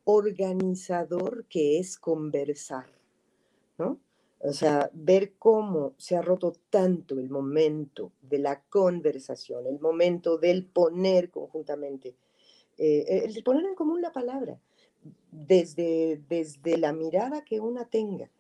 organizador 0.04 1.44
que 1.48 1.78
es 1.78 1.98
conversar, 1.98 2.86
¿no? 3.78 3.98
O 4.40 4.52
sea, 4.52 4.90
ver 4.92 5.32
cómo 5.38 5.94
se 5.96 6.14
ha 6.14 6.22
roto 6.22 6.52
tanto 6.70 7.18
el 7.18 7.30
momento 7.30 8.12
de 8.22 8.38
la 8.38 8.62
conversación, 8.62 9.66
el 9.66 9.80
momento 9.80 10.38
del 10.38 10.66
poner 10.66 11.30
conjuntamente, 11.30 12.14
eh, 12.78 13.24
el 13.24 13.42
poner 13.42 13.64
en 13.64 13.74
común 13.74 14.02
la 14.02 14.12
palabra, 14.12 14.60
desde, 15.30 16.20
desde 16.28 16.76
la 16.76 16.92
mirada 16.92 17.44
que 17.44 17.60
una 17.60 17.86
tenga, 17.86 18.30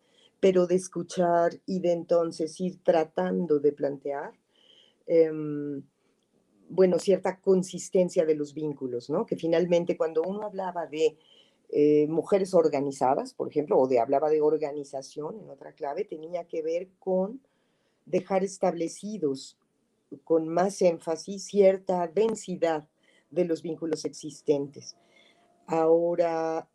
pero 0.46 0.68
de 0.68 0.76
escuchar 0.76 1.60
y 1.66 1.80
de 1.80 1.90
entonces 1.90 2.60
ir 2.60 2.80
tratando 2.84 3.58
de 3.58 3.72
plantear, 3.72 4.32
em, 5.08 5.82
bueno, 6.68 7.00
cierta 7.00 7.40
consistencia 7.40 8.24
de 8.24 8.36
los 8.36 8.54
vínculos, 8.54 9.10
¿no? 9.10 9.26
Que 9.26 9.34
finalmente 9.34 9.96
cuando 9.96 10.22
uno 10.22 10.42
hablaba 10.42 10.86
de 10.86 11.18
eh, 11.70 12.06
mujeres 12.06 12.54
organizadas, 12.54 13.34
por 13.34 13.48
ejemplo, 13.48 13.76
o 13.76 13.88
de 13.88 13.98
hablaba 13.98 14.30
de 14.30 14.40
organización 14.40 15.40
en 15.40 15.50
otra 15.50 15.72
clave, 15.72 16.04
tenía 16.04 16.44
que 16.44 16.62
ver 16.62 16.90
con 17.00 17.40
dejar 18.04 18.44
establecidos 18.44 19.58
con 20.22 20.46
más 20.46 20.80
énfasis 20.80 21.44
cierta 21.44 22.06
densidad 22.06 22.86
de 23.32 23.46
los 23.46 23.62
vínculos 23.62 24.04
existentes. 24.04 24.96
Ahora, 25.66 26.68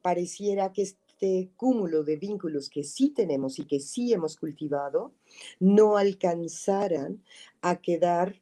pareciera 0.00 0.72
que 0.72 0.86
este 1.14 1.50
cúmulo 1.56 2.02
de 2.02 2.16
vínculos 2.16 2.68
que 2.68 2.82
sí 2.82 3.10
tenemos 3.10 3.58
y 3.58 3.64
que 3.64 3.78
sí 3.78 4.12
hemos 4.12 4.36
cultivado 4.36 5.12
no 5.60 5.96
alcanzaran 5.96 7.22
a 7.62 7.76
quedar 7.76 8.40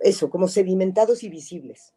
eso, 0.00 0.28
como 0.28 0.48
sedimentados 0.48 1.22
y 1.22 1.28
visibles, 1.28 1.94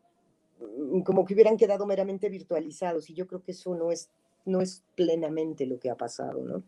mm, 0.60 1.02
como 1.02 1.26
que 1.26 1.34
hubieran 1.34 1.58
quedado 1.58 1.86
meramente 1.86 2.30
virtualizados 2.30 3.10
y 3.10 3.14
yo 3.14 3.28
creo 3.28 3.42
que 3.42 3.52
eso 3.52 3.74
no 3.76 3.92
es, 3.92 4.10
no 4.46 4.62
es 4.62 4.84
plenamente 4.96 5.66
lo 5.66 5.80
que 5.80 5.90
ha 5.90 5.96
pasado, 5.96 6.44
¿no? 6.44 6.64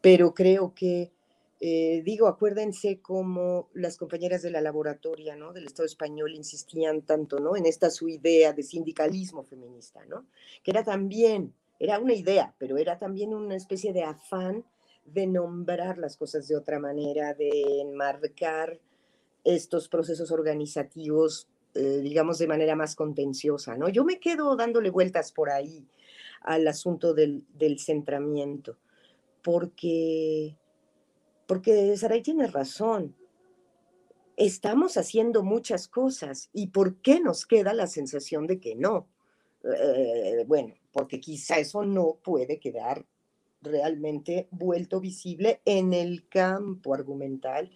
Pero 0.00 0.34
creo 0.34 0.74
que 0.74 1.12
eh, 1.60 2.02
digo, 2.04 2.26
acuérdense 2.26 3.00
cómo 3.00 3.68
las 3.74 3.96
compañeras 3.96 4.42
de 4.42 4.50
la 4.50 4.60
laboratoria, 4.60 5.36
¿no? 5.36 5.52
Del 5.52 5.66
Estado 5.66 5.86
español 5.86 6.34
insistían 6.34 7.02
tanto, 7.02 7.38
¿no? 7.38 7.56
En 7.56 7.66
esta 7.66 7.90
su 7.90 8.08
idea 8.08 8.52
de 8.52 8.62
sindicalismo 8.62 9.44
feminista, 9.44 10.04
¿no? 10.06 10.26
Que 10.62 10.72
era 10.72 10.82
también, 10.82 11.54
era 11.78 11.98
una 11.98 12.14
idea, 12.14 12.54
pero 12.58 12.76
era 12.76 12.98
también 12.98 13.32
una 13.32 13.56
especie 13.56 13.92
de 13.92 14.02
afán 14.02 14.64
de 15.04 15.26
nombrar 15.26 15.98
las 15.98 16.16
cosas 16.16 16.48
de 16.48 16.56
otra 16.56 16.78
manera, 16.78 17.34
de 17.34 17.80
enmarcar 17.80 18.80
estos 19.44 19.88
procesos 19.88 20.30
organizativos, 20.32 21.48
eh, 21.74 22.00
digamos, 22.02 22.38
de 22.38 22.46
manera 22.46 22.74
más 22.74 22.96
contenciosa, 22.96 23.76
¿no? 23.76 23.88
Yo 23.88 24.04
me 24.04 24.18
quedo 24.18 24.56
dándole 24.56 24.90
vueltas 24.90 25.30
por 25.30 25.50
ahí 25.50 25.86
al 26.40 26.66
asunto 26.66 27.14
del, 27.14 27.44
del 27.54 27.78
centramiento, 27.78 28.76
porque 29.42 30.56
porque 31.46 31.96
Saray 31.96 32.22
tiene 32.22 32.46
razón. 32.46 33.14
Estamos 34.36 34.96
haciendo 34.96 35.42
muchas 35.42 35.86
cosas 35.88 36.50
y 36.52 36.68
¿por 36.68 36.96
qué 37.00 37.20
nos 37.20 37.46
queda 37.46 37.72
la 37.72 37.86
sensación 37.86 38.46
de 38.46 38.58
que 38.58 38.74
no? 38.74 39.08
Eh, 39.62 40.44
bueno, 40.46 40.74
porque 40.92 41.20
quizá 41.20 41.58
eso 41.58 41.84
no 41.84 42.18
puede 42.22 42.58
quedar 42.58 43.06
realmente 43.62 44.48
vuelto 44.50 45.00
visible 45.00 45.60
en 45.64 45.92
el 45.92 46.28
campo 46.28 46.94
argumental 46.94 47.70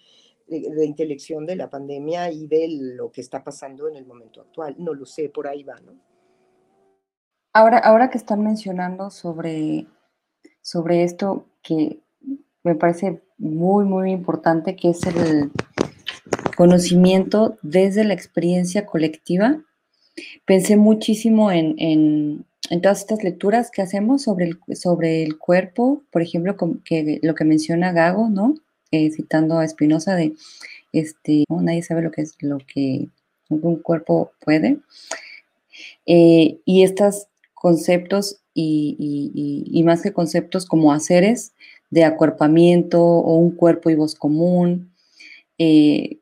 de, 0.46 0.60
de, 0.60 0.84
intelección 0.84 1.46
de 1.46 1.56
la 1.56 1.70
pandemia 1.70 2.30
y 2.30 2.46
de 2.46 2.66
lo 2.68 3.10
que 3.10 3.20
está 3.20 3.42
pasando 3.42 3.88
en 3.88 3.96
el 3.96 4.04
momento 4.04 4.40
actual. 4.40 4.74
No 4.78 4.92
lo 4.92 5.06
sé, 5.06 5.28
por 5.28 5.46
ahí 5.46 5.62
va, 5.62 5.80
¿no? 5.80 5.98
Ahora, 7.52 7.78
ahora 7.78 8.10
que 8.10 8.18
están 8.18 8.42
mencionando 8.42 9.10
sobre, 9.10 9.86
sobre 10.60 11.02
esto 11.02 11.46
que 11.62 12.00
me 12.68 12.74
parece 12.74 13.22
muy, 13.38 13.84
muy 13.84 14.12
importante, 14.12 14.76
que 14.76 14.90
es 14.90 15.04
el 15.06 15.50
conocimiento 16.56 17.56
desde 17.62 18.04
la 18.04 18.14
experiencia 18.14 18.84
colectiva. 18.84 19.62
Pensé 20.44 20.76
muchísimo 20.76 21.50
en, 21.50 21.74
en, 21.78 22.44
todas 22.82 23.00
estas 23.00 23.24
lecturas 23.24 23.70
que 23.70 23.80
hacemos 23.80 24.22
sobre 24.22 24.46
el, 24.46 24.76
sobre 24.76 25.22
el 25.22 25.38
cuerpo, 25.38 26.02
por 26.10 26.20
ejemplo, 26.20 26.56
que, 26.84 27.18
lo 27.22 27.34
que 27.34 27.44
menciona 27.44 27.92
Gago, 27.92 28.28
¿no? 28.28 28.54
Eh, 28.90 29.10
citando 29.10 29.58
a 29.58 29.64
Espinosa 29.64 30.14
de, 30.14 30.34
este, 30.92 31.44
nadie 31.48 31.82
sabe 31.82 32.02
lo 32.02 32.10
que 32.10 32.22
es 32.22 32.36
lo 32.40 32.58
que 32.58 33.08
un 33.48 33.76
cuerpo 33.76 34.32
puede. 34.40 34.78
Eh, 36.06 36.58
y 36.64 36.82
estos 36.82 37.28
conceptos 37.54 38.40
y, 38.54 39.64
y, 39.70 39.82
más 39.84 40.02
que 40.02 40.12
conceptos 40.12 40.66
como 40.66 40.92
haceres, 40.92 41.52
de 41.90 42.04
acuerpamiento 42.04 43.02
o 43.02 43.36
un 43.36 43.50
cuerpo 43.50 43.90
y 43.90 43.94
voz 43.94 44.14
común, 44.14 44.92
eh, 45.58 46.20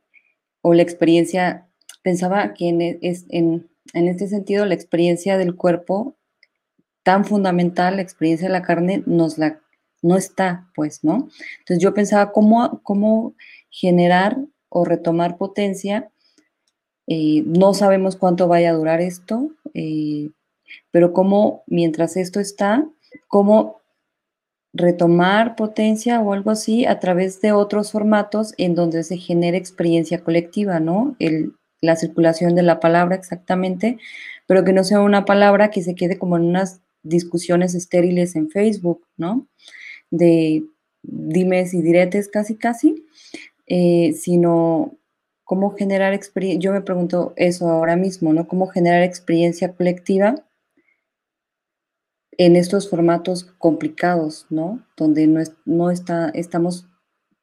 o 0.62 0.74
la 0.74 0.82
experiencia, 0.82 1.68
pensaba 2.02 2.54
que 2.54 2.68
en, 2.68 2.80
e, 2.80 2.98
es, 3.02 3.26
en, 3.28 3.68
este 3.92 4.28
sentido 4.28 4.66
la 4.66 4.74
experiencia 4.74 5.38
del 5.38 5.54
cuerpo 5.54 6.16
tan 7.02 7.24
fundamental, 7.24 7.96
la 7.96 8.02
experiencia 8.02 8.48
de 8.48 8.52
la 8.52 8.62
carne, 8.62 9.02
nos 9.06 9.38
la, 9.38 9.60
no 10.02 10.16
está, 10.16 10.70
pues, 10.74 11.04
¿no? 11.04 11.28
Entonces 11.58 11.78
yo 11.78 11.94
pensaba 11.94 12.32
cómo, 12.32 12.80
cómo 12.82 13.34
generar 13.70 14.38
o 14.68 14.84
retomar 14.84 15.36
potencia. 15.36 16.10
Eh, 17.06 17.44
no 17.46 17.74
sabemos 17.74 18.16
cuánto 18.16 18.48
vaya 18.48 18.70
a 18.70 18.74
durar 18.74 19.00
esto, 19.00 19.50
eh, 19.74 20.30
pero 20.90 21.12
cómo 21.12 21.62
mientras 21.66 22.16
esto 22.16 22.40
está, 22.40 22.88
cómo 23.28 23.80
retomar 24.76 25.56
potencia 25.56 26.20
o 26.20 26.32
algo 26.32 26.50
así 26.50 26.84
a 26.84 27.00
través 27.00 27.40
de 27.40 27.52
otros 27.52 27.92
formatos 27.92 28.54
en 28.58 28.74
donde 28.74 29.02
se 29.04 29.16
genere 29.16 29.56
experiencia 29.56 30.22
colectiva, 30.22 30.80
¿no? 30.80 31.16
El, 31.18 31.54
la 31.80 31.96
circulación 31.96 32.54
de 32.54 32.62
la 32.62 32.78
palabra 32.80 33.16
exactamente, 33.16 33.98
pero 34.46 34.64
que 34.64 34.72
no 34.72 34.84
sea 34.84 35.00
una 35.00 35.24
palabra 35.24 35.70
que 35.70 35.82
se 35.82 35.94
quede 35.94 36.18
como 36.18 36.36
en 36.36 36.44
unas 36.44 36.80
discusiones 37.02 37.74
estériles 37.74 38.36
en 38.36 38.50
Facebook, 38.50 39.06
¿no? 39.16 39.46
De 40.10 40.64
dimes 41.02 41.72
y 41.72 41.82
diretes 41.82 42.28
casi, 42.28 42.56
casi, 42.56 43.06
eh, 43.66 44.12
sino 44.18 44.96
cómo 45.44 45.70
generar 45.70 46.12
experiencia. 46.12 46.60
Yo 46.60 46.72
me 46.72 46.82
pregunto 46.82 47.32
eso 47.36 47.68
ahora 47.68 47.96
mismo, 47.96 48.32
¿no? 48.32 48.46
Cómo 48.48 48.66
generar 48.66 49.02
experiencia 49.02 49.72
colectiva 49.72 50.34
en 52.38 52.56
estos 52.56 52.88
formatos 52.88 53.44
complicados, 53.58 54.46
¿no? 54.50 54.84
Donde 54.96 55.26
no, 55.26 55.40
no 55.64 55.90
está, 55.90 56.30
estamos 56.30 56.88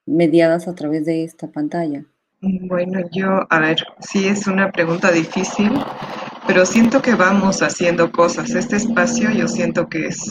mediadas 0.05 0.67
a 0.67 0.75
través 0.75 1.05
de 1.05 1.23
esta 1.23 1.51
pantalla. 1.51 2.05
Bueno, 2.41 2.99
yo, 3.11 3.47
a 3.49 3.59
ver, 3.59 3.77
sí 3.99 4.27
es 4.27 4.47
una 4.47 4.69
pregunta 4.71 5.11
difícil, 5.11 5.71
pero 6.45 6.65
siento 6.65 7.01
que 7.01 7.15
vamos 7.15 7.61
haciendo 7.61 8.11
cosas. 8.11 8.49
Este 8.51 8.75
espacio 8.75 9.31
yo 9.31 9.47
siento 9.47 9.87
que 9.87 10.07
es 10.07 10.29